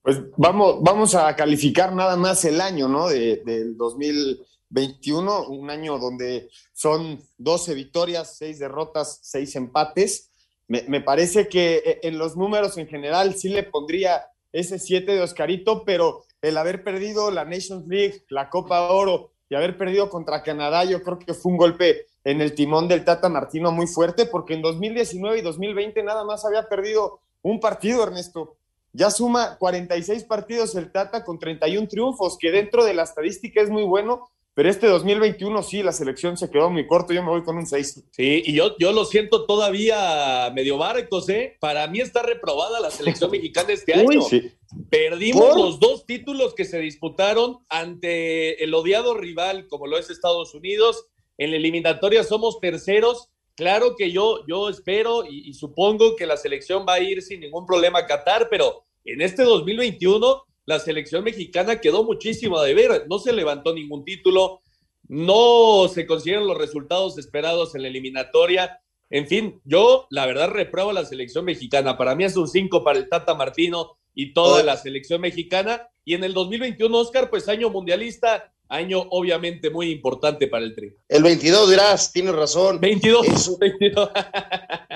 Pues 0.00 0.16
vamos, 0.38 0.78
vamos 0.80 1.14
a 1.14 1.36
calificar 1.36 1.92
nada 1.92 2.16
más 2.16 2.42
el 2.46 2.58
año, 2.62 2.88
¿no? 2.88 3.08
De, 3.08 3.42
del 3.44 3.76
2000 3.76 4.40
21, 4.70 5.48
un 5.48 5.70
año 5.70 5.98
donde 5.98 6.48
son 6.72 7.22
12 7.38 7.74
victorias, 7.74 8.36
6 8.38 8.58
derrotas, 8.58 9.20
6 9.22 9.56
empates. 9.56 10.30
Me, 10.68 10.82
me, 10.88 11.00
parece 11.00 11.48
que 11.48 11.82
eh, 11.84 12.00
en 12.04 12.18
los 12.18 12.36
números 12.36 12.78
en 12.78 12.86
general 12.86 13.34
sí 13.34 13.48
le 13.48 13.64
pondría 13.64 14.26
ese 14.52 14.78
7 14.78 15.12
de 15.12 15.20
Oscarito, 15.20 15.84
pero 15.84 16.24
el 16.42 16.56
haber 16.56 16.82
perdido 16.82 17.30
la 17.30 17.44
Nations 17.44 17.86
League, 17.86 18.24
la 18.28 18.48
Copa 18.48 18.90
Oro 18.90 19.32
y 19.48 19.54
haber 19.54 19.76
perdido 19.76 20.08
contra 20.08 20.42
Canadá, 20.42 20.84
yo 20.84 21.02
creo 21.02 21.18
que 21.18 21.34
fue 21.34 21.52
un 21.52 21.58
golpe 21.58 22.06
en 22.24 22.40
el 22.40 22.54
timón 22.54 22.86
del 22.86 23.04
Tata 23.04 23.28
Martino 23.28 23.72
muy 23.72 23.86
fuerte, 23.86 24.26
porque 24.26 24.54
en 24.54 24.62
2019 24.62 25.38
y 25.38 25.42
2020 25.42 26.02
nada 26.02 26.24
más 26.24 26.44
había 26.44 26.68
perdido 26.68 27.20
un 27.42 27.58
partido, 27.58 28.04
Ernesto. 28.04 28.56
Ya 28.92 29.10
suma 29.10 29.56
46 29.58 30.24
partidos 30.24 30.74
el 30.74 30.92
Tata 30.92 31.24
con 31.24 31.38
31 31.38 31.88
triunfos, 31.88 32.36
que 32.38 32.50
dentro 32.50 32.84
de 32.84 32.94
la 32.94 33.02
estadística 33.02 33.60
es 33.60 33.70
muy 33.70 33.82
bueno, 33.82 34.30
pero 34.54 34.68
este 34.68 34.88
2021 34.88 35.62
sí, 35.62 35.82
la 35.82 35.92
selección 35.92 36.36
se 36.36 36.50
quedó 36.50 36.70
muy 36.70 36.86
corto, 36.86 37.12
yo 37.12 37.22
me 37.22 37.30
voy 37.30 37.44
con 37.44 37.56
un 37.56 37.66
6. 37.66 38.04
Sí, 38.10 38.42
y 38.44 38.52
yo, 38.52 38.76
yo 38.78 38.92
lo 38.92 39.04
siento 39.04 39.46
todavía 39.46 40.50
medio 40.54 40.76
barcos, 40.76 41.28
¿eh? 41.28 41.56
Para 41.60 41.86
mí 41.86 42.00
está 42.00 42.22
reprobada 42.22 42.80
la 42.80 42.90
selección 42.90 43.30
mexicana 43.30 43.72
este 43.72 43.94
año. 43.94 44.08
Uy, 44.08 44.22
sí. 44.22 44.52
Perdimos 44.90 45.50
¿Por? 45.50 45.58
los 45.58 45.80
dos 45.80 46.04
títulos 46.04 46.54
que 46.54 46.64
se 46.64 46.78
disputaron 46.80 47.58
ante 47.68 48.62
el 48.62 48.74
odiado 48.74 49.14
rival 49.14 49.68
como 49.68 49.86
lo 49.86 49.98
es 49.98 50.10
Estados 50.10 50.54
Unidos. 50.54 51.06
En 51.38 51.52
la 51.52 51.56
eliminatoria 51.56 52.24
somos 52.24 52.60
terceros. 52.60 53.28
Claro 53.54 53.94
que 53.96 54.10
yo, 54.10 54.44
yo 54.48 54.68
espero 54.68 55.24
y, 55.24 55.48
y 55.48 55.54
supongo 55.54 56.16
que 56.16 56.26
la 56.26 56.36
selección 56.36 56.84
va 56.88 56.94
a 56.94 57.00
ir 57.00 57.22
sin 57.22 57.40
ningún 57.40 57.66
problema 57.66 58.00
a 58.00 58.06
Qatar, 58.06 58.48
pero 58.50 58.84
en 59.04 59.20
este 59.20 59.42
2021 59.42 60.44
la 60.70 60.78
selección 60.78 61.24
mexicana 61.24 61.80
quedó 61.80 62.04
muchísimo 62.04 62.56
a 62.56 62.64
deber, 62.64 63.06
no 63.10 63.18
se 63.18 63.32
levantó 63.32 63.74
ningún 63.74 64.04
título, 64.04 64.62
no 65.08 65.88
se 65.92 66.06
consiguieron 66.06 66.46
los 66.46 66.56
resultados 66.56 67.18
esperados 67.18 67.74
en 67.74 67.82
la 67.82 67.88
eliminatoria. 67.88 68.80
En 69.10 69.26
fin, 69.26 69.60
yo 69.64 70.06
la 70.10 70.26
verdad 70.26 70.48
repruebo 70.48 70.90
a 70.90 70.92
la 70.92 71.04
selección 71.04 71.44
mexicana. 71.44 71.98
Para 71.98 72.14
mí 72.14 72.22
es 72.22 72.36
un 72.36 72.46
5 72.46 72.84
para 72.84 73.00
el 73.00 73.08
Tata 73.08 73.34
Martino 73.34 73.98
y 74.14 74.32
toda 74.32 74.62
la 74.62 74.76
selección 74.76 75.20
mexicana. 75.20 75.88
Y 76.04 76.14
en 76.14 76.22
el 76.22 76.34
2021, 76.34 76.96
Oscar, 76.96 77.28
pues 77.30 77.48
año 77.48 77.68
mundialista, 77.70 78.52
año 78.70 79.00
obviamente 79.10 79.68
muy 79.68 79.90
importante 79.90 80.46
para 80.46 80.64
el 80.64 80.74
tri. 80.74 80.96
El 81.08 81.22
22 81.22 81.70
dirás, 81.70 82.12
tienes 82.12 82.34
razón. 82.34 82.80
22. 82.80 83.26
Eso- 83.28 83.58
22. 83.58 84.10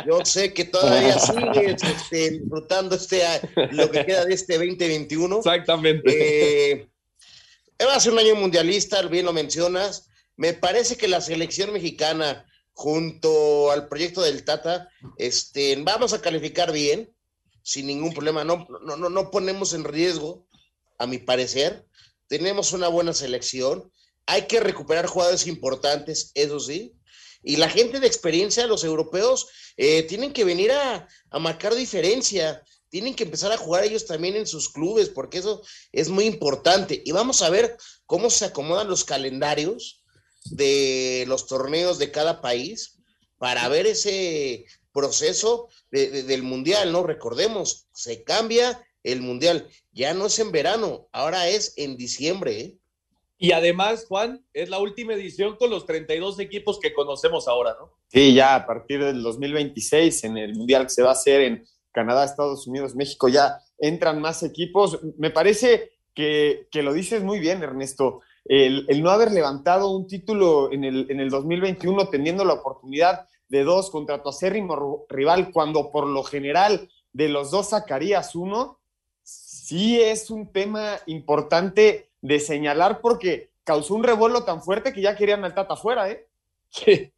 Yo 0.07 0.25
sé 0.25 0.55
que 0.55 0.65
todavía 0.65 1.19
sigues 1.19 1.83
este, 1.83 2.31
disfrutando 2.31 2.95
este, 2.95 3.23
lo 3.73 3.91
que 3.91 4.07
queda 4.07 4.25
de 4.25 4.35
este 4.35 4.55
2021. 4.55 5.39
Exactamente. 5.39 6.73
Eh, 6.77 6.89
va 7.85 7.97
a 7.97 8.01
ser 8.01 8.13
un 8.13 8.21
año 8.21 8.37
mundialista, 8.37 9.03
bien 9.03 9.27
lo 9.27 9.33
mencionas. 9.33 10.09
Me 10.37 10.53
parece 10.53 10.97
que 10.97 11.09
la 11.09 11.21
selección 11.21 11.73
mexicana, 11.73 12.47
junto 12.73 13.71
al 13.73 13.89
proyecto 13.89 14.23
del 14.23 14.45
Tata, 14.45 14.89
este, 15.19 15.77
vamos 15.83 16.13
a 16.13 16.21
calificar 16.21 16.73
bien, 16.73 17.13
sin 17.63 17.87
ningún 17.87 18.13
problema. 18.13 18.45
No, 18.45 18.69
no, 18.85 18.97
no, 18.97 19.09
no 19.09 19.31
ponemos 19.31 19.75
en 19.75 19.85
riesgo, 19.85 20.47
a 20.99 21.07
mi 21.07 21.19
parecer. 21.19 21.87
Tenemos 22.29 22.73
una 22.73 22.89
buena 22.89 23.13
selección. 23.13 23.91
Hay 24.27 24.43
que 24.47 24.61
recuperar 24.61 25.07
jugadores 25.07 25.47
importantes, 25.47 26.31
eso 26.35 26.59
sí. 26.61 26.95
Y 27.43 27.57
la 27.57 27.69
gente 27.69 28.01
de 28.01 28.07
experiencia, 28.07 28.67
los 28.67 28.85
europeos, 28.85 29.49
eh, 29.77 30.03
tienen 30.05 30.33
que 30.33 30.45
venir 30.45 30.73
a, 30.73 31.07
a 31.31 31.39
marcar 31.39 31.75
diferencia 31.75 32.63
tienen 32.91 33.17
que 33.17 33.25
empezar 33.25 33.51
a 33.51 33.57
jugar 33.57 33.83
ellos 33.83 34.07
también 34.07 34.37
en 34.37 34.47
sus 34.47 34.69
clubes, 34.69 35.09
porque 35.09 35.39
eso 35.39 35.63
es 35.91 36.11
muy 36.11 36.27
importante. 36.27 37.03
Y 37.05 37.11
vamos 37.11 37.43
a 37.43 37.51
ver 37.51 37.77
cómo 38.07 38.31
se 38.31 38.45
acomodan 38.45 38.87
los 38.87 39.03
calendarios 39.05 40.05
de 40.45 41.25
los 41.27 41.49
torneos 41.49 41.99
de 41.99 42.13
cada 42.13 42.41
país 42.41 42.99
para 43.37 43.69
ver 43.69 43.89
ese 43.89 44.65
proceso 44.93 45.69
de- 45.91 46.09
de- 46.09 46.23
del 46.23 46.45
mundial, 46.45 46.93
¿no? 46.93 47.03
Recordemos, 47.03 47.89
se 47.93 48.23
cambia 48.23 48.81
el 49.05 49.23
mundial. 49.23 49.69
Ya 49.93 50.13
no 50.15 50.27
es 50.27 50.39
en 50.41 50.51
verano, 50.51 51.09
ahora 51.13 51.49
es 51.49 51.75
en 51.77 51.97
diciembre, 51.97 52.61
¿eh? 52.61 52.79
Y 53.37 53.53
además, 53.53 54.07
Juan, 54.09 54.45
es 54.53 54.71
la 54.71 54.79
última 54.79 55.13
edición 55.13 55.57
con 55.57 55.69
los 55.69 55.87
32 55.87 56.39
equipos 56.39 56.79
que 56.81 56.95
conocemos 56.95 57.47
ahora, 57.47 57.77
¿no? 57.79 57.93
Sí, 58.09 58.33
ya 58.33 58.55
a 58.55 58.67
partir 58.67 59.05
del 59.05 59.23
2026, 59.23 60.25
en 60.25 60.39
el 60.39 60.55
Mundial 60.55 60.85
que 60.85 60.91
se 60.91 61.03
va 61.03 61.11
a 61.11 61.13
hacer 61.13 61.43
en 61.43 61.67
Canadá, 61.93 62.25
Estados 62.25 62.67
Unidos, 62.67 62.95
México, 62.95 63.29
ya 63.29 63.59
entran 63.79 64.21
más 64.21 64.43
equipos. 64.43 64.99
Me 65.19 65.31
parece 65.31 65.93
que, 66.15 66.69
que 66.71 66.83
lo 66.83 66.93
dices 66.93 67.23
muy 67.23 67.41
bien, 67.41 67.63
Ernesto. 67.63 68.21
El, 68.45 68.87
el 68.89 69.03
no 69.03 69.11
haber 69.11 69.33
levantado 69.33 69.91
un 69.91 70.07
título 70.07 70.73
en 70.73 70.85
el, 70.85 71.11
en 71.11 71.21
el 71.21 71.29
2021, 71.29 72.09
teniendo 72.09 72.45
la 72.45 72.55
oportunidad 72.55 73.29
de 73.49 73.65
dos 73.65 73.91
contra 73.91 74.23
tu 74.23 74.29
acérrimo 74.29 75.07
rival, 75.09 75.51
cuando 75.53 75.91
por 75.91 76.07
lo 76.07 76.23
general 76.23 76.89
de 77.13 77.29
los 77.29 77.51
dos 77.51 77.71
sacarías 77.71 78.35
uno, 78.35 78.81
sí 79.65 80.01
es 80.01 80.31
un 80.31 80.53
tema 80.53 80.99
importante 81.07 82.11
de 82.21 82.41
señalar 82.41 83.01
porque 83.01 83.51
causó 83.65 83.95
un 83.95 84.05
revuelo 84.05 84.45
tan 84.45 84.63
fuerte 84.63 84.93
que 84.93 85.01
ya 85.01 85.17
querían 85.17 85.45
al 85.45 85.55
Tata 85.55 85.77
fuera, 85.77 86.11
¿eh? 86.11 86.27
Sí. 86.71 87.13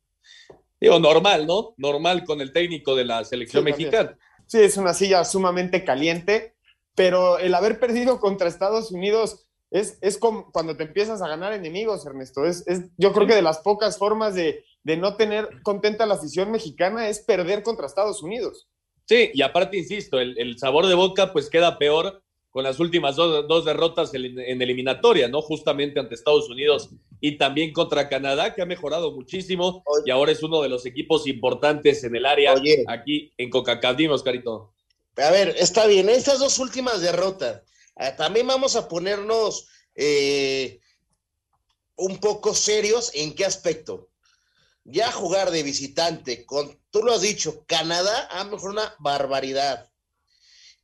Digo, 0.81 0.99
normal, 1.01 1.47
¿no? 1.47 1.75
Normal 1.77 2.25
con 2.25 2.41
el 2.41 2.53
técnico 2.53 2.95
de 2.95 3.05
la 3.05 3.25
selección 3.25 3.65
Sí, 3.65 3.71
también. 3.71 3.91
mexicana. 3.91 4.19
Sí, 4.47 4.61
es 4.61 4.77
una 4.77 4.95
silla 4.95 5.25
sumamente 5.25 5.85
caliente, 5.85 6.55
pero 6.95 7.39
el 7.39 7.55
haber 7.55 7.81
perdido 7.81 8.21
contra 8.21 8.47
Estados 8.49 8.93
Unidos 8.93 9.47
es, 9.71 9.99
es 10.03 10.19
como 10.19 10.53
cuando 10.53 10.77
te 10.77 10.85
empiezas 10.85 11.23
a 11.23 11.29
ganar 11.29 11.53
enemigos, 11.53 12.07
Ernesto. 12.07 12.45
Es, 12.45 12.65
es- 12.69 12.91
yo 12.97 13.13
creo 13.13 13.27
que 13.27 13.35
de 13.35 13.43
las 13.43 13.59
pocas 13.59 13.99
formas 13.99 14.35
de, 14.35 14.65
de 14.85 14.97
no 14.97 15.17
tener 15.17 15.49
contenta 15.63 16.05
a 16.05 16.07
la 16.07 16.15
afición 16.15 16.53
mexicana 16.53 17.09
es 17.09 17.21
perder 17.21 17.63
contra 17.65 17.87
Estados 17.87 18.23
Unidos. 18.23 18.69
Sí, 19.07 19.31
y 19.35 19.43
aparte, 19.43 19.77
insisto, 19.79 20.21
el, 20.21 20.39
el 20.39 20.59
sabor 20.59 20.87
de 20.87 20.95
boca 20.95 21.33
pues 21.33 21.49
queda 21.51 21.79
peor 21.79 22.23
con 22.57 22.65
las 22.65 22.81
últimas 22.81 23.17
dos, 23.17 23.47
dos 23.47 23.67
derrotas 23.67 24.15
en, 24.15 24.41
en 24.41 24.63
eliminatoria, 24.63 25.29
¿no? 25.29 25.43
Justamente 25.43 26.01
ante 26.01 26.15
Estados 26.15 26.49
Unidos 26.49 26.89
y 27.21 27.37
también 27.37 27.71
contra 27.71 28.09
Canadá, 28.09 28.55
que 28.55 28.63
ha 28.63 28.65
mejorado 28.65 29.13
muchísimo 29.13 29.85
y 30.07 30.11
ahora 30.11 30.33
es 30.33 30.43
uno 30.43 30.63
de 30.63 30.71
los 30.71 30.87
equipos 30.87 31.27
importantes 31.27 32.03
en 32.05 32.17
el 32.17 32.25
área 32.25 32.55
aquí 32.89 33.31
en 33.37 33.51
Coca-Cola. 33.51 33.93
Dime, 33.93 34.15
Oscarito. 34.15 34.73
A 35.19 35.31
ver, 35.33 35.55
está 35.59 35.87
bien, 35.87 36.09
estas 36.09 36.39
dos 36.39 36.59
últimas 36.59 37.03
derrotas, 37.03 37.61
eh, 37.95 38.15
también 38.17 38.47
vamos 38.47 38.75
a 38.75 38.89
ponernos 38.89 39.69
eh, 39.95 40.81
un 41.97 42.17
poco 42.17 42.55
serios. 42.55 43.11
¿En 43.13 43.35
qué 43.35 43.45
aspecto? 43.45 44.09
Ya 44.83 45.13
jugar 45.13 45.51
de 45.51 45.63
visitante 45.63 46.47
con, 46.47 46.81
tú 46.89 47.03
lo 47.03 47.13
has 47.13 47.21
dicho, 47.21 47.67
Canadá, 47.67 48.19
a 48.31 48.45
lo 48.45 48.53
mejor 48.53 48.71
una 48.71 48.95
barbaridad. 48.99 49.91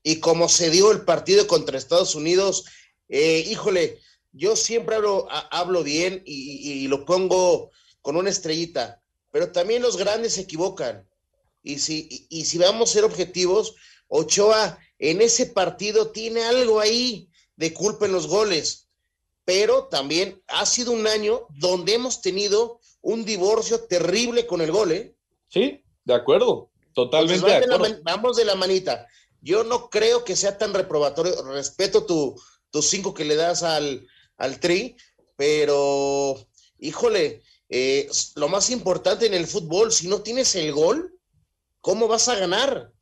Y 0.03 0.21
como 0.21 0.49
se 0.49 0.71
dio 0.71 0.91
el 0.91 1.05
partido 1.05 1.47
contra 1.47 1.79
Estados 1.79 2.15
Unidos, 2.15 2.65
eh, 3.09 3.45
híjole, 3.49 4.01
yo 4.33 4.57
siempre 4.57 4.97
hablo, 4.97 5.29
hablo 5.31 5.83
bien 5.83 6.23
y, 6.25 6.85
y, 6.85 6.89
lo 6.89 7.05
pongo 7.05 7.71
con 8.01 8.17
una 8.17 8.31
estrellita, 8.31 9.03
pero 9.31 9.53
también 9.53 9.83
los 9.83 9.97
grandes 9.97 10.35
se 10.35 10.43
equivocan. 10.43 11.07
Y 11.63 11.79
si, 11.79 12.27
y, 12.29 12.45
si 12.45 12.59
vamos 12.59 12.91
a 12.91 12.93
ser 12.95 13.05
objetivos, 13.05 13.75
Ochoa 14.09 14.79
en 14.99 15.21
ese 15.23 15.47
partido 15.47 16.11
tiene 16.11 16.43
algo 16.43 16.81
ahí 16.81 17.29
de 17.57 17.73
culpa 17.73 18.07
en 18.07 18.13
los 18.13 18.27
goles, 18.27 18.89
pero 19.45 19.89
también 19.89 20.43
ha 20.49 20.67
sido 20.67 20.93
un 20.93 21.07
año 21.07 21.47
donde 21.51 21.95
hemos 21.95 22.21
tenido 22.21 22.81
un 23.01 23.25
divorcio 23.25 23.85
terrible 23.85 24.47
con 24.47 24.61
el 24.61 24.73
gol, 24.73 24.93
¿eh? 24.93 25.15
Sí, 25.49 25.83
de 26.05 26.15
acuerdo, 26.15 26.71
totalmente 26.95 27.47
de 27.47 27.57
acuerdo. 27.57 28.01
vamos 28.03 28.37
de 28.37 28.45
la 28.45 28.55
manita. 28.55 29.07
Yo 29.43 29.64
no 29.64 29.90
creo 29.90 30.24
que 30.24 30.36
sea 30.36 30.57
tan 30.57 30.72
reprobatorio. 30.72 31.43
Respeto 31.43 32.07
tu, 32.07 32.40
tus 32.70 32.88
cinco 32.88 33.12
que 33.12 33.24
le 33.24 33.36
das 33.36 33.62
al, 33.62 34.07
al 34.38 34.61
tri, 34.61 34.97
pero 35.36 36.49
híjole, 36.78 37.43
eh, 37.68 38.09
lo 38.36 38.49
más 38.49 38.70
importante 38.70 39.26
en 39.26 39.34
el 39.34 39.47
fútbol, 39.47 39.93
si 39.93 40.09
no 40.09 40.22
tienes 40.22 40.55
el 40.55 40.72
gol, 40.72 41.18
¿cómo 41.80 42.09
vas 42.09 42.28
a 42.28 42.36
ganar? 42.36 42.93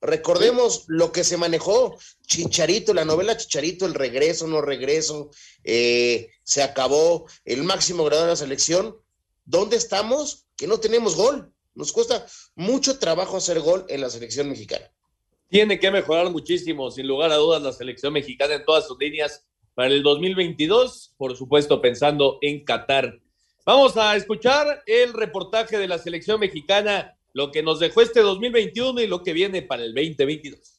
Recordemos 0.00 0.84
lo 0.88 1.10
que 1.10 1.24
se 1.24 1.36
manejó, 1.36 1.96
Chicharito, 2.26 2.92
la 2.92 3.04
novela 3.04 3.36
Chicharito, 3.36 3.86
el 3.86 3.94
regreso, 3.94 4.46
no 4.46 4.60
regreso, 4.60 5.30
eh, 5.64 6.28
se 6.42 6.62
acabó, 6.62 7.26
el 7.44 7.64
máximo 7.64 8.04
grado 8.04 8.24
de 8.24 8.30
la 8.30 8.36
selección. 8.36 8.96
¿Dónde 9.44 9.76
estamos? 9.76 10.46
Que 10.56 10.66
no 10.66 10.78
tenemos 10.80 11.14
gol. 11.14 11.52
Nos 11.74 11.92
cuesta 11.92 12.26
mucho 12.54 12.98
trabajo 12.98 13.36
hacer 13.36 13.60
gol 13.60 13.86
en 13.88 14.00
la 14.00 14.10
selección 14.10 14.48
mexicana. 14.48 14.90
Tiene 15.48 15.78
que 15.78 15.90
mejorar 15.90 16.30
muchísimo, 16.30 16.90
sin 16.90 17.06
lugar 17.06 17.30
a 17.30 17.36
dudas, 17.36 17.62
la 17.62 17.72
selección 17.72 18.12
mexicana 18.12 18.54
en 18.54 18.64
todas 18.64 18.86
sus 18.86 18.98
líneas 18.98 19.46
para 19.74 19.88
el 19.88 20.02
2022, 20.02 21.14
por 21.16 21.36
supuesto 21.36 21.80
pensando 21.80 22.38
en 22.40 22.64
Qatar. 22.64 23.20
Vamos 23.64 23.96
a 23.96 24.16
escuchar 24.16 24.82
el 24.86 25.12
reportaje 25.12 25.78
de 25.78 25.86
la 25.86 25.98
selección 25.98 26.40
mexicana, 26.40 27.16
lo 27.32 27.52
que 27.52 27.62
nos 27.62 27.78
dejó 27.78 28.00
este 28.00 28.20
2021 28.20 29.02
y 29.02 29.06
lo 29.06 29.22
que 29.22 29.32
viene 29.32 29.62
para 29.62 29.84
el 29.84 29.94
2022. 29.94 30.75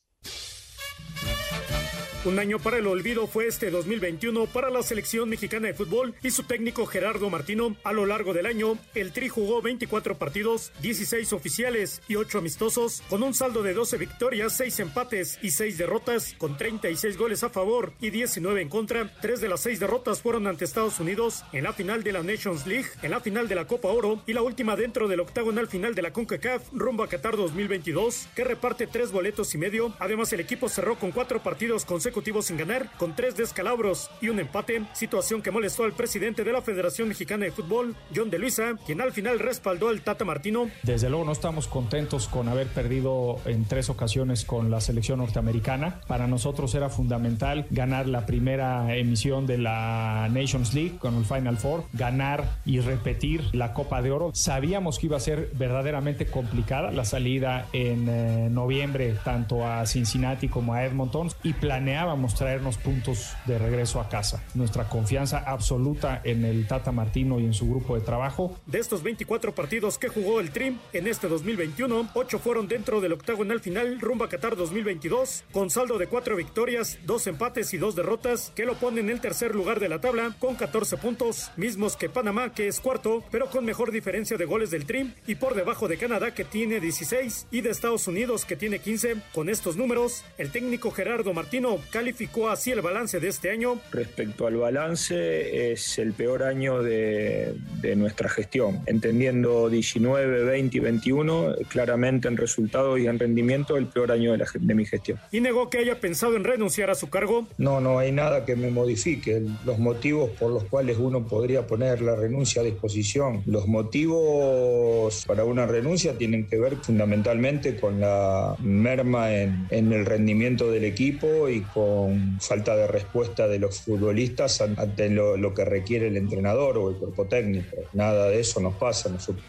Un 2.28 2.40
año 2.40 2.60
para 2.60 2.78
el 2.78 2.88
olvido 2.88 3.26
fue 3.26 3.48
este 3.48 3.72
2021 3.72 4.48
para 4.48 4.70
la 4.70 4.84
selección 4.84 5.30
mexicana 5.30 5.68
de 5.68 5.74
fútbol 5.74 6.14
y 6.22 6.32
su 6.32 6.44
técnico 6.44 6.86
Gerardo 6.86 7.30
Martino. 7.30 7.78
A 7.86 7.94
lo 7.94 8.06
largo 8.06 8.34
del 8.34 8.48
año, 8.48 8.78
el 8.96 9.14
Tri 9.14 9.30
jugó 9.30 9.62
24 9.62 10.18
partidos, 10.18 10.74
16 10.82 11.32
oficiales 11.32 12.02
y 12.10 12.18
8 12.18 12.40
amistosos, 12.40 13.02
con 13.10 13.24
un 13.24 13.34
saldo 13.34 13.64
de 13.64 13.74
12 13.74 13.96
victorias, 13.96 14.58
6 14.58 14.80
empates 14.82 15.40
y 15.42 15.52
6 15.52 15.78
derrotas, 15.78 16.36
con 16.38 16.58
36 16.58 17.18
goles 17.18 17.46
a 17.46 17.50
favor 17.50 17.94
y 18.02 18.10
19 18.10 18.62
en 18.62 18.68
contra. 18.68 19.10
Tres 19.22 19.40
de 19.40 19.48
las 19.48 19.62
6 19.62 19.80
derrotas 19.80 20.22
fueron 20.22 20.48
ante 20.48 20.66
Estados 20.66 21.00
Unidos 21.00 21.46
en 21.54 21.64
la 21.64 21.72
final 21.72 22.04
de 22.04 22.12
la 22.12 22.24
Nations 22.24 22.68
League, 22.68 22.90
en 23.04 23.12
la 23.12 23.22
final 23.22 23.48
de 23.48 23.56
la 23.56 23.68
Copa 23.68 23.88
Oro 23.88 24.22
y 24.28 24.34
la 24.34 24.42
última 24.42 24.76
dentro 24.76 25.08
del 25.08 25.22
octagonal 25.22 25.70
final 25.70 25.96
de 25.96 26.02
la 26.02 26.12
CONCACAF 26.12 26.74
rumbo 26.74 27.04
a 27.04 27.08
Qatar 27.08 27.38
2022, 27.38 28.28
que 28.36 28.44
reparte 28.44 28.86
3 28.86 29.14
boletos 29.14 29.56
y 29.56 29.58
medio. 29.58 29.94
Además, 30.00 30.34
el 30.34 30.42
equipo 30.42 30.68
cerró 30.68 31.00
con 31.00 31.14
4 31.14 31.42
partidos 31.42 31.86
consecutivos 31.86 32.16
sin 32.41 32.57
ganar, 32.57 32.89
con 32.97 33.15
tres 33.15 33.38
descalabros 33.38 34.09
y 34.22 34.30
un 34.30 34.39
empate, 34.39 34.84
situación 34.93 35.41
que 35.41 35.51
molestó 35.51 35.84
al 35.84 35.93
presidente 35.93 36.43
de 36.43 36.51
la 36.51 36.61
Federación 36.61 37.07
Mexicana 37.07 37.45
de 37.45 37.51
Fútbol, 37.51 37.95
John 38.15 38.30
de 38.30 38.39
Luisa, 38.39 38.76
quien 38.86 39.01
al 39.01 39.11
final 39.11 39.39
respaldó 39.39 39.89
al 39.89 40.01
Tata 40.01 40.26
Martino. 40.26 40.70
Desde 40.84 41.09
luego 41.09 41.26
no 41.26 41.32
estamos 41.32 41.68
contentos 41.68 42.28
con 42.28 42.49
haber 42.49 42.68
perdido 42.68 43.38
en 43.45 43.65
tres 43.65 43.89
ocasiones 43.89 44.45
con 44.45 44.72
la 44.72 44.82
selección 44.82 45.20
norteamericana. 45.20 46.01
Para 46.07 46.28
nosotros 46.28 46.74
era 46.76 46.89
fundamental 46.89 47.68
ganar 47.70 48.07
la 48.07 48.26
primera 48.26 48.95
emisión 48.95 49.45
de 49.45 49.59
la 49.59 50.28
Nations 50.32 50.74
League 50.74 50.97
con 50.97 51.15
el 51.15 51.26
Final 51.26 51.57
Four, 51.57 51.84
ganar 51.93 52.57
y 52.65 52.80
repetir 52.80 53.43
la 53.53 53.74
Copa 53.74 54.01
de 54.01 54.11
Oro. 54.11 54.32
Sabíamos 54.34 54.99
que 54.99 55.05
iba 55.05 55.18
a 55.18 55.22
ser 55.22 55.51
verdaderamente 55.53 56.26
complicada 56.26 56.91
la 56.91 57.05
salida 57.05 57.68
en 57.74 58.09
eh, 58.09 58.49
noviembre 58.49 59.15
tanto 59.24 59.65
a 59.65 59.86
Cincinnati 59.86 60.47
como 60.47 60.74
a 60.74 60.84
Edmonton 60.84 61.30
y 61.43 61.53
planeábamos 61.53 62.07
planeábamos 62.08 62.36
traernos 62.36 62.78
puntos 62.78 63.34
de 63.45 63.58
regreso 63.58 63.99
a 63.99 64.08
casa. 64.08 64.41
Nuestra 64.53 64.88
confianza 64.88 65.39
absoluta 65.39 66.22
en 66.24 66.45
el 66.45 66.66
Tata 66.66 66.93
Martino 66.93 67.38
y 67.39 67.45
en 67.45 67.53
su 67.53 67.70
grupo 67.70 67.95
de 67.95 68.01
trabajo. 68.01 68.58
De 68.66 68.80
estos 68.80 69.03
24 69.03 69.53
partidos 69.53 69.97
que 69.97 70.08
jugó 70.08 70.39
el 70.39 70.51
Trim 70.51 70.78
en 70.93 71.08
este 71.08 71.28
2021, 71.28 72.12
8 72.14 72.39
fueron 72.39 72.70
dentro 72.70 73.01
del 73.01 73.12
octagonal 73.12 73.60
final 73.60 73.99
rumbo 73.99 74.24
a 74.24 74.30
Qatar 74.30 74.55
2022, 74.55 75.43
con 75.51 75.70
saldo 75.70 75.97
de 75.97 76.08
4 76.08 76.38
victorias, 76.38 76.97
2 77.05 77.28
empates 77.28 77.74
y 77.74 77.78
2 77.78 77.95
derrotas, 77.95 78.53
que 78.55 78.66
lo 78.66 78.76
pone 78.76 79.01
en 79.01 79.10
el 79.10 79.20
tercer 79.20 79.53
lugar 79.53 79.82
de 79.82 79.89
la 79.89 79.99
tabla 79.99 80.34
con 80.39 80.55
14 80.55 80.95
puntos, 80.97 81.51
mismos 81.58 81.97
que 81.97 82.08
Panamá, 82.08 82.53
que 82.53 82.68
es 82.70 82.80
cuarto, 82.80 83.22
pero 83.32 83.49
con 83.49 83.66
mejor 83.66 83.91
diferencia 83.91 84.38
de 84.38 84.45
goles 84.45 84.72
del 84.72 84.86
Trim, 84.86 85.14
y 85.28 85.36
por 85.36 85.55
debajo 85.55 85.89
de 85.89 85.97
Canadá, 85.97 86.34
que 86.34 86.45
tiene 86.45 86.80
16, 86.80 87.47
y 87.51 87.62
de 87.62 87.72
Estados 87.72 88.08
Unidos, 88.08 88.45
que 88.45 88.55
tiene 88.55 88.80
15. 88.80 89.18
Con 89.34 89.49
estos 89.49 89.76
números, 89.76 90.24
el 90.38 90.51
técnico 90.51 90.91
Gerardo 90.91 91.34
Martino 91.34 91.80
calificó 91.98 92.48
así 92.48 92.70
el 92.70 92.82
balance 92.82 93.20
de 93.20 93.28
este 93.28 93.50
año. 93.50 93.80
Respecto 93.91 94.45
al 94.45 94.56
balance, 94.56 95.72
es 95.72 95.98
el 95.98 96.14
peor 96.14 96.43
año 96.43 96.84
de, 96.84 97.56
nuestra 97.95 98.30
gestión, 98.30 98.84
entendiendo 98.86 99.68
19, 99.68 100.43
20 100.43 100.78
y 100.78 100.80
21, 100.80 101.56
claramente 101.70 102.28
en 102.28 102.38
resultados 102.38 103.00
y 103.00 103.08
en 103.08 103.18
rendimiento, 103.18 103.78
el 103.78 103.88
peor 103.88 104.12
año 104.12 104.34
de, 104.34 104.38
la, 104.38 104.45
de 104.54 104.76
mi 104.76 104.86
gestión. 104.86 105.18
¿Y 105.32 105.41
negó 105.41 105.72
que 105.72 105.80
haya 105.80 106.00
pensado 106.00 106.36
en 106.36 106.43
renunciar 106.43 106.91
a 106.91 106.95
su 106.95 107.10
cargo? 107.10 107.48
No, 107.58 107.82
no 107.82 107.98
hay 107.98 108.12
nada 108.12 108.45
que 108.45 108.56
me 108.56 108.70
modifique. 108.70 109.41
Los 109.66 109.80
motivos 109.80 110.30
por 110.38 110.52
los 110.52 110.66
cuales 110.66 110.98
uno 111.00 111.26
podría 111.26 111.66
poner 111.66 112.04
la 112.04 112.16
renuncia 112.16 112.62
a 112.62 112.66
disposición, 112.66 113.41
los 113.48 113.68
motivos 113.68 115.26
para 115.26 115.45
una 115.45 115.66
renuncia 115.66 116.16
tienen 116.16 116.45
que 116.45 116.60
ver 116.60 116.76
fundamentalmente 116.76 117.76
con 117.76 118.00
la 118.00 118.56
merma 118.60 119.34
en, 119.34 119.66
en 119.72 119.91
el 119.91 120.06
rendimiento 120.06 120.70
del 120.70 120.84
equipo 120.84 121.50
y 121.50 121.62
con 121.62 121.77
con 121.78 122.40
falta 122.42 122.76
de 122.76 122.88
respuesta 122.88 123.48
de 123.48 123.60
los 123.60 123.82
futbolistas 123.82 124.62
ante 124.62 125.12
lo, 125.12 125.54
que 125.54 125.64
requiere 125.64 126.08
el 126.08 126.18
entrenador 126.18 126.76
o 126.80 126.90
el 126.90 126.96
cuerpo 126.96 127.26
técnico. 127.26 127.78
Nada 127.94 128.30
de 128.30 128.40
eso 128.40 128.60
nos 128.60 128.74
pasa. 128.74 129.10
Nosotros. 129.10 129.46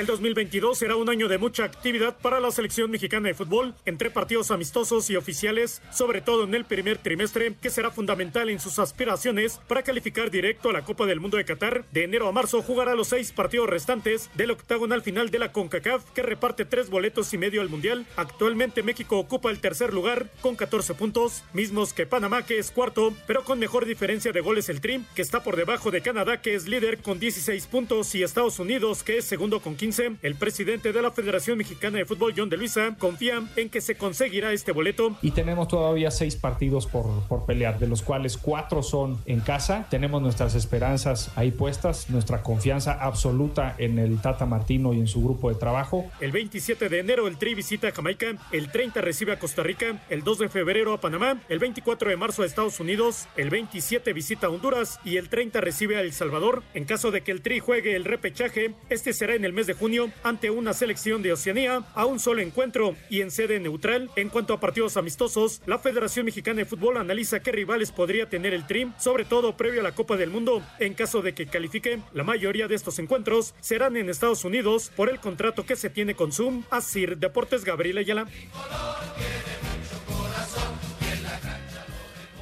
El 0.00 0.06
2022 0.06 0.78
será 0.78 0.96
un 0.96 1.10
año 1.10 1.28
de 1.28 1.36
mucha 1.36 1.62
actividad 1.62 2.16
para 2.16 2.40
la 2.40 2.50
selección 2.50 2.90
mexicana 2.90 3.28
de 3.28 3.34
fútbol, 3.34 3.74
entre 3.84 4.10
partidos 4.10 4.50
amistosos 4.50 5.10
y 5.10 5.16
oficiales, 5.16 5.82
sobre 5.92 6.22
todo 6.22 6.44
en 6.44 6.54
el 6.54 6.64
primer 6.64 6.96
trimestre, 6.96 7.54
que 7.60 7.68
será 7.68 7.90
fundamental 7.90 8.48
en 8.48 8.60
sus 8.60 8.78
aspiraciones 8.78 9.60
para 9.68 9.82
calificar 9.82 10.30
directo 10.30 10.70
a 10.70 10.72
la 10.72 10.86
Copa 10.86 11.04
del 11.04 11.20
Mundo 11.20 11.36
de 11.36 11.44
Qatar. 11.44 11.84
De 11.92 12.04
enero 12.04 12.28
a 12.28 12.32
marzo 12.32 12.62
jugará 12.62 12.94
los 12.94 13.08
seis 13.08 13.30
partidos 13.30 13.68
restantes 13.68 14.30
del 14.36 14.52
octagonal 14.52 15.02
final 15.02 15.30
de 15.30 15.38
la 15.38 15.52
CONCACAF, 15.52 16.02
que 16.12 16.22
reparte 16.22 16.64
tres 16.64 16.88
boletos 16.88 17.34
y 17.34 17.36
medio 17.36 17.60
al 17.60 17.68
Mundial. 17.68 18.06
Actualmente 18.16 18.82
México 18.82 19.18
ocupa 19.18 19.50
el 19.50 19.60
tercer 19.60 19.92
lugar 19.92 20.30
con 20.40 20.56
14 20.56 20.94
puntos, 20.94 21.44
mismos 21.52 21.92
que 21.92 22.06
Panamá, 22.06 22.46
que 22.46 22.58
es 22.58 22.70
cuarto, 22.70 23.12
pero 23.26 23.44
con 23.44 23.58
mejor 23.58 23.84
diferencia 23.84 24.32
de 24.32 24.40
goles 24.40 24.70
el 24.70 24.80
Trim, 24.80 25.04
que 25.14 25.20
está 25.20 25.42
por 25.42 25.56
debajo 25.56 25.90
de 25.90 26.00
Canadá, 26.00 26.40
que 26.40 26.54
es 26.54 26.68
líder 26.68 27.02
con 27.02 27.20
16 27.20 27.66
puntos, 27.66 28.14
y 28.14 28.22
Estados 28.22 28.58
Unidos, 28.58 29.02
que 29.02 29.18
es 29.18 29.26
segundo 29.26 29.60
con 29.60 29.76
15. 29.76 29.89
El 30.22 30.36
presidente 30.36 30.92
de 30.92 31.02
la 31.02 31.10
Federación 31.10 31.58
Mexicana 31.58 31.98
de 31.98 32.04
Fútbol, 32.04 32.32
John 32.36 32.48
de 32.48 32.56
Luisa, 32.56 32.94
confía 32.96 33.42
en 33.56 33.70
que 33.70 33.80
se 33.80 33.96
conseguirá 33.96 34.52
este 34.52 34.70
boleto. 34.70 35.16
Y 35.20 35.32
tenemos 35.32 35.66
todavía 35.66 36.12
seis 36.12 36.36
partidos 36.36 36.86
por, 36.86 37.06
por 37.26 37.44
pelear, 37.44 37.80
de 37.80 37.88
los 37.88 38.02
cuales 38.02 38.36
cuatro 38.36 38.84
son 38.84 39.18
en 39.26 39.40
casa. 39.40 39.88
Tenemos 39.90 40.22
nuestras 40.22 40.54
esperanzas 40.54 41.32
ahí 41.34 41.50
puestas, 41.50 42.08
nuestra 42.08 42.42
confianza 42.42 42.92
absoluta 42.92 43.74
en 43.78 43.98
el 43.98 44.20
Tata 44.20 44.46
Martino 44.46 44.94
y 44.94 45.00
en 45.00 45.08
su 45.08 45.24
grupo 45.24 45.48
de 45.48 45.56
trabajo. 45.56 46.08
El 46.20 46.30
27 46.30 46.88
de 46.88 47.00
enero 47.00 47.26
el 47.26 47.36
Tri 47.36 47.54
visita 47.54 47.88
a 47.88 47.92
Jamaica, 47.92 48.36
el 48.52 48.70
30 48.70 49.00
recibe 49.00 49.32
a 49.32 49.38
Costa 49.40 49.64
Rica, 49.64 50.00
el 50.08 50.22
2 50.22 50.38
de 50.38 50.48
febrero 50.48 50.92
a 50.92 51.00
Panamá, 51.00 51.40
el 51.48 51.58
24 51.58 52.10
de 52.10 52.16
marzo 52.16 52.42
a 52.42 52.46
Estados 52.46 52.78
Unidos, 52.78 53.26
el 53.36 53.50
27 53.50 54.12
visita 54.12 54.46
a 54.46 54.50
Honduras 54.50 55.00
y 55.04 55.16
el 55.16 55.28
30 55.28 55.60
recibe 55.60 55.96
a 55.96 56.00
El 56.02 56.12
Salvador. 56.12 56.62
En 56.74 56.84
caso 56.84 57.10
de 57.10 57.22
que 57.22 57.32
el 57.32 57.42
Tri 57.42 57.58
juegue 57.58 57.96
el 57.96 58.04
repechaje, 58.04 58.74
este 58.88 59.12
será 59.12 59.34
en 59.34 59.44
el 59.44 59.52
mes 59.52 59.66
de 59.66 59.69
junio 59.74 60.10
ante 60.22 60.50
una 60.50 60.72
selección 60.72 61.22
de 61.22 61.32
Oceanía 61.32 61.82
a 61.94 62.06
un 62.06 62.20
solo 62.20 62.42
encuentro 62.42 62.96
y 63.08 63.20
en 63.20 63.30
sede 63.30 63.60
neutral. 63.60 64.10
En 64.16 64.28
cuanto 64.28 64.54
a 64.54 64.60
partidos 64.60 64.96
amistosos, 64.96 65.62
la 65.66 65.78
Federación 65.78 66.26
Mexicana 66.26 66.58
de 66.58 66.64
Fútbol 66.64 66.96
analiza 66.96 67.40
qué 67.40 67.52
rivales 67.52 67.92
podría 67.92 68.28
tener 68.28 68.54
el 68.54 68.66
Trim, 68.66 68.92
sobre 68.98 69.24
todo 69.24 69.56
previo 69.56 69.80
a 69.80 69.84
la 69.84 69.94
Copa 69.94 70.16
del 70.16 70.30
Mundo. 70.30 70.62
En 70.78 70.94
caso 70.94 71.22
de 71.22 71.34
que 71.34 71.46
califique, 71.46 72.00
la 72.12 72.24
mayoría 72.24 72.68
de 72.68 72.74
estos 72.74 72.98
encuentros 72.98 73.54
serán 73.60 73.96
en 73.96 74.08
Estados 74.08 74.44
Unidos 74.44 74.90
por 74.94 75.08
el 75.08 75.20
contrato 75.20 75.64
que 75.64 75.76
se 75.76 75.90
tiene 75.90 76.14
con 76.14 76.32
Zoom. 76.32 76.64
Así, 76.70 77.06
Deportes 77.06 77.64
Gabriel 77.64 77.98
Ayala. 77.98 78.26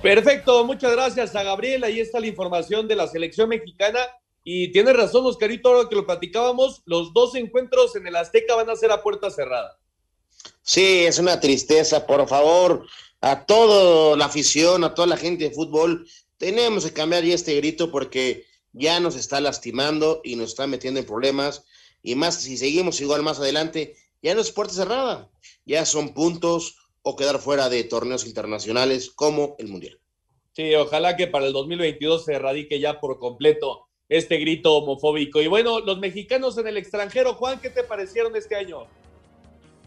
Perfecto, 0.02 0.64
muchas 0.64 0.92
gracias 0.92 1.34
a 1.34 1.42
Gabriel. 1.42 1.82
Ahí 1.82 1.98
está 1.98 2.20
la 2.20 2.28
información 2.28 2.86
de 2.86 2.94
la 2.94 3.08
selección 3.08 3.48
mexicana. 3.48 3.98
Y 4.50 4.72
tiene 4.72 4.94
razón, 4.94 5.26
Oscarito, 5.26 5.68
ahora 5.68 5.90
que 5.90 5.94
lo 5.94 6.06
platicábamos, 6.06 6.80
los 6.86 7.12
dos 7.12 7.34
encuentros 7.34 7.94
en 7.96 8.06
el 8.06 8.16
Azteca 8.16 8.54
van 8.54 8.70
a 8.70 8.76
ser 8.76 8.90
a 8.90 9.02
puerta 9.02 9.30
cerrada. 9.30 9.78
Sí, 10.62 11.04
es 11.04 11.18
una 11.18 11.38
tristeza, 11.38 12.06
por 12.06 12.26
favor, 12.26 12.86
a 13.20 13.44
toda 13.44 14.16
la 14.16 14.24
afición, 14.24 14.84
a 14.84 14.94
toda 14.94 15.06
la 15.06 15.18
gente 15.18 15.44
de 15.44 15.50
fútbol, 15.50 16.08
tenemos 16.38 16.86
que 16.86 16.94
cambiar 16.94 17.24
ya 17.24 17.34
este 17.34 17.56
grito 17.56 17.90
porque 17.90 18.46
ya 18.72 19.00
nos 19.00 19.16
está 19.16 19.38
lastimando 19.38 20.22
y 20.24 20.36
nos 20.36 20.48
está 20.48 20.66
metiendo 20.66 20.98
en 21.00 21.04
problemas. 21.04 21.66
Y 22.02 22.14
más, 22.14 22.40
si 22.40 22.56
seguimos 22.56 23.02
igual 23.02 23.22
más 23.22 23.40
adelante, 23.40 23.96
ya 24.22 24.34
no 24.34 24.40
es 24.40 24.50
puerta 24.50 24.72
cerrada, 24.72 25.30
ya 25.66 25.84
son 25.84 26.14
puntos 26.14 26.78
o 27.02 27.16
quedar 27.16 27.38
fuera 27.38 27.68
de 27.68 27.84
torneos 27.84 28.24
internacionales 28.24 29.10
como 29.10 29.56
el 29.58 29.68
Mundial. 29.68 30.00
Sí, 30.54 30.74
ojalá 30.74 31.18
que 31.18 31.26
para 31.26 31.44
el 31.44 31.52
2022 31.52 32.24
se 32.24 32.32
erradique 32.32 32.80
ya 32.80 32.98
por 32.98 33.18
completo 33.18 33.87
este 34.08 34.38
grito 34.38 34.74
homofóbico. 34.76 35.40
Y 35.40 35.46
bueno, 35.46 35.80
los 35.80 35.98
mexicanos 35.98 36.56
en 36.58 36.66
el 36.66 36.76
extranjero, 36.76 37.34
Juan, 37.34 37.60
¿qué 37.60 37.70
te 37.70 37.82
parecieron 37.82 38.34
este 38.36 38.56
año? 38.56 38.86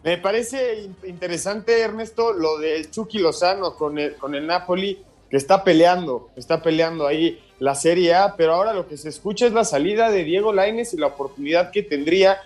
Me 0.03 0.17
parece 0.17 0.89
interesante, 1.03 1.79
Ernesto, 1.79 2.33
lo 2.33 2.57
del 2.57 2.89
Chucky 2.89 3.19
Lozano 3.19 3.75
con 3.75 3.99
el, 3.99 4.15
con 4.15 4.33
el 4.33 4.47
Napoli, 4.47 4.99
que 5.29 5.37
está 5.37 5.63
peleando, 5.63 6.29
está 6.35 6.61
peleando 6.61 7.07
ahí 7.07 7.39
la 7.59 7.75
Serie 7.75 8.15
A, 8.15 8.35
pero 8.35 8.53
ahora 8.53 8.73
lo 8.73 8.87
que 8.87 8.97
se 8.97 9.09
escucha 9.09 9.45
es 9.45 9.53
la 9.53 9.63
salida 9.63 10.09
de 10.09 10.23
Diego 10.23 10.51
Laines 10.51 10.93
y 10.93 10.97
la 10.97 11.07
oportunidad 11.07 11.71
que 11.71 11.83
tendría. 11.83 12.39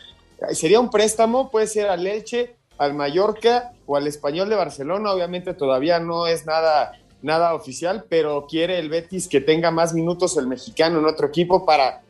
Sería 0.52 0.82
un 0.82 0.90
préstamo, 0.90 1.50
puede 1.50 1.68
ser 1.68 1.88
al 1.88 2.06
Elche, 2.06 2.56
al 2.78 2.94
Mallorca 2.94 3.72
o 3.86 3.96
al 3.96 4.06
Español 4.08 4.50
de 4.50 4.56
Barcelona. 4.56 5.14
Obviamente 5.14 5.54
todavía 5.54 6.00
no 6.00 6.28
es 6.28 6.46
nada, 6.46 6.92
nada 7.26 7.56
oficial, 7.56 8.06
pero 8.08 8.46
quiere 8.48 8.78
el 8.78 8.88
Betis 8.88 9.28
que 9.28 9.42
tenga 9.42 9.72
más 9.72 9.96
minutos 9.96 10.38
el 10.38 10.46
mexicano 10.46 11.00
en 11.00 11.06
otro 11.06 11.28
equipo 11.28 11.66
para 11.66 12.04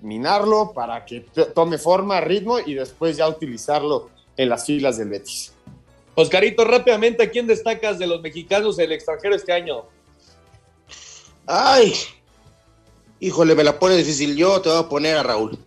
minarlo, 0.00 0.72
para 0.72 1.04
que 1.04 1.26
tome 1.52 1.78
forma, 1.78 2.20
ritmo 2.20 2.60
y 2.60 2.74
después 2.74 3.16
ya 3.16 3.28
utilizarlo 3.28 4.10
en 4.36 4.48
las 4.48 4.64
filas 4.64 4.98
del 4.98 5.08
Betis. 5.08 5.52
Oscarito, 6.14 6.64
rápidamente, 6.64 7.24
¿a 7.24 7.30
quién 7.30 7.48
destacas 7.48 7.98
de 7.98 8.06
los 8.06 8.22
mexicanos 8.22 8.76
del 8.76 8.92
extranjero 8.92 9.34
este 9.34 9.52
año? 9.52 9.82
Ay, 11.44 11.92
híjole, 13.18 13.56
me 13.56 13.64
la 13.64 13.76
pone 13.76 13.96
difícil. 13.96 14.36
Yo 14.36 14.60
te 14.60 14.68
voy 14.68 14.78
a 14.78 14.88
poner 14.88 15.16
a 15.16 15.24
Raúl. 15.24 15.58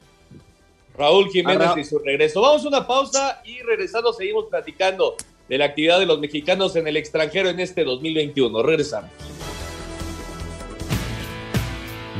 Raúl 0.98 1.30
Jiménez 1.32 1.72
y 1.76 1.84
su 1.84 2.00
regreso. 2.00 2.39
Vamos 2.39 2.64
a 2.64 2.68
una 2.70 2.88
pausa 2.88 3.41
y 3.43 3.62
regresando 3.62 4.14
seguimos 4.14 4.46
platicando 4.46 5.18
de 5.50 5.58
la 5.58 5.66
actividad 5.66 6.00
de 6.00 6.06
los 6.06 6.20
mexicanos 6.20 6.76
en 6.76 6.88
el 6.88 6.98
extranjero 6.98 7.50
en 7.50 7.60
este 7.60 7.84
2021. 7.84 8.64
Regresamos. 8.64 9.12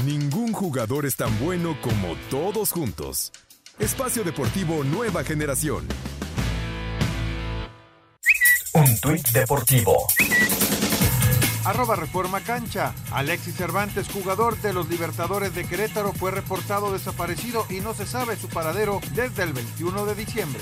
Ningún 0.06 0.54
jugador 0.54 1.06
es 1.06 1.16
tan 1.16 1.38
bueno 1.40 1.78
como 1.82 2.16
todos 2.30 2.72
juntos. 2.72 3.32
Espacio 3.80 4.24
Deportivo 4.24 4.84
Nueva 4.84 5.24
Generación. 5.24 5.88
Un 8.74 9.00
tuit 9.00 9.28
deportivo. 9.30 10.08
Arroba 11.66 11.96
Reforma 11.96 12.42
Cancha. 12.42 12.94
Alexis 13.12 13.56
Cervantes, 13.56 14.08
jugador 14.08 14.62
de 14.62 14.74
los 14.74 14.88
Libertadores 14.88 15.56
de 15.56 15.66
Querétaro, 15.66 16.14
fue 16.14 16.30
reportado 16.30 16.94
desaparecido 16.94 17.66
y 17.70 17.80
no 17.80 17.94
se 17.96 18.06
sabe 18.06 18.36
su 18.36 18.48
paradero 18.48 19.02
desde 19.14 19.44
el 19.44 19.54
21 19.54 20.06
de 20.06 20.16
diciembre. 20.16 20.62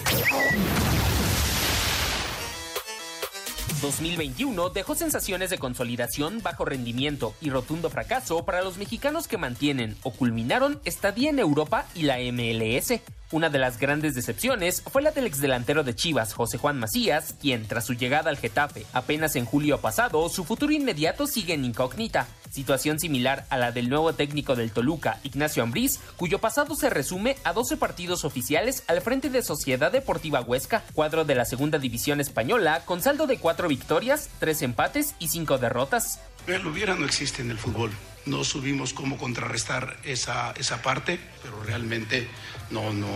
2021 3.84 4.70
dejó 4.70 4.96
sensaciones 4.96 5.50
de 5.50 5.58
consolidación, 5.58 6.42
bajo 6.42 6.64
rendimiento 6.64 7.36
y 7.42 7.50
rotundo 7.50 7.90
fracaso 7.90 8.46
para 8.46 8.62
los 8.62 8.78
mexicanos 8.78 9.28
que 9.28 9.38
mantienen 9.38 9.98
o 10.04 10.12
culminaron 10.12 10.80
estadía 10.86 11.30
en 11.30 11.38
Europa 11.38 11.86
y 11.94 12.04
la 12.04 12.18
MLS. 12.20 13.02
Una 13.34 13.50
de 13.50 13.58
las 13.58 13.80
grandes 13.80 14.14
decepciones 14.14 14.84
fue 14.84 15.02
la 15.02 15.10
del 15.10 15.26
exdelantero 15.26 15.84
de 15.84 15.96
Chivas, 15.96 16.36
José 16.36 16.60
Juan 16.60 16.78
Macías, 16.78 17.34
quien 17.42 17.68
tras 17.68 17.84
su 17.84 17.96
llegada 17.96 18.30
al 18.30 18.38
Getafe 18.38 18.86
apenas 18.94 19.36
en 19.36 19.46
julio 19.46 19.82
pasado, 19.82 20.30
su 20.30 20.44
futuro 20.44 20.72
inmediato 20.72 21.26
sigue 21.26 21.56
en 21.56 21.66
incógnita. 21.66 22.28
Situación 22.52 23.00
similar 23.00 23.48
a 23.50 23.58
la 23.58 23.72
del 23.72 23.90
nuevo 23.90 24.14
técnico 24.14 24.56
del 24.56 24.72
Toluca, 24.72 25.20
Ignacio 25.24 25.64
Ambriz, 25.64 26.00
cuyo 26.16 26.38
pasado 26.38 26.76
se 26.76 26.92
resume 26.92 27.36
a 27.44 27.54
12 27.54 27.78
partidos 27.78 28.24
oficiales 28.24 28.84
al 28.86 29.02
frente 29.02 29.32
de 29.32 29.42
Sociedad 29.42 29.92
Deportiva 29.92 30.42
Huesca, 30.42 30.84
cuadro 30.94 31.26
de 31.26 31.34
la 31.34 31.46
segunda 31.46 31.80
división 31.80 32.22
española, 32.22 32.84
con 32.86 33.02
saldo 33.02 33.26
de 33.26 33.40
4 33.40 33.68
victorias, 33.68 34.30
3 34.38 34.62
empates 34.62 35.16
y 35.18 35.30
5 35.30 35.58
derrotas. 35.58 36.20
El 36.48 36.68
hubiera 36.68 36.96
no 36.96 37.06
existe 37.06 37.42
en 37.42 37.52
el 37.52 37.58
fútbol. 37.58 37.92
No 38.26 38.44
subimos 38.44 38.94
cómo 38.94 39.18
contrarrestar 39.18 39.98
esa, 40.04 40.52
esa 40.58 40.82
parte, 40.82 41.20
pero 41.42 41.62
realmente 41.64 42.28
no, 42.70 42.92
no, 42.94 43.08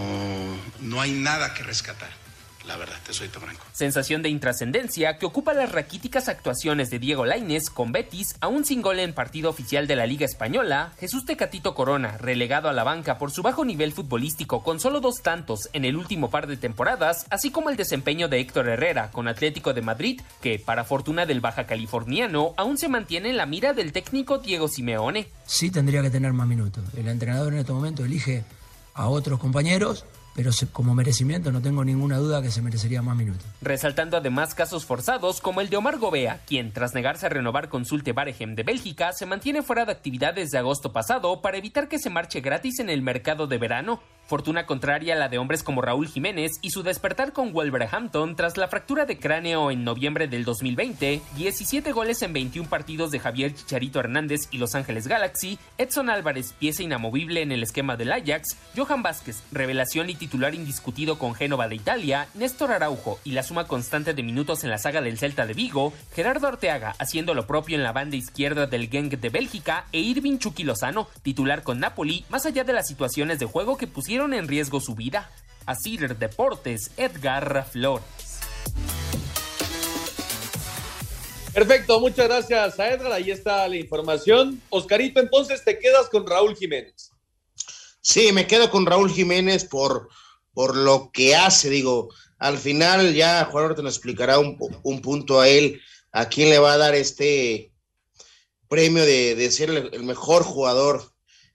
no 0.79 1.01
hay 1.01 1.11
nada 1.11 1.53
que 1.53 1.63
rescatar. 1.63 2.26
La 2.65 2.75
verdad, 2.75 2.95
te 3.05 3.13
soy 3.13 3.27
franco. 3.27 3.63
Sensación 3.71 4.21
de 4.21 4.29
intrascendencia 4.29 5.17
que 5.17 5.25
ocupa 5.25 5.53
las 5.53 5.71
raquíticas 5.71 6.27
actuaciones 6.27 6.89
de 6.89 6.99
Diego 6.99 7.25
Lainez 7.25 7.69
con 7.69 7.91
Betis, 7.91 8.35
aún 8.41 8.65
sin 8.65 8.81
gol 8.81 8.99
en 8.99 9.13
partido 9.13 9.49
oficial 9.49 9.87
de 9.87 9.95
la 9.95 10.05
Liga 10.05 10.25
Española, 10.25 10.93
Jesús 10.99 11.25
Tecatito 11.25 11.75
Corona, 11.75 12.17
relegado 12.17 12.67
a 12.67 12.73
la 12.73 12.83
banca 12.83 13.17
por 13.17 13.31
su 13.31 13.41
bajo 13.41 13.63
nivel 13.63 13.93
futbolístico 13.93 14.63
con 14.63 14.79
solo 14.79 14.99
dos 14.99 15.21
tantos 15.21 15.69
en 15.73 15.85
el 15.85 15.95
último 15.95 16.29
par 16.29 16.47
de 16.47 16.57
temporadas, 16.57 17.25
así 17.29 17.51
como 17.51 17.69
el 17.69 17.77
desempeño 17.77 18.27
de 18.27 18.39
Héctor 18.39 18.67
Herrera 18.67 19.11
con 19.11 19.27
Atlético 19.27 19.73
de 19.73 19.81
Madrid, 19.81 20.21
que, 20.41 20.59
para 20.59 20.83
fortuna 20.83 21.25
del 21.25 21.41
baja 21.41 21.65
californiano, 21.67 22.53
aún 22.57 22.77
se 22.77 22.89
mantiene 22.89 23.29
en 23.29 23.37
la 23.37 23.45
mira 23.45 23.73
del 23.73 23.91
técnico 23.91 24.39
Diego 24.39 24.67
Simeone. 24.67 25.29
Sí 25.45 25.71
tendría 25.71 26.01
que 26.01 26.09
tener 26.09 26.33
más 26.33 26.47
minutos. 26.47 26.83
El 26.97 27.07
entrenador 27.07 27.53
en 27.53 27.59
este 27.59 27.71
momento 27.71 28.03
elige 28.03 28.43
a 28.93 29.07
otros 29.07 29.39
compañeros 29.39 30.05
pero 30.37 30.51
como 30.71 30.93
merecimiento 30.93 31.51
no 31.51 31.63
tengo 31.63 31.83
ninguna 31.83 32.17
duda 32.17 32.43
que 32.43 32.51
se 32.51 32.61
merecería 32.61 33.01
más 33.01 33.17
minutos. 33.17 33.43
Resaltando 33.59 34.17
además 34.17 34.53
casos 34.53 34.85
forzados 34.85 35.41
como 35.41 35.61
el 35.61 35.69
de 35.69 35.77
Omar 35.77 35.97
Gobea, 35.97 36.41
quien 36.45 36.71
tras 36.71 36.93
negarse 36.93 37.25
a 37.25 37.29
renovar 37.29 37.69
con 37.69 37.85
Sulte 37.85 38.13
Baregem 38.13 38.53
de 38.53 38.61
Bélgica, 38.61 39.13
se 39.13 39.25
mantiene 39.25 39.63
fuera 39.63 39.85
de 39.85 39.93
actividades 39.93 40.51
de 40.51 40.59
agosto 40.59 40.93
pasado 40.93 41.41
para 41.41 41.57
evitar 41.57 41.87
que 41.87 41.97
se 41.97 42.11
marche 42.11 42.41
gratis 42.41 42.77
en 42.77 42.91
el 42.91 43.01
mercado 43.01 43.47
de 43.47 43.57
verano. 43.57 43.99
Fortuna 44.27 44.65
contraria 44.65 45.13
a 45.13 45.17
la 45.17 45.29
de 45.29 45.37
hombres 45.37 45.63
como 45.63 45.81
Raúl 45.81 46.09
Jiménez 46.09 46.51
y 46.61 46.71
su 46.71 46.83
despertar 46.83 47.31
con 47.31 47.53
Wolverhampton 47.53 48.35
tras 48.35 48.57
la 48.57 48.67
fractura 48.67 49.05
de 49.05 49.17
cráneo 49.17 49.71
en 49.71 49.85
noviembre 49.85 50.27
del 50.27 50.43
2020, 50.43 51.21
17 51.37 51.91
goles 51.93 52.21
en 52.21 52.33
21 52.33 52.69
partidos 52.69 53.11
de 53.11 53.19
Javier 53.19 53.55
Chicharito 53.55 54.01
Hernández 54.01 54.49
y 54.51 54.57
Los 54.57 54.75
Ángeles 54.75 55.07
Galaxy, 55.07 55.57
Edson 55.77 56.09
Álvarez, 56.09 56.53
pieza 56.59 56.83
inamovible 56.83 57.41
en 57.41 57.53
el 57.53 57.63
esquema 57.63 57.95
del 57.95 58.11
Ajax, 58.11 58.57
Johan 58.75 59.01
Vázquez, 59.01 59.43
revelación 59.53 60.09
y 60.09 60.15
titular 60.15 60.53
indiscutido 60.53 61.17
con 61.17 61.33
Génova 61.33 61.69
de 61.69 61.75
Italia, 61.75 62.27
Néstor 62.33 62.71
Araujo 62.71 63.19
y 63.23 63.31
la 63.31 63.43
suma 63.43 63.65
constante 63.65 64.13
de 64.13 64.23
minutos 64.23 64.65
en 64.65 64.71
la 64.71 64.77
saga 64.77 65.01
del 65.01 65.17
Celta 65.17 65.45
de 65.45 65.53
Vigo, 65.53 65.93
Gerardo 66.13 66.47
Arteaga 66.47 66.95
haciendo 66.99 67.33
lo 67.33 67.47
propio 67.47 67.77
en 67.77 67.83
la 67.83 67.93
banda 67.93 68.17
izquierda 68.17 68.67
del 68.67 68.89
Genk 68.89 69.13
de 69.13 69.29
Bélgica 69.29 69.85
e 69.93 69.99
Irving 69.99 70.37
Chucky 70.37 70.65
Lozano, 70.65 71.07
titular 71.21 71.63
con 71.63 71.79
Napoli, 71.79 72.25
más 72.27 72.45
allá 72.45 72.65
de 72.65 72.73
las 72.73 72.89
situaciones 72.89 73.39
de 73.39 73.45
juego 73.45 73.77
que 73.77 73.87
pusieron 73.87 74.16
en 74.25 74.47
riesgo 74.47 74.79
su 74.79 74.95
vida. 74.95 75.29
Así 75.65 75.97
Deportes, 75.97 76.91
Edgar 76.97 77.67
Flores. 77.71 78.05
Perfecto, 81.53 81.99
muchas 81.99 82.27
gracias 82.27 82.79
a 82.79 82.89
Edgar. 82.89 83.11
Ahí 83.11 83.31
está 83.31 83.67
la 83.67 83.75
información. 83.75 84.61
Oscarito, 84.69 85.19
entonces 85.19 85.63
te 85.63 85.77
quedas 85.77 86.09
con 86.09 86.25
Raúl 86.25 86.55
Jiménez. 86.55 87.11
Sí, 88.01 88.31
me 88.31 88.47
quedo 88.47 88.71
con 88.71 88.85
Raúl 88.85 89.11
Jiménez 89.11 89.65
por, 89.65 90.09
por 90.53 90.75
lo 90.75 91.11
que 91.11 91.35
hace. 91.35 91.69
Digo, 91.69 92.09
al 92.39 92.57
final 92.57 93.13
ya 93.13 93.45
Juan 93.45 93.75
te 93.75 93.83
nos 93.83 93.95
explicará 93.95 94.39
un, 94.39 94.57
un, 94.83 95.01
punto 95.01 95.39
a 95.39 95.47
él, 95.47 95.79
a 96.11 96.27
quién 96.27 96.49
le 96.49 96.59
va 96.59 96.73
a 96.73 96.77
dar 96.77 96.95
este 96.95 97.71
premio 98.67 99.05
de, 99.05 99.35
de 99.35 99.51
ser 99.51 99.69
el, 99.69 99.89
el 99.93 100.03
mejor 100.03 100.43
jugador 100.43 101.11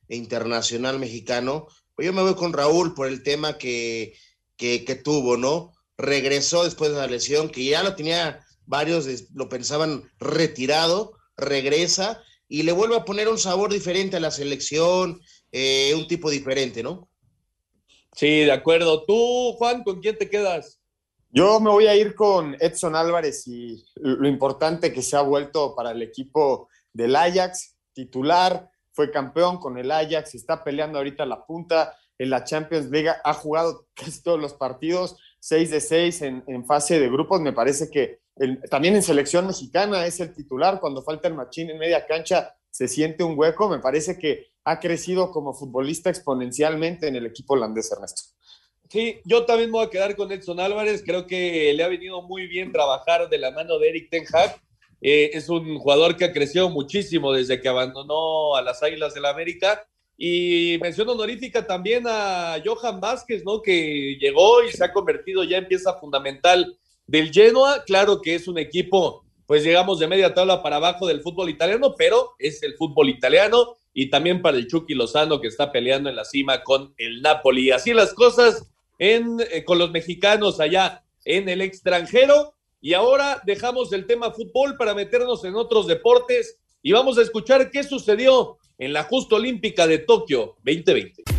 internacional 0.09 0.99
mexicano 0.99 1.67
pues 1.95 2.07
yo 2.07 2.13
me 2.13 2.23
voy 2.23 2.35
con 2.35 2.53
Raúl 2.53 2.95
por 2.95 3.09
el 3.09 3.23
tema 3.23 3.59
que, 3.59 4.15
que, 4.57 5.01
tuvo, 5.03 5.37
¿no? 5.37 5.73
Regresó 5.97 6.65
después 6.65 6.91
de 6.91 6.99
la 6.99 7.07
lesión, 7.07 7.51
que 7.51 7.65
ya 7.65 7.83
lo 7.83 7.95
tenía 7.95 8.45
varios, 8.65 9.07
lo 9.35 9.49
pensaban 9.49 10.11
retirado, 10.19 11.13
regresa 11.37 12.23
y 12.49 12.63
le 12.63 12.73
vuelve 12.73 12.97
a 12.97 13.05
poner 13.05 13.29
un 13.29 13.39
sabor 13.39 13.73
diferente 13.73 14.17
a 14.17 14.21
la 14.21 14.31
selección, 14.31 15.21
eh, 15.51 15.93
un 15.97 16.07
tipo 16.07 16.31
diferente, 16.31 16.83
¿no? 16.83 17.09
Sí, 18.15 18.41
de 18.41 18.53
acuerdo. 18.53 19.05
Tú, 19.05 19.55
Juan, 19.55 19.83
¿con 19.83 20.01
quién 20.01 20.19
te 20.19 20.29
quedas? 20.29 20.79
Yo 21.31 21.61
me 21.61 21.71
voy 21.71 21.87
a 21.87 21.97
ir 21.97 22.15
con 22.15 22.57
Edson 22.61 22.95
Álvarez 22.95 23.47
y 23.47 23.83
lo 23.97 24.29
importante 24.29 24.93
que 24.93 25.01
se 25.01 25.17
ha 25.17 25.23
vuelto 25.23 25.75
para 25.75 25.93
el 25.93 26.03
equipo 26.03 26.69
del 26.93 27.17
Ajax, 27.17 27.75
titular, 27.95 28.71
fue 28.93 29.11
campeón 29.11 29.59
con 29.59 29.79
el 29.79 29.91
Ajax, 29.91 30.35
está 30.35 30.63
peleando 30.63 30.99
ahorita 30.99 31.27
la 31.27 31.45
punta 31.45 31.97
en 32.19 32.31
la 32.31 32.45
Champions 32.45 32.91
League, 32.91 33.11
ha 33.25 33.35
jugado 33.35 33.87
casi 33.95 34.23
todos 34.23 34.41
los 34.41 34.55
partidos, 34.55 35.17
6 35.41 35.71
de 35.71 35.81
6 35.81 36.23
en, 36.23 36.67
fase 36.67 37.01
de 37.01 37.09
grupos, 37.09 37.41
me 37.41 37.53
parece 37.53 37.91
que 37.91 38.21
también 38.71 38.95
en 38.95 39.03
selección 39.03 39.47
mexicana 39.47 40.07
es 40.07 40.21
el 40.21 40.33
titular, 40.33 40.79
cuando 40.81 41.03
falta 41.03 41.29
el 41.29 41.35
machín 41.35 41.71
en 41.71 41.79
media 41.79 42.07
cancha 42.07 42.55
se 42.71 42.89
siente 42.89 43.25
un 43.25 43.39
hueco, 43.39 43.69
me 43.69 43.81
parece 43.81 44.19
que 44.19 44.53
ha 44.65 44.79
crecido 44.79 45.31
como 45.31 45.53
futbolista 45.53 46.11
exponencialmente 46.11 47.09
en 47.09 47.17
el 47.17 47.27
equipo 47.27 47.55
holandés, 47.55 47.91
Ernesto. 47.91 48.23
Sí, 48.89 49.21
yo 49.25 49.45
también 49.45 49.71
me 49.71 49.79
voy 49.79 49.87
a 49.87 49.91
quedar 49.91 50.15
con 50.17 50.31
Edson 50.31 50.61
Álvarez, 50.61 51.03
creo 51.05 51.27
que 51.27 51.73
le 51.75 51.83
ha 51.83 51.89
venido 51.89 52.23
muy 52.23 52.47
bien 52.47 52.73
trabajar 52.73 53.29
de 53.29 53.39
la 53.39 53.51
mano 53.51 53.79
de 53.79 53.89
Eric 53.89 54.11
Ten 54.11 54.25
Hag, 54.33 54.62
eh, 55.03 55.31
es 55.35 55.49
un 55.49 55.79
jugador 55.79 56.17
que 56.17 56.25
ha 56.25 56.33
crecido 56.33 56.71
muchísimo 56.71 57.33
desde 57.33 57.61
que 57.61 57.69
abandonó 57.69 58.55
a 58.55 58.63
las 58.63 58.83
Águilas 58.83 59.15
del 59.15 59.25
la 59.25 59.31
América. 59.31 59.85
Y 60.17 60.79
mención 60.81 61.09
honorífica 61.09 61.67
también 61.67 62.05
a 62.07 62.57
Johan 62.65 63.01
Vázquez, 63.01 63.43
¿no? 63.45 63.61
Que 63.61 64.17
llegó 64.21 64.63
y 64.63 64.71
se 64.71 64.85
ha 64.85 64.93
convertido 64.93 65.43
ya 65.43 65.59
en 65.59 65.67
pieza 65.67 65.95
fundamental 65.95 66.79
del 67.07 67.33
Genoa. 67.33 67.83
Claro 67.85 68.23
que 68.23 68.37
es 68.37 68.47
un 68.47 68.59
equipo, 68.59 69.25
pues 69.47 69.65
llegamos 69.65 69.99
de 69.99 70.07
media 70.07 70.33
tabla 70.33 70.63
para 70.63 70.77
abajo 70.77 71.09
del 71.09 71.23
fútbol 71.23 71.51
italiano, 71.51 71.95
pero 71.99 72.35
es 72.39 72.63
el 72.63 72.75
fútbol 72.75 73.09
italiano 73.09 73.77
y 73.93 74.09
también 74.11 74.41
para 74.41 74.57
el 74.57 74.69
Chucky 74.69 74.95
Lozano 74.95 75.41
que 75.41 75.49
está 75.49 75.73
peleando 75.73 76.09
en 76.09 76.17
la 76.17 76.25
cima 76.25 76.63
con 76.63 76.95
el 76.97 77.21
Napoli. 77.23 77.73
Así 77.73 77.93
las 77.93 78.15
cosas 78.15 78.71
en, 78.99 79.39
eh, 79.51 79.65
con 79.65 79.79
los 79.79 79.91
mexicanos 79.91 80.61
allá 80.61 81.05
en 81.25 81.49
el 81.49 81.61
extranjero. 81.61 82.55
Y 82.85 82.95
ahora 82.95 83.41
dejamos 83.47 83.93
el 83.93 84.07
tema 84.07 84.33
fútbol 84.33 84.77
para 84.77 84.93
meternos 84.93 85.45
en 85.45 85.55
otros 85.55 85.87
deportes 85.87 86.59
y 86.83 86.91
vamos 86.91 87.17
a 87.17 87.23
escuchar 87.23 87.71
qué 87.71 87.85
sucedió 87.85 88.59
en 88.77 88.93
la 88.93 89.05
justa 89.05 89.37
olímpica 89.37 89.87
de 89.87 89.99
Tokio 89.99 90.57
2020. 90.65 91.32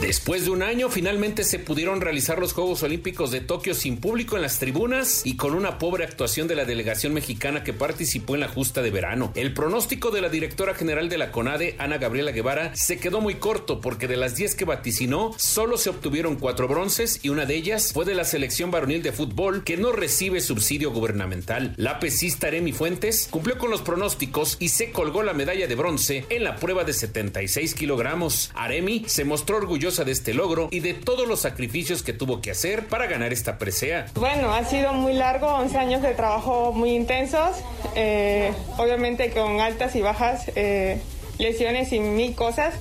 Después 0.00 0.44
de 0.44 0.50
un 0.50 0.62
año, 0.62 0.90
finalmente 0.90 1.42
se 1.42 1.58
pudieron 1.58 2.00
realizar 2.00 2.38
los 2.38 2.52
Juegos 2.52 2.84
Olímpicos 2.84 3.32
de 3.32 3.40
Tokio 3.40 3.74
sin 3.74 3.96
público 3.96 4.36
en 4.36 4.42
las 4.42 4.60
tribunas 4.60 5.22
y 5.24 5.36
con 5.36 5.54
una 5.54 5.78
pobre 5.78 6.04
actuación 6.04 6.46
de 6.46 6.54
la 6.54 6.64
delegación 6.64 7.12
mexicana 7.12 7.64
que 7.64 7.72
participó 7.72 8.34
en 8.36 8.40
la 8.42 8.48
justa 8.48 8.80
de 8.80 8.92
verano. 8.92 9.32
El 9.34 9.52
pronóstico 9.52 10.12
de 10.12 10.20
la 10.20 10.28
directora 10.28 10.74
general 10.74 11.08
de 11.08 11.18
la 11.18 11.32
CONADE, 11.32 11.74
Ana 11.78 11.98
Gabriela 11.98 12.30
Guevara, 12.30 12.76
se 12.76 12.98
quedó 12.98 13.20
muy 13.20 13.34
corto 13.34 13.80
porque 13.80 14.06
de 14.06 14.16
las 14.16 14.36
10 14.36 14.54
que 14.54 14.64
vaticinó, 14.64 15.34
solo 15.36 15.76
se 15.76 15.90
obtuvieron 15.90 16.36
cuatro 16.36 16.68
bronces 16.68 17.18
y 17.24 17.30
una 17.30 17.44
de 17.44 17.56
ellas 17.56 17.92
fue 17.92 18.04
de 18.04 18.14
la 18.14 18.24
selección 18.24 18.70
varonil 18.70 19.02
de 19.02 19.10
fútbol 19.10 19.64
que 19.64 19.76
no 19.76 19.90
recibe 19.90 20.40
subsidio 20.40 20.92
gubernamental. 20.92 21.74
La 21.76 21.98
pesista 21.98 22.46
Aremi 22.46 22.72
Fuentes 22.72 23.26
cumplió 23.30 23.58
con 23.58 23.70
los 23.70 23.82
pronósticos 23.82 24.58
y 24.60 24.68
se 24.68 24.92
colgó 24.92 25.24
la 25.24 25.32
medalla 25.32 25.66
de 25.66 25.74
bronce 25.74 26.24
en 26.30 26.44
la 26.44 26.54
prueba 26.54 26.84
de 26.84 26.92
76 26.92 27.74
kilogramos. 27.74 28.52
Aremi 28.54 29.04
se 29.08 29.24
mostró 29.24 29.58
de 29.96 30.12
este 30.12 30.34
logro 30.34 30.68
y 30.70 30.80
de 30.80 30.92
todos 30.92 31.26
los 31.26 31.40
sacrificios 31.40 32.02
que 32.02 32.12
tuvo 32.12 32.42
que 32.42 32.50
hacer 32.50 32.86
para 32.86 33.06
ganar 33.06 33.32
esta 33.32 33.58
presea. 33.58 34.06
Bueno, 34.14 34.52
ha 34.52 34.64
sido 34.64 34.92
muy 34.92 35.14
largo, 35.14 35.46
11 35.46 35.78
años 35.78 36.02
de 36.02 36.12
trabajo 36.12 36.72
muy 36.72 36.90
intensos, 36.90 37.56
eh, 37.96 38.52
obviamente 38.76 39.30
con 39.30 39.60
altas 39.60 39.96
y 39.96 40.02
bajas, 40.02 40.50
eh, 40.56 41.00
lesiones 41.38 41.90
y 41.92 42.00
mil 42.00 42.34
cosas, 42.34 42.74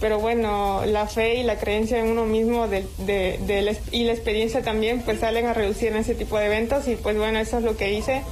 pero 0.00 0.20
bueno, 0.20 0.82
la 0.86 1.08
fe 1.08 1.34
y 1.36 1.42
la 1.42 1.58
creencia 1.58 1.98
en 1.98 2.06
uno 2.10 2.26
mismo 2.26 2.68
y 2.68 4.04
la 4.04 4.12
experiencia 4.12 4.62
también 4.62 5.02
pues 5.02 5.18
salen 5.18 5.46
a 5.46 5.54
reducir 5.54 5.88
en 5.88 5.96
ese 5.96 6.14
tipo 6.14 6.38
de 6.38 6.46
eventos 6.46 6.86
y 6.86 6.94
pues 6.94 7.16
bueno, 7.16 7.40
eso 7.40 7.58
es 7.58 7.64
lo 7.64 7.76
que 7.76 7.92
hice 7.92 8.22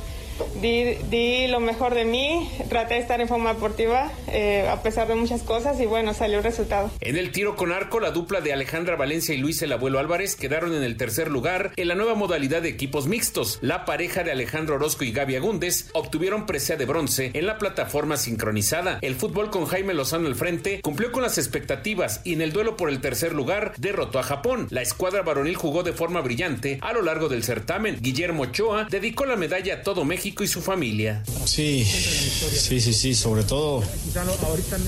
di, 0.60 1.46
lo 1.48 1.60
mejor 1.60 1.94
de 1.94 2.04
mí, 2.04 2.48
traté 2.68 2.94
de 2.94 3.00
estar 3.00 3.20
en 3.20 3.28
forma 3.28 3.54
deportiva 3.54 4.10
eh, 4.28 4.68
a 4.68 4.82
pesar 4.82 5.08
de 5.08 5.14
muchas 5.14 5.42
cosas 5.42 5.80
y 5.80 5.86
bueno, 5.86 6.14
salió 6.14 6.38
el 6.38 6.44
resultado. 6.44 6.90
En 7.00 7.16
el 7.16 7.32
tiro 7.32 7.56
con 7.56 7.72
arco, 7.72 8.00
la 8.00 8.10
dupla 8.10 8.40
de 8.40 8.52
Alejandra 8.52 8.96
Valencia 8.96 9.34
y 9.34 9.38
Luis 9.38 9.62
el 9.62 9.72
Abuelo 9.72 9.98
Álvarez 9.98 10.36
quedaron 10.36 10.74
en 10.74 10.82
el 10.82 10.96
tercer 10.96 11.30
lugar 11.30 11.72
en 11.76 11.88
la 11.88 11.94
nueva 11.94 12.14
modalidad 12.14 12.62
de 12.62 12.68
equipos 12.68 13.06
mixtos. 13.06 13.58
La 13.60 13.84
pareja 13.84 14.22
de 14.22 14.32
Alejandro 14.32 14.76
Orozco 14.76 15.04
y 15.04 15.12
Gaby 15.12 15.36
Agúndez 15.36 15.90
obtuvieron 15.92 16.46
presea 16.46 16.76
de 16.76 16.86
bronce 16.86 17.30
en 17.34 17.46
la 17.46 17.58
plataforma 17.58 18.16
sincronizada. 18.16 18.98
El 19.02 19.14
fútbol 19.14 19.50
con 19.50 19.66
Jaime 19.66 19.94
Lozano 19.94 20.28
al 20.28 20.34
frente 20.34 20.80
cumplió 20.80 21.12
con 21.12 21.22
las 21.22 21.38
expectativas 21.38 22.20
y 22.24 22.34
en 22.34 22.42
el 22.42 22.52
duelo 22.52 22.76
por 22.76 22.88
el 22.88 23.00
tercer 23.00 23.32
lugar 23.32 23.74
derrotó 23.78 24.18
a 24.18 24.22
Japón. 24.22 24.66
La 24.70 24.82
escuadra 24.82 25.22
varonil 25.22 25.56
jugó 25.56 25.82
de 25.82 25.92
forma 25.92 26.20
brillante 26.20 26.78
a 26.80 26.92
lo 26.92 27.02
largo 27.02 27.28
del 27.28 27.44
certamen. 27.44 27.98
Guillermo 28.00 28.44
Ochoa 28.44 28.86
dedicó 28.90 29.26
la 29.26 29.36
medalla 29.36 29.74
a 29.74 29.82
todo 29.82 30.04
México 30.04 30.29
y 30.44 30.46
su 30.48 30.60
familia. 30.60 31.22
Sí, 31.44 31.84
sí, 31.84 32.80
sí, 32.80 32.92
sí, 32.92 33.14
sobre 33.14 33.42
todo, 33.42 33.82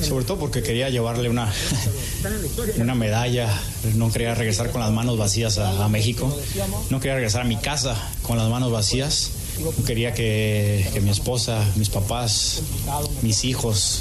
sobre 0.03 0.25
todo 0.25 0.39
porque 0.39 0.63
quería 0.63 0.89
llevarle 0.91 1.29
una, 1.29 1.53
una 2.77 2.95
medalla, 2.95 3.49
no 3.95 4.11
quería 4.13 4.35
regresar 4.35 4.71
con 4.71 4.81
las 4.81 4.91
manos 4.93 5.19
vacías 5.19 5.59
a, 5.59 5.85
a 5.85 5.89
México, 5.89 6.35
no 6.91 7.01
quería 7.01 7.15
regresar 7.15 7.43
a 7.43 7.45
mi 7.45 7.57
casa 7.57 7.97
con 8.23 8.39
las 8.39 8.49
manos 8.49 8.71
vacías. 8.73 9.31
Quería 9.87 10.15
que, 10.15 10.89
que 10.95 11.01
mi 11.03 11.11
esposa, 11.11 11.63
mis 11.77 11.91
papás, 11.91 12.63
mis 13.21 13.45
hijos 13.45 14.01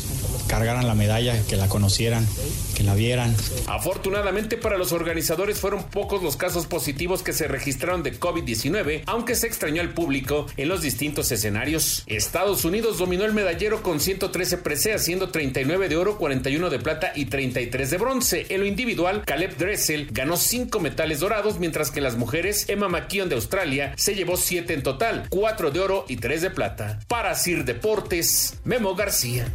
cargaran 0.52 0.86
la 0.86 0.95
medalla, 0.95 1.41
que 1.47 1.56
la 1.56 1.70
conocieran, 1.70 2.28
que 2.76 2.84
la 2.84 2.93
vieran. 2.93 3.34
Afortunadamente 3.68 4.58
para 4.58 4.78
los 4.78 4.91
organizadores 4.91 5.58
fueron 5.58 5.86
pocos 5.86 6.22
los 6.22 6.36
casos 6.36 6.66
positivos 6.66 7.24
que 7.24 7.32
se 7.32 7.47
registraron 7.47 8.04
de 8.04 8.20
COVID-19, 8.20 9.04
aunque 9.06 9.36
se 9.36 9.47
extrañó 9.47 9.82
al 9.82 9.93
público 9.93 10.47
en 10.58 10.68
los 10.68 10.82
distintos 10.82 11.32
escenarios. 11.32 12.04
Estados 12.06 12.66
Unidos 12.66 12.97
dominó 12.97 13.24
el 13.24 13.32
medallero 13.32 13.82
con 13.82 14.02
113 14.02 14.58
preseas, 14.58 15.06
siendo 15.06 15.30
39 15.30 15.88
de 15.88 15.95
oro, 15.95 16.18
41 16.18 16.70
de 16.70 16.80
plata 16.80 17.14
y 17.16 17.28
33 17.28 17.89
de 17.89 17.97
bronce. 17.97 18.45
En 18.49 18.60
lo 18.60 18.66
individual, 18.66 19.24
Caleb 19.26 19.56
Dressel 19.56 20.10
ganó 20.12 20.36
5 20.36 20.82
metales 20.82 21.22
dorados, 21.22 21.60
mientras 21.60 21.91
que 21.91 22.02
las 22.02 22.18
mujeres, 22.18 22.66
Emma 22.68 22.89
McKeon 22.89 23.30
de 23.30 23.36
Australia 23.36 23.93
se 23.95 24.16
llevó 24.16 24.36
7 24.36 24.74
en 24.74 24.84
total, 24.84 25.28
4 25.30 25.72
de 25.72 25.80
oro 25.80 26.06
y 26.10 26.18
3 26.18 26.41
de 26.41 26.49
plata. 26.49 26.99
Para 27.08 27.36
Sir 27.36 27.64
Deportes, 27.64 28.56
Memo 28.66 28.95
García. 28.95 29.47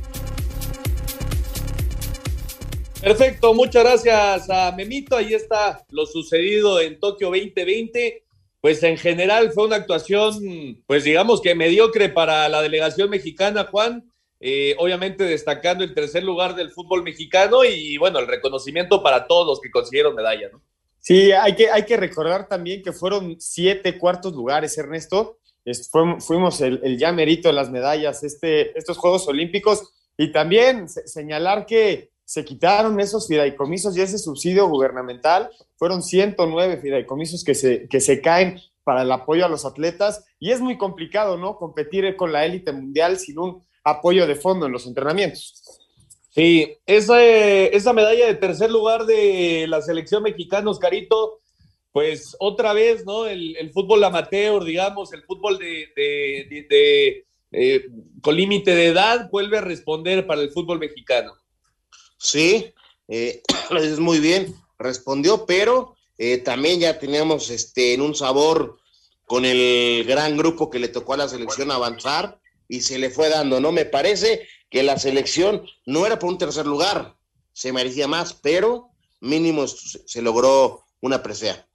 Perfecto, 3.06 3.54
muchas 3.54 3.84
gracias 3.84 4.50
a 4.50 4.72
Memito. 4.72 5.16
Ahí 5.16 5.32
está 5.32 5.86
lo 5.90 6.06
sucedido 6.06 6.80
en 6.80 6.98
Tokio 6.98 7.28
2020. 7.28 8.24
Pues 8.60 8.82
en 8.82 8.96
general 8.96 9.52
fue 9.52 9.66
una 9.66 9.76
actuación, 9.76 10.82
pues 10.88 11.04
digamos 11.04 11.40
que 11.40 11.54
mediocre 11.54 12.08
para 12.08 12.48
la 12.48 12.60
delegación 12.62 13.08
mexicana, 13.08 13.68
Juan. 13.70 14.10
Eh, 14.40 14.74
obviamente 14.80 15.22
destacando 15.22 15.84
el 15.84 15.94
tercer 15.94 16.24
lugar 16.24 16.56
del 16.56 16.72
fútbol 16.72 17.04
mexicano 17.04 17.64
y 17.64 17.96
bueno, 17.96 18.18
el 18.18 18.26
reconocimiento 18.26 19.04
para 19.04 19.28
todos 19.28 19.46
los 19.46 19.60
que 19.60 19.70
consiguieron 19.70 20.16
medalla, 20.16 20.48
¿no? 20.52 20.60
Sí, 20.98 21.30
hay 21.30 21.54
que, 21.54 21.70
hay 21.70 21.84
que 21.84 21.96
recordar 21.96 22.48
también 22.48 22.82
que 22.82 22.92
fueron 22.92 23.36
siete 23.38 23.98
cuartos 23.98 24.32
lugares, 24.32 24.76
Ernesto. 24.78 25.38
fuimos 26.18 26.60
el, 26.60 26.80
el 26.82 26.98
ya 26.98 27.12
merito 27.12 27.50
de 27.50 27.54
las 27.54 27.70
medallas, 27.70 28.24
este, 28.24 28.76
estos 28.76 28.98
Juegos 28.98 29.28
Olímpicos. 29.28 29.92
Y 30.18 30.32
también 30.32 30.88
señalar 30.88 31.66
que 31.66 32.15
se 32.26 32.44
quitaron 32.44 32.98
esos 33.00 33.28
fideicomisos 33.28 33.96
y 33.96 34.02
ese 34.02 34.18
subsidio 34.18 34.68
gubernamental. 34.68 35.48
Fueron 35.76 36.02
109 36.02 36.78
fideicomisos 36.82 37.44
que 37.44 37.54
se, 37.54 37.88
que 37.88 38.00
se 38.00 38.20
caen 38.20 38.60
para 38.82 39.02
el 39.02 39.12
apoyo 39.12 39.46
a 39.46 39.48
los 39.48 39.64
atletas 39.64 40.24
y 40.38 40.50
es 40.50 40.60
muy 40.60 40.76
complicado, 40.76 41.38
¿no? 41.38 41.56
Competir 41.56 42.16
con 42.16 42.32
la 42.32 42.44
élite 42.44 42.72
mundial 42.72 43.18
sin 43.18 43.38
un 43.38 43.62
apoyo 43.84 44.26
de 44.26 44.34
fondo 44.34 44.66
en 44.66 44.72
los 44.72 44.86
entrenamientos. 44.86 45.62
Sí, 46.30 46.76
esa, 46.84 47.24
esa 47.24 47.92
medalla 47.92 48.26
de 48.26 48.34
tercer 48.34 48.70
lugar 48.70 49.06
de 49.06 49.66
la 49.68 49.80
selección 49.80 50.22
mexicana, 50.24 50.70
Oscarito, 50.70 51.40
pues 51.92 52.36
otra 52.40 52.72
vez, 52.72 53.06
¿no? 53.06 53.26
El, 53.26 53.70
fútbol 53.72 54.04
amateur, 54.04 54.64
digamos, 54.64 55.12
el 55.12 55.22
fútbol 55.22 55.58
de, 55.58 55.86
de, 55.96 57.24
eh, 57.52 57.86
con 58.20 58.36
límite 58.36 58.74
de 58.74 58.88
edad 58.88 59.30
vuelve 59.30 59.58
a 59.58 59.62
responder 59.62 60.26
para 60.26 60.42
el 60.42 60.50
fútbol 60.50 60.78
mexicano. 60.78 61.32
Sí, 62.18 62.72
eh, 63.08 63.42
es 63.80 63.98
muy 63.98 64.20
bien, 64.20 64.54
respondió, 64.78 65.46
pero 65.46 65.96
eh, 66.18 66.38
también 66.38 66.80
ya 66.80 66.98
teníamos 66.98 67.50
este, 67.50 67.94
en 67.94 68.00
un 68.00 68.14
sabor 68.14 68.78
con 69.26 69.44
el 69.44 70.04
gran 70.04 70.36
grupo 70.36 70.70
que 70.70 70.78
le 70.78 70.88
tocó 70.88 71.14
a 71.14 71.18
la 71.18 71.28
selección 71.28 71.70
avanzar 71.70 72.38
y 72.68 72.80
se 72.80 72.98
le 72.98 73.10
fue 73.10 73.28
dando, 73.28 73.60
¿no? 73.60 73.72
Me 73.72 73.84
parece 73.84 74.46
que 74.70 74.82
la 74.82 74.98
selección 74.98 75.66
no 75.84 76.06
era 76.06 76.18
por 76.18 76.30
un 76.30 76.38
tercer 76.38 76.66
lugar, 76.66 77.16
se 77.52 77.72
merecía 77.72 78.08
más, 78.08 78.34
pero 78.34 78.90
mínimo 79.20 79.66
se 79.66 80.22
logró 80.22 80.84
una 81.00 81.22
presea. 81.22 81.66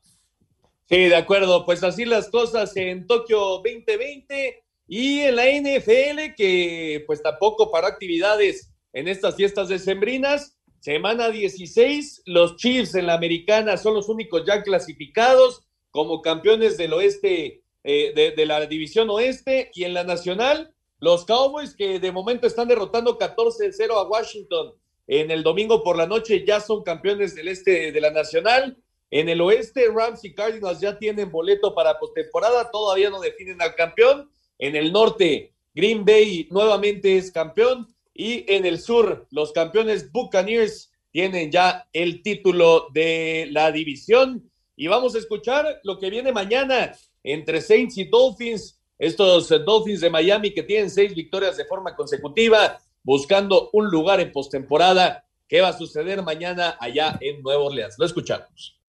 Sí, 0.89 0.97
de 0.97 1.15
acuerdo, 1.15 1.65
pues 1.65 1.83
así 1.83 2.03
las 2.03 2.29
cosas 2.29 2.75
en 2.75 3.07
Tokio 3.07 3.39
2020 3.63 4.63
y 4.87 5.21
en 5.21 5.35
la 5.37 5.45
NFL 5.45 6.35
que 6.35 7.03
pues 7.07 7.23
tampoco 7.23 7.71
para 7.71 7.87
actividades 7.87 8.70
en 8.93 9.07
estas 9.07 9.35
fiestas 9.35 9.69
decembrinas. 9.69 10.57
Semana 10.79 11.29
16, 11.29 12.23
los 12.25 12.55
Chiefs 12.55 12.95
en 12.95 13.07
la 13.07 13.13
americana 13.13 13.77
son 13.77 13.93
los 13.93 14.09
únicos 14.09 14.43
ya 14.45 14.63
clasificados 14.63 15.61
como 15.91 16.21
campeones 16.21 16.77
del 16.77 16.93
oeste, 16.93 17.61
eh, 17.83 18.33
de, 18.35 18.45
la 18.45 18.65
división 18.65 19.09
oeste, 19.09 19.71
y 19.73 19.83
en 19.83 19.93
la 19.93 20.03
nacional, 20.03 20.73
los 20.99 21.25
Cowboys 21.25 21.75
que 21.75 21.99
de 21.99 22.11
momento 22.11 22.47
están 22.47 22.67
derrotando 22.67 23.17
14-0 23.17 23.91
a 23.91 24.07
Washington 24.07 24.73
en 25.07 25.29
el 25.29 25.43
domingo 25.43 25.83
por 25.83 25.97
la 25.97 26.07
noche 26.07 26.45
ya 26.45 26.61
son 26.61 26.83
campeones 26.83 27.35
del 27.35 27.49
este 27.49 27.91
de 27.91 27.99
la 28.01 28.11
Nacional. 28.11 28.77
En 29.09 29.27
el 29.27 29.41
oeste, 29.41 29.89
Rams 29.93 30.23
y 30.23 30.33
Cardinals 30.33 30.79
ya 30.79 30.97
tienen 30.97 31.29
boleto 31.29 31.75
para 31.75 31.99
postemporada, 31.99 32.71
todavía 32.71 33.09
no 33.09 33.19
definen 33.19 33.61
al 33.61 33.75
campeón. 33.75 34.31
En 34.57 34.77
el 34.77 34.93
norte, 34.93 35.51
Green 35.73 36.05
Bay 36.05 36.47
nuevamente 36.49 37.17
es 37.17 37.29
campeón. 37.29 37.93
Y 38.23 38.45
en 38.47 38.67
el 38.67 38.79
sur, 38.79 39.25
los 39.31 39.51
campeones 39.51 40.11
Buccaneers 40.11 40.91
tienen 41.09 41.51
ya 41.51 41.87
el 41.91 42.21
título 42.21 42.85
de 42.93 43.47
la 43.49 43.71
división. 43.71 44.47
Y 44.75 44.85
vamos 44.85 45.15
a 45.15 45.17
escuchar 45.17 45.79
lo 45.83 45.97
que 45.97 46.11
viene 46.11 46.31
mañana 46.31 46.95
entre 47.23 47.61
Saints 47.61 47.97
y 47.97 48.03
Dolphins. 48.03 48.79
Estos 48.99 49.49
Dolphins 49.65 50.01
de 50.01 50.11
Miami 50.11 50.53
que 50.53 50.61
tienen 50.61 50.91
seis 50.91 51.15
victorias 51.15 51.57
de 51.57 51.65
forma 51.65 51.95
consecutiva, 51.95 52.79
buscando 53.01 53.71
un 53.73 53.89
lugar 53.89 54.19
en 54.19 54.31
postemporada. 54.31 55.25
¿Qué 55.47 55.59
va 55.61 55.69
a 55.69 55.77
suceder 55.79 56.21
mañana 56.21 56.77
allá 56.79 57.17
en 57.21 57.41
Nueva 57.41 57.63
Orleans? 57.63 57.95
Lo 57.97 58.05
escuchamos. 58.05 58.80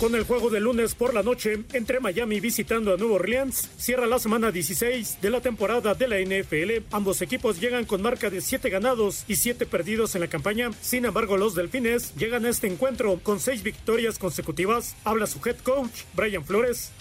Con 0.00 0.14
el 0.14 0.22
juego 0.22 0.48
de 0.48 0.60
lunes 0.60 0.94
por 0.94 1.12
la 1.12 1.24
noche 1.24 1.64
entre 1.72 1.98
Miami 1.98 2.38
visitando 2.38 2.94
a 2.94 2.96
Nueva 2.96 3.16
Orleans, 3.16 3.68
cierra 3.78 4.06
la 4.06 4.20
semana 4.20 4.52
16 4.52 5.18
de 5.20 5.28
la 5.28 5.40
temporada 5.40 5.94
de 5.94 6.06
la 6.06 6.20
NFL. 6.20 6.84
Ambos 6.92 7.20
equipos 7.20 7.58
llegan 7.58 7.84
con 7.84 8.00
marca 8.00 8.30
de 8.30 8.40
7 8.40 8.70
ganados 8.70 9.24
y 9.26 9.34
7 9.34 9.66
perdidos 9.66 10.14
en 10.14 10.20
la 10.20 10.28
campaña. 10.28 10.70
Sin 10.82 11.04
embargo, 11.04 11.36
los 11.36 11.56
Delfines 11.56 12.14
llegan 12.14 12.44
a 12.44 12.48
este 12.48 12.68
encuentro 12.68 13.18
con 13.24 13.40
6 13.40 13.64
victorias 13.64 14.20
consecutivas. 14.20 14.94
Habla 15.02 15.26
su 15.26 15.40
head 15.44 15.56
coach, 15.64 15.90
Brian 16.14 16.44
Flores. 16.44 16.92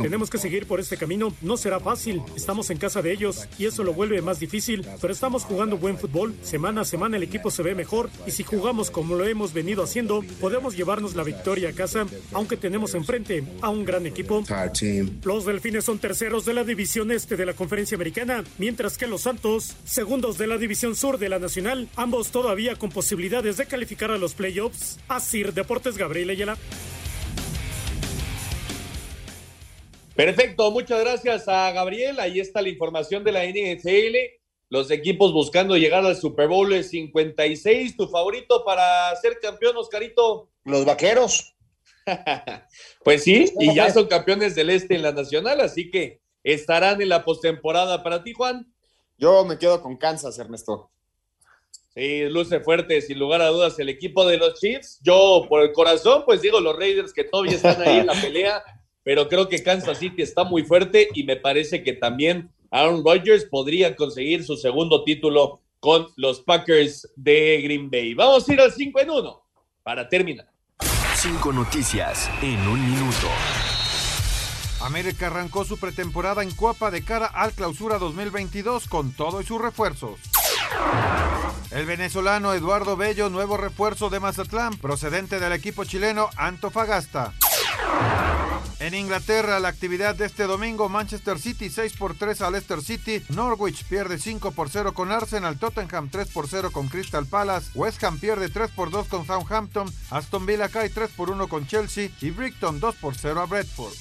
Tenemos 0.00 0.30
que 0.30 0.38
seguir 0.38 0.66
por 0.66 0.78
este 0.78 0.96
camino. 0.96 1.34
No 1.42 1.56
será 1.56 1.80
fácil. 1.80 2.22
Estamos 2.36 2.70
en 2.70 2.78
casa 2.78 3.02
de 3.02 3.10
ellos 3.10 3.48
y 3.58 3.66
eso 3.66 3.82
lo 3.82 3.94
vuelve 3.94 4.22
más 4.22 4.38
difícil. 4.38 4.86
Pero 5.00 5.12
estamos 5.12 5.42
jugando 5.42 5.76
buen 5.76 5.98
fútbol. 5.98 6.36
Semana 6.42 6.82
a 6.82 6.84
semana 6.84 7.16
el 7.16 7.24
equipo 7.24 7.50
se 7.50 7.64
ve 7.64 7.74
mejor 7.74 8.10
y 8.28 8.30
si 8.30 8.44
jugamos 8.44 8.92
como 8.92 9.16
lo 9.16 9.26
hemos 9.26 9.52
venido 9.52 9.82
haciendo, 9.82 10.22
podemos 10.40 10.76
llevarnos 10.76 11.16
la 11.16 11.24
victoria 11.24 11.70
a 11.70 11.72
casa 11.72 12.06
aunque 12.32 12.43
tenemos 12.56 12.94
enfrente 12.94 13.44
a 13.60 13.70
un 13.70 13.84
gran 13.84 14.06
equipo. 14.06 14.42
Los 15.24 15.44
Delfines 15.44 15.84
son 15.84 15.98
terceros 15.98 16.44
de 16.44 16.54
la 16.54 16.64
división 16.64 17.10
este 17.10 17.36
de 17.36 17.46
la 17.46 17.54
conferencia 17.54 17.96
americana, 17.96 18.44
mientras 18.58 18.96
que 18.96 19.06
los 19.06 19.22
Santos, 19.22 19.74
segundos 19.84 20.38
de 20.38 20.46
la 20.46 20.58
división 20.58 20.94
sur 20.96 21.18
de 21.18 21.28
la 21.28 21.38
nacional, 21.38 21.88
ambos 21.96 22.30
todavía 22.30 22.76
con 22.76 22.90
posibilidades 22.90 23.56
de 23.56 23.66
calificar 23.66 24.10
a 24.10 24.18
los 24.18 24.34
playoffs. 24.34 24.98
Asir 25.08 25.52
Deportes 25.52 25.96
Gabriel 25.96 26.30
Ayala. 26.30 26.56
Perfecto, 30.14 30.70
muchas 30.70 31.00
gracias 31.00 31.48
a 31.48 31.72
Gabriel. 31.72 32.20
Ahí 32.20 32.38
está 32.38 32.62
la 32.62 32.68
información 32.68 33.24
de 33.24 33.32
la 33.32 33.44
NFL. 33.44 34.16
Los 34.70 34.90
equipos 34.90 35.32
buscando 35.32 35.76
llegar 35.76 36.04
al 36.04 36.16
Super 36.16 36.48
Bowl 36.48 36.82
56. 36.82 37.96
¿Tu 37.96 38.08
favorito 38.08 38.64
para 38.64 39.14
ser 39.16 39.38
campeón, 39.40 39.76
Oscarito? 39.76 40.50
Los 40.64 40.84
vaqueros. 40.84 41.53
pues 43.04 43.22
sí, 43.22 43.46
y 43.58 43.74
ya 43.74 43.90
son 43.90 44.06
campeones 44.06 44.54
del 44.54 44.70
Este 44.70 44.94
en 44.94 45.02
la 45.02 45.12
Nacional, 45.12 45.60
así 45.60 45.90
que 45.90 46.20
estarán 46.42 47.00
en 47.00 47.08
la 47.08 47.24
postemporada 47.24 48.02
para 48.02 48.22
ti, 48.22 48.32
Juan. 48.32 48.72
Yo 49.16 49.44
me 49.44 49.58
quedo 49.58 49.80
con 49.80 49.96
Kansas, 49.96 50.38
Ernesto. 50.38 50.90
Sí, 51.94 52.24
luce 52.28 52.60
fuerte, 52.60 53.00
sin 53.00 53.18
lugar 53.20 53.40
a 53.40 53.48
dudas, 53.48 53.78
el 53.78 53.88
equipo 53.88 54.26
de 54.26 54.36
los 54.36 54.58
Chiefs. 54.58 55.00
Yo, 55.02 55.46
por 55.48 55.62
el 55.62 55.72
corazón, 55.72 56.24
pues 56.26 56.42
digo 56.42 56.60
los 56.60 56.76
Raiders 56.76 57.12
que 57.12 57.22
todavía 57.22 57.54
están 57.54 57.80
ahí 57.82 57.98
en 57.98 58.06
la 58.06 58.20
pelea, 58.20 58.64
pero 59.04 59.28
creo 59.28 59.48
que 59.48 59.62
Kansas 59.62 59.98
City 59.98 60.22
está 60.22 60.42
muy 60.42 60.64
fuerte 60.64 61.08
y 61.14 61.22
me 61.22 61.36
parece 61.36 61.84
que 61.84 61.92
también 61.92 62.50
Aaron 62.70 63.04
Rodgers 63.04 63.44
podría 63.44 63.94
conseguir 63.94 64.44
su 64.44 64.56
segundo 64.56 65.04
título 65.04 65.60
con 65.78 66.08
los 66.16 66.40
Packers 66.40 67.08
de 67.14 67.60
Green 67.62 67.88
Bay. 67.88 68.14
Vamos 68.14 68.48
a 68.48 68.52
ir 68.52 68.60
al 68.60 68.72
5 68.72 69.00
en 69.00 69.10
1 69.10 69.42
para 69.84 70.08
terminar. 70.08 70.53
Cinco 71.24 71.54
noticias 71.54 72.30
en 72.42 72.68
un 72.68 72.84
minuto. 72.84 73.28
América 74.82 75.28
arrancó 75.28 75.64
su 75.64 75.78
pretemporada 75.78 76.42
en 76.42 76.50
Copa 76.50 76.90
de 76.90 77.02
cara 77.02 77.24
al 77.24 77.52
Clausura 77.52 77.96
2022 77.96 78.88
con 78.88 79.10
todo 79.10 79.40
y 79.40 79.46
sus 79.46 79.58
refuerzos. 79.58 80.20
El 81.70 81.86
venezolano 81.86 82.52
Eduardo 82.52 82.98
Bello, 82.98 83.30
nuevo 83.30 83.56
refuerzo 83.56 84.10
de 84.10 84.20
Mazatlán, 84.20 84.76
procedente 84.76 85.40
del 85.40 85.54
equipo 85.54 85.86
chileno 85.86 86.28
Antofagasta. 86.36 87.32
En 88.80 88.94
Inglaterra, 88.94 89.60
la 89.60 89.68
actividad 89.68 90.14
de 90.14 90.26
este 90.26 90.44
domingo, 90.44 90.88
Manchester 90.88 91.38
City 91.38 91.70
6 91.70 91.94
por 91.96 92.14
3 92.14 92.40
a 92.42 92.50
Leicester 92.50 92.82
City, 92.82 93.22
Norwich 93.30 93.84
pierde 93.84 94.18
5 94.18 94.50
por 94.52 94.68
0 94.68 94.92
con 94.92 95.12
Arsenal, 95.12 95.58
Tottenham 95.58 96.10
3 96.10 96.28
por 96.28 96.48
0 96.48 96.70
con 96.72 96.88
Crystal 96.88 97.26
Palace, 97.26 97.70
West 97.74 98.02
Ham 98.04 98.18
pierde 98.18 98.48
3 98.48 98.70
por 98.72 98.90
2 98.90 99.06
con 99.08 99.26
Southampton, 99.26 99.90
Aston 100.10 100.44
Villa 100.44 100.68
cae 100.68 100.90
3 100.90 101.10
por 101.10 101.30
1 101.30 101.48
con 101.48 101.66
Chelsea 101.66 102.10
y 102.20 102.30
Brighton 102.30 102.80
2 102.80 102.94
por 102.96 103.14
0 103.14 103.40
a 103.40 103.46
Bradford. 103.46 103.94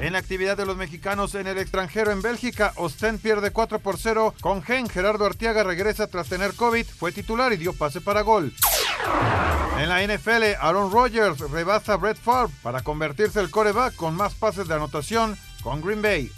En 0.00 0.12
la 0.12 0.18
actividad 0.18 0.56
de 0.56 0.66
los 0.66 0.76
mexicanos 0.76 1.34
en 1.34 1.46
el 1.46 1.58
extranjero 1.58 2.10
en 2.10 2.22
Bélgica, 2.22 2.72
Ostend 2.76 3.20
pierde 3.20 3.52
4 3.52 3.78
por 3.78 3.98
0 3.98 4.34
con 4.40 4.62
Gen. 4.62 4.88
Gerardo 4.88 5.24
Artiaga 5.24 5.62
regresa 5.62 6.08
tras 6.08 6.28
tener 6.28 6.54
COVID, 6.54 6.86
fue 6.86 7.12
titular 7.12 7.52
y 7.52 7.56
dio 7.56 7.72
pase 7.72 8.00
para 8.00 8.22
gol. 8.22 8.52
En 9.76 9.88
la 9.88 10.06
NFL, 10.06 10.54
Aaron 10.60 10.92
Rodgers 10.92 11.40
rebasa 11.50 11.94
a 11.94 11.96
Brett 11.96 12.16
Favre 12.16 12.52
para 12.62 12.82
convertirse 12.82 13.40
el 13.40 13.50
coreback 13.50 13.96
con 13.96 14.14
más 14.14 14.32
pases 14.34 14.68
de 14.68 14.74
anotación 14.74 15.36
con 15.64 15.82
Green 15.82 16.00
Bay. 16.00 16.30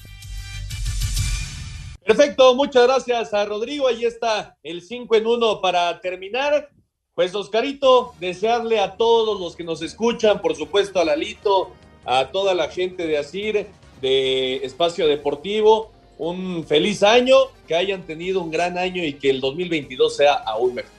Perfecto, 2.03 2.55
muchas 2.55 2.85
gracias 2.85 3.35
a 3.35 3.45
Rodrigo. 3.45 3.89
Ahí 3.89 4.07
está 4.07 4.57
el 4.63 4.81
5 4.81 5.17
en 5.17 5.27
1 5.27 5.61
para 5.61 6.01
terminar. 6.01 6.71
Pues 7.15 7.35
Oscarito, 7.35 8.15
desearle 8.21 8.81
a 8.81 8.97
todos 8.97 9.39
los 9.39 9.55
que 9.55 9.65
nos 9.65 9.83
escuchan, 9.83 10.41
por 10.41 10.57
supuesto 10.57 10.99
a 10.99 11.05
Lalito, 11.05 11.73
a 12.07 12.29
toda 12.29 12.55
la 12.55 12.69
gente 12.69 13.07
de 13.07 13.19
Asir, 13.19 13.67
de 14.01 14.57
Espacio 14.65 15.07
Deportivo, 15.07 15.93
un 16.17 16.65
feliz 16.67 17.03
año, 17.03 17.37
que 17.69 17.75
hayan 17.75 18.03
tenido 18.05 18.41
un 18.41 18.51
gran 18.51 18.79
año 18.79 19.05
y 19.05 19.13
que 19.15 19.29
el 19.29 19.41
2022 19.41 20.17
sea 20.17 20.35
aún 20.35 20.75
mejor. 20.75 20.96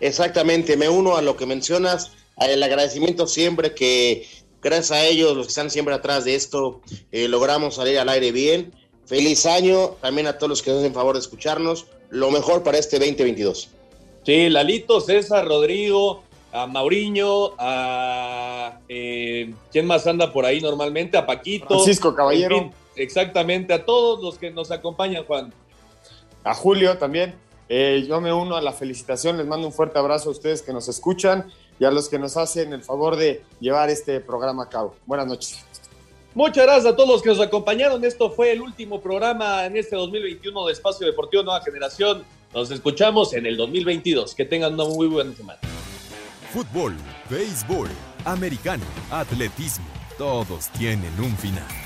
Exactamente, 0.00 0.76
me 0.76 0.88
uno 0.88 1.16
a 1.16 1.22
lo 1.22 1.36
que 1.36 1.46
mencionas, 1.46 2.12
el 2.38 2.62
agradecimiento 2.62 3.26
siempre 3.26 3.74
que 3.74 4.26
gracias 4.62 4.90
a 4.92 5.04
ellos, 5.04 5.36
los 5.36 5.46
que 5.46 5.50
están 5.50 5.70
siempre 5.70 5.94
atrás 5.94 6.24
de 6.24 6.34
esto, 6.34 6.80
eh, 7.12 7.28
logramos 7.28 7.76
salir 7.76 7.98
al 7.98 8.08
aire 8.08 8.32
bien. 8.32 8.72
Feliz 9.06 9.46
año 9.46 9.90
también 10.00 10.26
a 10.26 10.36
todos 10.36 10.50
los 10.50 10.62
que 10.62 10.70
nos 10.70 10.80
hacen 10.80 10.92
favor 10.92 11.14
de 11.14 11.20
escucharnos. 11.20 11.86
Lo 12.10 12.30
mejor 12.30 12.62
para 12.62 12.78
este 12.78 12.98
2022. 12.98 13.70
Sí, 14.24 14.48
Lalito, 14.50 15.00
César, 15.00 15.46
Rodrigo, 15.46 16.24
a 16.52 16.66
Mauriño, 16.66 17.52
a 17.58 18.80
eh, 18.88 19.54
quién 19.70 19.86
más 19.86 20.06
anda 20.06 20.32
por 20.32 20.44
ahí 20.44 20.60
normalmente, 20.60 21.16
a 21.16 21.24
Paquito. 21.24 21.68
Francisco 21.68 22.14
Caballero. 22.14 22.56
En 22.56 22.62
fin, 22.64 22.72
exactamente, 22.96 23.72
a 23.72 23.84
todos 23.84 24.22
los 24.22 24.38
que 24.38 24.50
nos 24.50 24.72
acompañan, 24.72 25.24
Juan. 25.24 25.54
A 26.42 26.54
Julio 26.54 26.98
también. 26.98 27.36
Eh, 27.68 28.04
yo 28.08 28.20
me 28.20 28.32
uno 28.32 28.56
a 28.56 28.60
la 28.60 28.72
felicitación, 28.72 29.36
les 29.36 29.46
mando 29.46 29.66
un 29.66 29.72
fuerte 29.72 29.98
abrazo 29.98 30.28
a 30.28 30.32
ustedes 30.32 30.62
que 30.62 30.72
nos 30.72 30.88
escuchan 30.88 31.50
y 31.80 31.84
a 31.84 31.90
los 31.90 32.08
que 32.08 32.18
nos 32.18 32.36
hacen 32.36 32.72
el 32.72 32.82
favor 32.82 33.16
de 33.16 33.42
llevar 33.60 33.90
este 33.90 34.20
programa 34.20 34.64
a 34.64 34.68
cabo. 34.68 34.94
Buenas 35.04 35.26
noches. 35.26 35.64
Muchas 36.34 36.64
gracias 36.64 36.92
a 36.92 36.96
todos 36.96 37.08
los 37.08 37.22
que 37.22 37.30
nos 37.30 37.40
acompañaron. 37.40 38.04
Esto 38.04 38.30
fue 38.30 38.52
el 38.52 38.60
último 38.60 39.00
programa 39.00 39.64
en 39.64 39.76
este 39.76 39.96
2021 39.96 40.66
de 40.66 40.72
Espacio 40.72 41.06
Deportivo 41.06 41.42
Nueva 41.42 41.62
Generación. 41.62 42.24
Nos 42.54 42.70
escuchamos 42.70 43.32
en 43.32 43.46
el 43.46 43.56
2022. 43.56 44.34
Que 44.34 44.44
tengan 44.44 44.74
una 44.74 44.84
muy 44.84 45.06
buena 45.06 45.34
semana. 45.34 45.58
Fútbol, 46.52 46.94
béisbol, 47.28 47.88
americano, 48.24 48.84
atletismo, 49.10 49.86
todos 50.18 50.68
tienen 50.70 51.12
un 51.18 51.36
final. 51.36 51.85